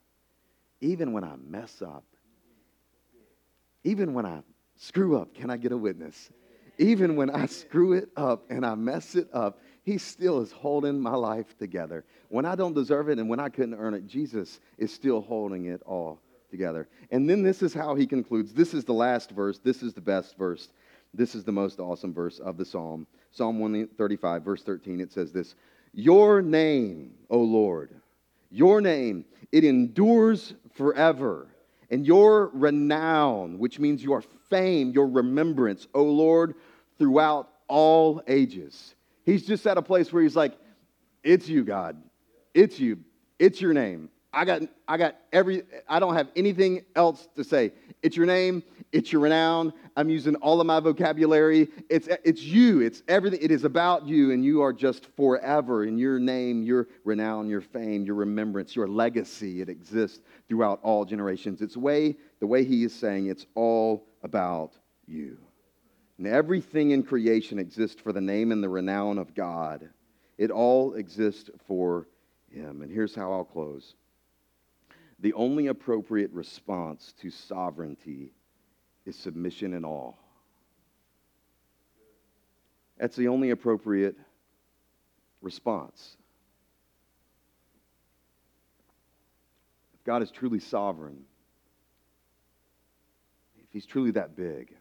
even 0.80 1.12
when 1.12 1.22
I 1.22 1.36
mess 1.36 1.82
up, 1.82 2.04
even 3.84 4.12
when 4.12 4.26
I 4.26 4.42
screw 4.76 5.18
up, 5.18 5.34
can 5.34 5.50
I 5.50 5.56
get 5.56 5.70
a 5.70 5.76
witness? 5.76 6.30
Even 6.78 7.14
when 7.14 7.30
I 7.30 7.46
screw 7.46 7.92
it 7.92 8.08
up 8.16 8.46
and 8.50 8.66
I 8.66 8.74
mess 8.74 9.14
it 9.14 9.28
up, 9.32 9.60
he 9.84 9.98
still 9.98 10.40
is 10.40 10.50
holding 10.50 10.98
my 10.98 11.14
life 11.14 11.56
together. 11.58 12.04
When 12.30 12.46
I 12.46 12.54
don't 12.54 12.72
deserve 12.72 13.10
it 13.10 13.18
and 13.18 13.28
when 13.28 13.38
I 13.38 13.50
couldn't 13.50 13.74
earn 13.74 13.94
it, 13.94 14.06
Jesus 14.06 14.60
is 14.78 14.92
still 14.92 15.20
holding 15.20 15.66
it 15.66 15.82
all 15.84 16.18
together. 16.50 16.88
And 17.10 17.28
then 17.28 17.42
this 17.42 17.62
is 17.62 17.74
how 17.74 17.94
he 17.94 18.06
concludes. 18.06 18.54
This 18.54 18.72
is 18.72 18.84
the 18.84 18.94
last 18.94 19.30
verse. 19.30 19.58
This 19.58 19.82
is 19.82 19.92
the 19.92 20.00
best 20.00 20.38
verse. 20.38 20.70
This 21.12 21.34
is 21.34 21.44
the 21.44 21.52
most 21.52 21.80
awesome 21.80 22.14
verse 22.14 22.38
of 22.38 22.56
the 22.56 22.64
psalm. 22.64 23.06
Psalm 23.30 23.58
135, 23.58 24.42
verse 24.42 24.62
13, 24.62 25.00
it 25.00 25.12
says 25.12 25.32
this 25.32 25.54
Your 25.92 26.40
name, 26.40 27.12
O 27.28 27.38
Lord, 27.38 27.90
your 28.50 28.80
name, 28.80 29.26
it 29.52 29.64
endures 29.64 30.54
forever. 30.72 31.48
And 31.90 32.06
your 32.06 32.46
renown, 32.54 33.58
which 33.58 33.78
means 33.78 34.02
your 34.02 34.22
fame, 34.48 34.90
your 34.92 35.06
remembrance, 35.06 35.86
O 35.94 36.02
Lord, 36.02 36.54
throughout 36.98 37.50
all 37.68 38.22
ages. 38.26 38.94
He's 39.24 39.46
just 39.46 39.66
at 39.66 39.78
a 39.78 39.82
place 39.82 40.12
where 40.12 40.22
he's 40.22 40.36
like, 40.36 40.54
It's 41.22 41.48
you, 41.48 41.64
God. 41.64 42.02
It's 42.52 42.78
you. 42.78 42.98
It's 43.38 43.60
your 43.60 43.72
name. 43.72 44.10
I 44.34 44.44
got, 44.44 44.62
I 44.88 44.96
got 44.96 45.16
every, 45.32 45.62
I 45.88 46.00
don't 46.00 46.14
have 46.14 46.28
anything 46.34 46.84
else 46.96 47.28
to 47.36 47.44
say. 47.44 47.72
It's 48.02 48.16
your 48.16 48.26
name, 48.26 48.62
it's 48.92 49.12
your 49.12 49.22
renown. 49.22 49.72
I'm 49.96 50.08
using 50.08 50.34
all 50.36 50.60
of 50.60 50.66
my 50.66 50.80
vocabulary. 50.80 51.68
It's, 51.88 52.08
it's 52.24 52.42
you, 52.42 52.80
it's 52.80 53.02
everything. 53.08 53.40
It 53.42 53.50
is 53.50 53.64
about 53.64 54.06
you, 54.06 54.32
and 54.32 54.44
you 54.44 54.60
are 54.60 54.72
just 54.72 55.06
forever. 55.16 55.84
In 55.84 55.96
your 55.96 56.18
name, 56.18 56.62
your 56.62 56.88
renown, 57.04 57.48
your 57.48 57.60
fame, 57.60 58.04
your 58.04 58.16
remembrance, 58.16 58.74
your 58.74 58.88
legacy, 58.88 59.60
it 59.60 59.68
exists 59.68 60.20
throughout 60.48 60.80
all 60.82 61.04
generations. 61.04 61.62
It's 61.62 61.76
way, 61.76 62.16
the 62.40 62.46
way 62.46 62.64
he 62.64 62.84
is 62.84 62.92
saying, 62.92 63.26
it's 63.26 63.46
all 63.54 64.06
about 64.22 64.74
you. 65.06 65.38
And 66.18 66.26
everything 66.26 66.92
in 66.92 67.02
creation 67.02 67.58
exists 67.58 68.00
for 68.00 68.12
the 68.12 68.20
name 68.20 68.52
and 68.52 68.62
the 68.62 68.68
renown 68.68 69.18
of 69.18 69.34
God. 69.34 69.88
It 70.38 70.50
all 70.50 70.94
exists 70.94 71.50
for 71.66 72.08
him. 72.50 72.82
And 72.82 72.90
here's 72.90 73.14
how 73.14 73.32
I'll 73.32 73.44
close 73.44 73.94
the 75.20 75.32
only 75.34 75.68
appropriate 75.68 76.30
response 76.32 77.14
to 77.20 77.30
sovereignty 77.30 78.32
is 79.06 79.16
submission 79.16 79.74
and 79.74 79.86
awe. 79.86 80.12
That's 82.98 83.16
the 83.16 83.28
only 83.28 83.50
appropriate 83.50 84.16
response. 85.40 86.16
If 89.94 90.04
God 90.04 90.22
is 90.22 90.30
truly 90.30 90.58
sovereign, 90.60 91.22
if 93.62 93.72
He's 93.72 93.86
truly 93.86 94.10
that 94.12 94.36
big, 94.36 94.74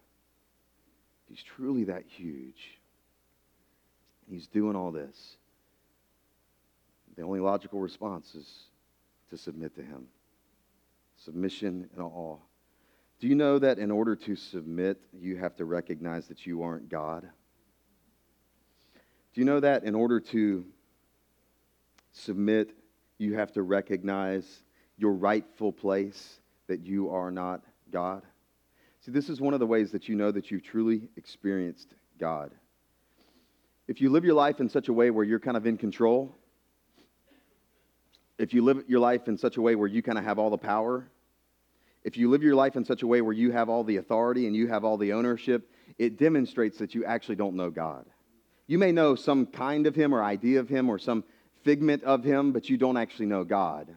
He's 1.34 1.42
truly 1.42 1.86
that 1.86 2.04
huge, 2.06 2.78
He's 4.30 4.46
doing 4.46 4.76
all 4.76 4.92
this, 4.92 5.38
the 7.18 7.24
only 7.24 7.40
logical 7.40 7.80
response 7.80 8.36
is 8.36 8.66
to 9.32 9.38
submit 9.38 9.74
to 9.76 9.82
Him 9.82 10.06
submission 11.18 11.90
and 11.96 12.04
awe. 12.04 12.38
Do 13.20 13.28
you 13.28 13.34
know 13.34 13.58
that 13.58 13.80
in 13.80 13.90
order 13.90 14.16
to 14.16 14.36
submit, 14.36 15.02
you 15.12 15.38
have 15.38 15.56
to 15.56 15.66
recognize 15.66 16.28
that 16.28 16.46
you 16.46 16.62
aren't 16.62 16.88
God? 16.88 17.24
Do 19.34 19.42
you 19.42 19.46
know 19.46 19.60
that 19.60 19.86
in 19.86 19.96
order 19.96 20.20
to 20.20 20.64
submit, 22.12 22.76
you 23.18 23.34
have 23.38 23.54
to 23.54 23.64
recognize 23.64 24.62
your 24.98 25.14
rightful 25.14 25.72
place, 25.72 26.42
that 26.68 26.86
you 26.86 27.10
are 27.10 27.32
not 27.32 27.64
God? 27.90 28.22
See, 29.06 29.12
this 29.12 29.28
is 29.28 29.42
one 29.42 29.54
of 29.54 29.60
the 29.60 29.66
ways 29.66 29.92
that 29.92 30.08
you 30.08 30.16
know 30.16 30.32
that 30.32 30.50
you've 30.50 30.64
truly 30.64 31.10
experienced 31.18 31.94
God. 32.18 32.52
If 33.86 34.00
you 34.00 34.10
live 34.10 34.24
your 34.24 34.34
life 34.34 34.62
in 34.62 34.70
such 34.70 34.88
a 34.88 34.94
way 34.94 35.12
where 35.12 35.26
you're 35.26 35.42
kind 35.42 35.58
of 35.58 35.66
in 35.66 35.78
control, 35.78 36.34
if 38.38 38.54
you 38.54 38.64
live 38.64 38.86
your 38.88 39.02
life 39.02 39.28
in 39.28 39.38
such 39.38 39.58
a 39.58 39.62
way 39.62 39.76
where 39.76 39.90
you 39.90 40.02
kind 40.02 40.18
of 40.18 40.24
have 40.24 40.40
all 40.40 40.50
the 40.50 40.58
power, 40.58 41.06
if 42.06 42.16
you 42.16 42.30
live 42.30 42.44
your 42.44 42.56
life 42.56 42.78
in 42.78 42.86
such 42.86 43.02
a 43.02 43.08
way 43.08 43.20
where 43.20 43.34
you 43.34 43.52
have 43.52 43.68
all 43.68 43.84
the 43.84 43.98
authority 43.98 44.48
and 44.48 44.56
you 44.56 44.68
have 44.68 44.86
all 44.86 44.98
the 44.98 45.12
ownership, 45.12 45.70
it 45.98 46.18
demonstrates 46.18 46.78
that 46.78 46.96
you 46.96 47.04
actually 47.04 47.36
don't 47.36 47.56
know 47.56 47.70
God. 47.70 48.06
You 48.68 48.78
may 48.78 48.94
know 48.94 49.16
some 49.16 49.48
kind 49.48 49.86
of 49.86 49.96
Him 49.96 50.16
or 50.16 50.24
idea 50.24 50.62
of 50.62 50.70
Him 50.70 50.90
or 50.90 50.98
some 50.98 51.26
figment 51.64 52.04
of 52.04 52.24
Him, 52.24 52.54
but 52.54 52.70
you 52.70 52.78
don't 52.78 52.98
actually 52.98 53.26
know 53.26 53.44
God. 53.44 53.94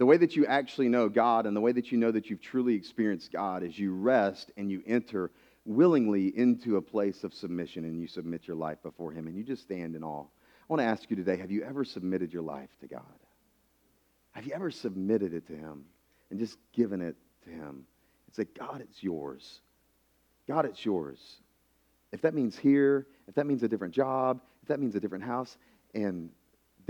The 0.00 0.06
way 0.06 0.16
that 0.16 0.34
you 0.34 0.46
actually 0.46 0.88
know 0.88 1.08
God 1.08 1.46
and 1.46 1.56
the 1.56 1.60
way 1.60 1.70
that 1.70 1.92
you 1.92 1.98
know 1.98 2.10
that 2.10 2.28
you've 2.28 2.40
truly 2.40 2.74
experienced 2.74 3.30
God 3.30 3.62
is 3.62 3.78
you 3.78 3.94
rest 3.94 4.50
and 4.56 4.68
you 4.68 4.82
enter 4.84 5.30
willingly 5.64 6.36
into 6.36 6.76
a 6.78 6.82
place 6.82 7.22
of 7.22 7.32
submission 7.32 7.84
and 7.84 8.00
you 8.00 8.08
submit 8.08 8.48
your 8.48 8.56
life 8.56 8.82
before 8.82 9.12
Him 9.12 9.28
and 9.28 9.36
you 9.36 9.44
just 9.44 9.62
stand 9.62 9.94
in 9.94 10.02
awe. 10.02 10.24
I 10.24 10.64
want 10.66 10.80
to 10.80 10.86
ask 10.86 11.08
you 11.08 11.14
today 11.14 11.36
have 11.36 11.52
you 11.52 11.62
ever 11.62 11.84
submitted 11.84 12.32
your 12.32 12.42
life 12.42 12.70
to 12.80 12.88
God? 12.88 13.02
Have 14.32 14.44
you 14.44 14.54
ever 14.54 14.72
submitted 14.72 15.34
it 15.34 15.46
to 15.46 15.52
Him? 15.52 15.84
and 16.30 16.38
just 16.38 16.56
given 16.72 17.00
it 17.02 17.16
to 17.44 17.50
Him 17.50 17.84
and 18.26 18.34
say, 18.34 18.46
God, 18.58 18.80
it's 18.80 19.02
yours. 19.02 19.60
God, 20.48 20.64
it's 20.64 20.84
yours. 20.84 21.18
If 22.12 22.22
that 22.22 22.34
means 22.34 22.56
here, 22.56 23.06
if 23.28 23.34
that 23.34 23.46
means 23.46 23.62
a 23.62 23.68
different 23.68 23.94
job, 23.94 24.40
if 24.62 24.68
that 24.68 24.80
means 24.80 24.94
a 24.94 25.00
different 25.00 25.24
house, 25.24 25.56
and 25.94 26.30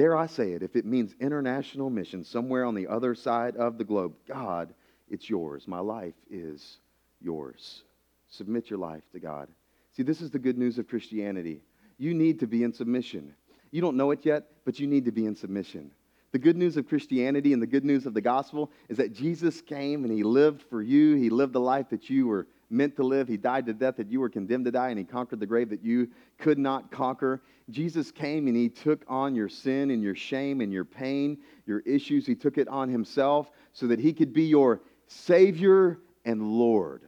dare 0.00 0.16
I 0.16 0.28
say 0.28 0.52
it, 0.52 0.62
if 0.62 0.76
it 0.76 0.86
means 0.86 1.14
international 1.20 1.90
mission 1.90 2.24
somewhere 2.24 2.64
on 2.64 2.74
the 2.74 2.86
other 2.86 3.14
side 3.14 3.56
of 3.56 3.76
the 3.76 3.84
globe, 3.84 4.14
God, 4.26 4.72
it's 5.10 5.28
yours. 5.28 5.68
My 5.68 5.80
life 5.80 6.14
is 6.30 6.78
yours. 7.20 7.82
Submit 8.30 8.70
your 8.70 8.78
life 8.78 9.02
to 9.12 9.20
God. 9.20 9.48
See, 9.94 10.02
this 10.02 10.22
is 10.22 10.30
the 10.30 10.38
good 10.38 10.56
news 10.56 10.78
of 10.78 10.88
Christianity. 10.88 11.62
You 11.98 12.14
need 12.14 12.40
to 12.40 12.46
be 12.46 12.62
in 12.62 12.72
submission. 12.72 13.34
You 13.72 13.82
don't 13.82 13.98
know 13.98 14.10
it 14.10 14.24
yet, 14.24 14.44
but 14.64 14.80
you 14.80 14.86
need 14.86 15.04
to 15.04 15.12
be 15.12 15.26
in 15.26 15.36
submission. 15.36 15.90
The 16.32 16.38
good 16.38 16.56
news 16.56 16.78
of 16.78 16.88
Christianity 16.88 17.52
and 17.52 17.60
the 17.60 17.66
good 17.66 17.84
news 17.84 18.06
of 18.06 18.14
the 18.14 18.22
gospel 18.22 18.70
is 18.88 18.96
that 18.96 19.12
Jesus 19.12 19.60
came 19.60 20.04
and 20.04 20.12
he 20.14 20.22
lived 20.22 20.62
for 20.70 20.80
you. 20.80 21.16
He 21.16 21.28
lived 21.28 21.52
the 21.52 21.60
life 21.60 21.90
that 21.90 22.08
you 22.08 22.26
were 22.26 22.46
meant 22.70 22.96
to 22.96 23.02
live. 23.02 23.28
He 23.28 23.36
died 23.36 23.66
to 23.66 23.72
death 23.72 23.96
that 23.96 24.10
you 24.10 24.20
were 24.20 24.28
condemned 24.28 24.64
to 24.66 24.70
die, 24.70 24.90
and 24.90 24.98
he 24.98 25.04
conquered 25.04 25.40
the 25.40 25.46
grave 25.46 25.68
that 25.70 25.84
you 25.84 26.08
could 26.38 26.58
not 26.58 26.90
conquer. 26.90 27.42
Jesus 27.68 28.10
came 28.10 28.46
and 28.46 28.56
he 28.56 28.68
took 28.68 29.04
on 29.08 29.34
your 29.34 29.48
sin 29.48 29.90
and 29.90 30.02
your 30.02 30.14
shame 30.14 30.60
and 30.60 30.72
your 30.72 30.84
pain, 30.84 31.38
your 31.66 31.80
issues. 31.80 32.26
He 32.26 32.34
took 32.34 32.58
it 32.58 32.68
on 32.68 32.88
himself 32.88 33.50
so 33.72 33.86
that 33.88 33.98
he 33.98 34.12
could 34.12 34.32
be 34.32 34.44
your 34.44 34.80
Savior 35.06 35.98
and 36.24 36.42
Lord. 36.42 37.02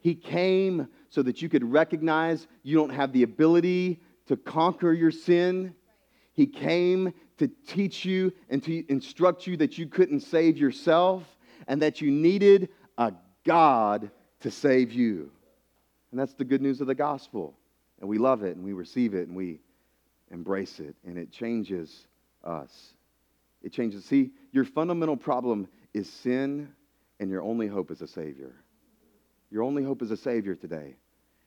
He 0.00 0.14
came 0.14 0.88
so 1.08 1.22
that 1.22 1.40
you 1.40 1.48
could 1.48 1.64
recognize 1.64 2.46
you 2.62 2.76
don't 2.76 2.90
have 2.90 3.12
the 3.12 3.22
ability 3.22 4.00
to 4.26 4.36
conquer 4.36 4.92
your 4.92 5.10
sin. 5.10 5.74
He 6.32 6.46
came 6.46 7.12
to 7.38 7.48
teach 7.66 8.04
you 8.04 8.32
and 8.50 8.62
to 8.64 8.84
instruct 8.90 9.46
you 9.46 9.56
that 9.58 9.78
you 9.78 9.86
couldn't 9.86 10.20
save 10.20 10.56
yourself 10.56 11.22
and 11.68 11.80
that 11.82 12.00
you 12.00 12.10
needed 12.10 12.68
a 12.98 13.12
God 13.44 14.10
to 14.44 14.50
save 14.50 14.92
you. 14.92 15.30
And 16.10 16.20
that's 16.20 16.34
the 16.34 16.44
good 16.44 16.60
news 16.60 16.82
of 16.82 16.86
the 16.86 16.94
gospel. 16.94 17.54
And 17.98 18.08
we 18.08 18.18
love 18.18 18.42
it 18.42 18.56
and 18.56 18.64
we 18.64 18.74
receive 18.74 19.14
it 19.14 19.26
and 19.26 19.34
we 19.34 19.58
embrace 20.30 20.80
it 20.80 20.94
and 21.06 21.16
it 21.16 21.32
changes 21.32 22.06
us. 22.44 22.92
It 23.62 23.72
changes. 23.72 24.04
See, 24.04 24.32
your 24.52 24.66
fundamental 24.66 25.16
problem 25.16 25.66
is 25.94 26.10
sin 26.10 26.68
and 27.20 27.30
your 27.30 27.40
only 27.40 27.66
hope 27.66 27.90
is 27.90 28.02
a 28.02 28.06
Savior. 28.06 28.52
Your 29.50 29.62
only 29.62 29.82
hope 29.82 30.02
is 30.02 30.10
a 30.10 30.16
Savior 30.16 30.54
today. 30.54 30.94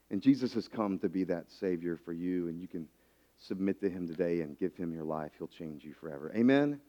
And 0.09 0.19
Jesus 0.19 0.55
has 0.55 0.67
come 0.67 0.97
to 0.99 1.09
be 1.09 1.23
that 1.25 1.51
Savior 1.51 1.99
for 2.03 2.13
you, 2.13 2.47
and 2.47 2.59
you 2.59 2.67
can 2.67 2.87
submit 3.37 3.79
to 3.81 3.89
Him 3.89 4.07
today 4.07 4.39
and 4.39 4.57
give 4.57 4.73
Him 4.75 4.93
your 4.93 5.03
life, 5.03 5.31
He'll 5.37 5.49
change 5.49 5.83
you 5.83 5.93
forever. 5.93 6.31
Amen? 6.33 6.79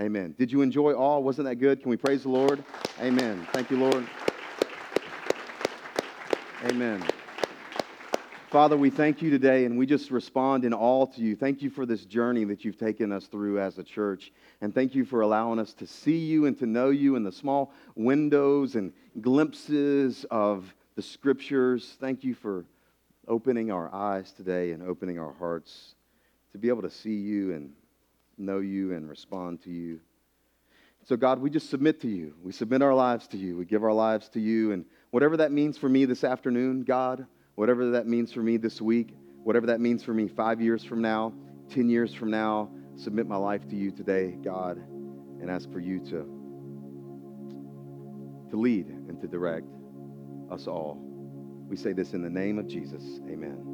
Amen. 0.00 0.06
Amen. 0.06 0.34
Did 0.38 0.50
you 0.50 0.62
enjoy 0.62 0.94
all? 0.94 1.22
Wasn't 1.22 1.46
that 1.46 1.56
good? 1.56 1.82
Can 1.82 1.90
we 1.90 1.98
praise 1.98 2.22
the 2.22 2.30
Lord? 2.30 2.64
Amen. 3.00 3.46
Thank 3.52 3.70
you, 3.70 3.76
Lord. 3.76 4.08
Amen. 6.64 7.04
Father, 8.48 8.74
we 8.78 8.88
thank 8.88 9.20
you 9.20 9.28
today 9.28 9.66
and 9.66 9.76
we 9.76 9.84
just 9.84 10.10
respond 10.10 10.64
in 10.64 10.72
all 10.72 11.06
to 11.08 11.20
you. 11.20 11.36
Thank 11.36 11.60
you 11.60 11.68
for 11.68 11.84
this 11.84 12.06
journey 12.06 12.44
that 12.44 12.64
you've 12.64 12.78
taken 12.78 13.12
us 13.12 13.26
through 13.26 13.60
as 13.60 13.76
a 13.76 13.82
church. 13.82 14.32
And 14.62 14.74
thank 14.74 14.94
you 14.94 15.04
for 15.04 15.20
allowing 15.20 15.58
us 15.58 15.74
to 15.74 15.86
see 15.86 16.16
you 16.16 16.46
and 16.46 16.58
to 16.58 16.64
know 16.64 16.88
you 16.88 17.16
in 17.16 17.22
the 17.22 17.32
small 17.32 17.74
windows 17.96 18.76
and 18.76 18.94
glimpses 19.20 20.24
of 20.30 20.74
the 20.96 21.02
scriptures. 21.02 21.98
Thank 22.00 22.24
you 22.24 22.32
for 22.32 22.64
opening 23.28 23.70
our 23.70 23.94
eyes 23.94 24.32
today 24.32 24.72
and 24.72 24.82
opening 24.82 25.18
our 25.18 25.34
hearts 25.34 25.96
to 26.52 26.58
be 26.58 26.70
able 26.70 26.82
to 26.82 26.90
see 26.90 27.16
you 27.16 27.52
and 27.52 27.74
know 28.38 28.60
you 28.60 28.94
and 28.94 29.06
respond 29.06 29.62
to 29.64 29.70
you. 29.70 30.00
So, 31.06 31.16
God, 31.16 31.38
we 31.38 31.50
just 31.50 31.68
submit 31.68 32.00
to 32.00 32.08
you. 32.08 32.32
We 32.42 32.52
submit 32.52 32.80
our 32.80 32.94
lives 32.94 33.28
to 33.28 33.36
you. 33.36 33.58
We 33.58 33.66
give 33.66 33.84
our 33.84 33.92
lives 33.92 34.30
to 34.30 34.40
you. 34.40 34.72
And 34.72 34.86
whatever 35.14 35.36
that 35.36 35.52
means 35.52 35.78
for 35.78 35.88
me 35.88 36.06
this 36.06 36.24
afternoon, 36.24 36.82
God, 36.82 37.24
whatever 37.54 37.92
that 37.92 38.04
means 38.04 38.32
for 38.32 38.40
me 38.40 38.56
this 38.56 38.80
week, 38.80 39.14
whatever 39.44 39.68
that 39.68 39.80
means 39.80 40.02
for 40.02 40.12
me 40.12 40.26
five 40.26 40.60
years 40.60 40.82
from 40.82 41.00
now, 41.00 41.32
10 41.70 41.88
years 41.88 42.12
from 42.12 42.32
now, 42.32 42.68
submit 42.96 43.28
my 43.28 43.36
life 43.36 43.68
to 43.68 43.76
you 43.76 43.92
today, 43.92 44.36
God, 44.42 44.76
and 45.40 45.48
ask 45.48 45.70
for 45.70 45.78
you 45.78 46.00
to, 46.00 46.26
to 48.50 48.56
lead 48.56 48.88
and 48.88 49.20
to 49.20 49.28
direct 49.28 49.72
us 50.50 50.66
all. 50.66 50.98
We 51.68 51.76
say 51.76 51.92
this 51.92 52.12
in 52.12 52.20
the 52.20 52.28
name 52.28 52.58
of 52.58 52.66
Jesus. 52.66 53.20
Amen. 53.30 53.73